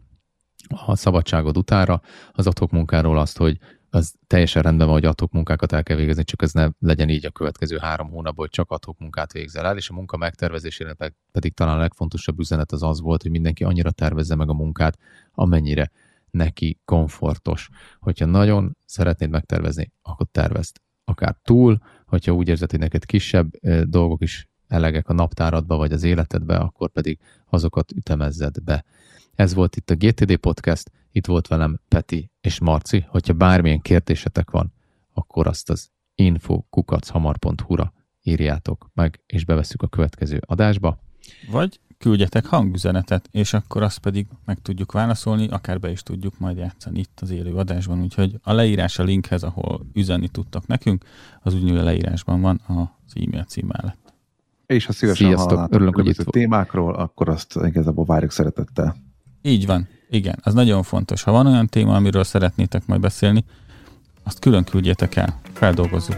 a 0.86 0.95
szabadságod 0.95 1.58
utára, 1.58 2.02
az 2.32 2.47
adhok 2.47 2.72
munkáról 2.72 3.18
azt, 3.18 3.38
hogy 3.38 3.58
az 3.90 4.14
teljesen 4.28 4.62
rendben 4.62 4.88
van, 4.88 4.96
hogy 4.96 5.06
adhok 5.06 5.32
munkákat 5.32 5.72
el 5.72 5.84
kell 5.84 5.98
végezni, 5.98 6.24
csak 6.24 6.42
ez 6.42 6.52
ne 6.52 6.70
legyen 6.80 7.10
így 7.10 7.26
a 7.26 7.32
következő 7.32 7.78
három 7.78 8.10
hónapban, 8.10 8.36
hogy 8.36 8.50
csak 8.50 8.72
adhok 8.72 9.00
munkát 9.00 9.32
végzel 9.32 9.66
el, 9.66 9.78
és 9.78 9.90
a 9.90 9.94
munka 9.94 10.18
megtervezésére 10.18 10.96
pedig 11.32 11.54
talán 11.54 11.76
a 11.78 11.80
legfontosabb 11.80 12.40
üzenet 12.40 12.72
az 12.72 12.84
az 12.84 13.02
volt, 13.02 13.22
hogy 13.22 13.32
mindenki 13.32 13.64
annyira 13.64 13.92
tervezze 13.92 14.36
meg 14.36 14.50
a 14.50 14.54
munkát, 14.54 14.98
amennyire 15.32 15.92
neki 16.32 16.80
komfortos. 16.86 17.70
Hogyha 18.00 18.26
nagyon 18.26 18.78
szeretnéd 18.86 19.30
megtervezni, 19.30 19.92
akkor 20.02 20.28
tervezd 20.32 20.78
akár 21.04 21.36
túl, 21.44 21.78
hogyha 22.06 22.32
úgy 22.32 22.48
érzed, 22.48 22.72
hogy 22.72 22.80
neked 22.80 23.06
kisebb 23.06 23.50
dolgok 23.84 24.22
is 24.22 24.48
elegek 24.68 25.10
a 25.10 25.14
naptáradba 25.14 25.78
vagy 25.78 25.92
az 25.92 26.04
életedbe, 26.04 26.58
akkor 26.58 26.90
pedig 26.90 27.20
azokat 27.50 27.92
ütemezzed 27.92 28.64
be. 28.64 28.86
Ez 29.36 29.54
volt 29.54 29.76
itt 29.76 29.90
a 29.90 29.96
GTD 29.96 30.36
Podcast, 30.36 30.92
itt 31.12 31.26
volt 31.26 31.47
velem 31.47 31.80
Peti 31.88 32.32
és 32.41 32.60
Marci. 32.60 33.05
Hogyha 33.07 33.34
bármilyen 33.34 33.80
kérdésetek 33.80 34.51
van, 34.51 34.74
akkor 35.14 35.47
azt 35.47 35.70
az 35.70 35.89
info 36.16 36.62
kukachhamar.hu-ra 36.70 37.93
írjátok 38.22 38.89
meg, 38.93 39.20
és 39.26 39.45
beveszük 39.45 39.82
a 39.82 39.88
következő 39.88 40.39
adásba. 40.45 40.99
Vagy 41.51 41.80
küldjetek 41.97 42.45
hangüzenetet, 42.45 43.28
és 43.32 43.53
akkor 43.53 43.84
azt 43.84 43.99
pedig 43.99 44.28
meg 44.45 44.62
tudjuk 44.62 44.91
válaszolni, 44.91 45.47
akár 45.47 45.80
be 45.80 45.91
is 45.91 46.03
tudjuk 46.03 46.39
majd 46.39 46.57
játszani 46.57 46.99
itt 46.99 47.20
az 47.22 47.30
élő 47.30 47.53
adásban, 47.53 48.01
úgyhogy 48.01 48.39
a 48.41 48.53
leírás 48.53 48.99
a 48.99 49.03
linkhez, 49.03 49.43
ahol 49.43 49.86
üzenni 49.93 50.28
tudtak 50.28 50.68
nekünk, 50.68 51.05
az 51.41 51.53
úgy 51.53 51.70
a 51.70 51.84
leírásban 51.84 52.41
van 52.41 52.62
az 52.68 53.14
e-mail 53.16 53.43
cím 53.43 53.68
mellett. 53.68 54.14
És 54.66 54.86
ha 54.86 54.91
szívesen 54.91 55.28
Sziasztok, 55.28 55.74
örülünk, 55.74 55.95
hogy 55.95 56.07
itt 56.07 56.18
témákról, 56.18 56.93
akkor 56.93 57.30
azt 57.30 57.60
igazából 57.64 58.05
várjuk 58.05 58.32
szeretettel. 58.32 58.95
Így 59.42 59.66
van, 59.66 59.88
igen, 60.10 60.40
az 60.44 60.54
nagyon 60.54 60.84
fontos. 60.84 61.24
Ha 61.24 61.32
van 61.32 61.48
olyan 61.48 61.68
téma, 61.68 61.96
amiről 61.96 62.24
szeretnétek 62.24 62.86
majd 62.86 63.02
beszélni, 63.02 63.44
azt 64.24 64.40
külön 64.40 64.64
küldjétek 64.64 65.16
el, 65.16 65.40
feldolgozzuk. 65.54 66.16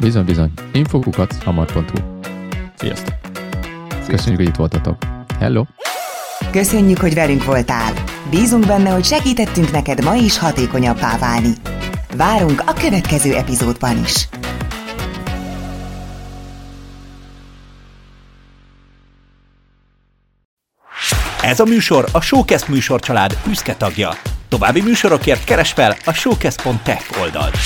Bizony, 0.00 0.24
bizony. 0.24 0.52
Infokukat 0.72 1.42
hamar.hu 1.42 1.98
Sziasztok! 2.76 3.14
Köszönjük, 4.06 4.40
hogy 4.40 4.48
itt 4.48 4.56
voltatok. 4.56 4.96
Hello! 5.38 5.64
Köszönjük, 6.50 6.98
hogy 6.98 7.14
velünk 7.14 7.44
voltál. 7.44 7.92
Bízunk 8.30 8.66
benne, 8.66 8.90
hogy 8.90 9.04
segítettünk 9.04 9.70
neked 9.70 10.04
ma 10.04 10.14
is 10.14 10.38
hatékonyabbá 10.38 11.18
válni. 11.18 11.52
Várunk 12.16 12.62
a 12.66 12.72
következő 12.72 13.34
epizódban 13.34 13.98
is. 14.04 14.28
Ez 21.44 21.60
a 21.60 21.64
műsor 21.64 22.08
a 22.12 22.20
Showcast 22.20 22.68
műsorcsalád 22.68 23.38
büszke 23.46 23.74
tagja. 23.74 24.10
További 24.48 24.82
műsorokért 24.82 25.44
keres 25.44 25.72
fel 25.72 25.96
a 26.04 26.12
showcast.tech 26.12 27.20
oldalt. 27.20 27.56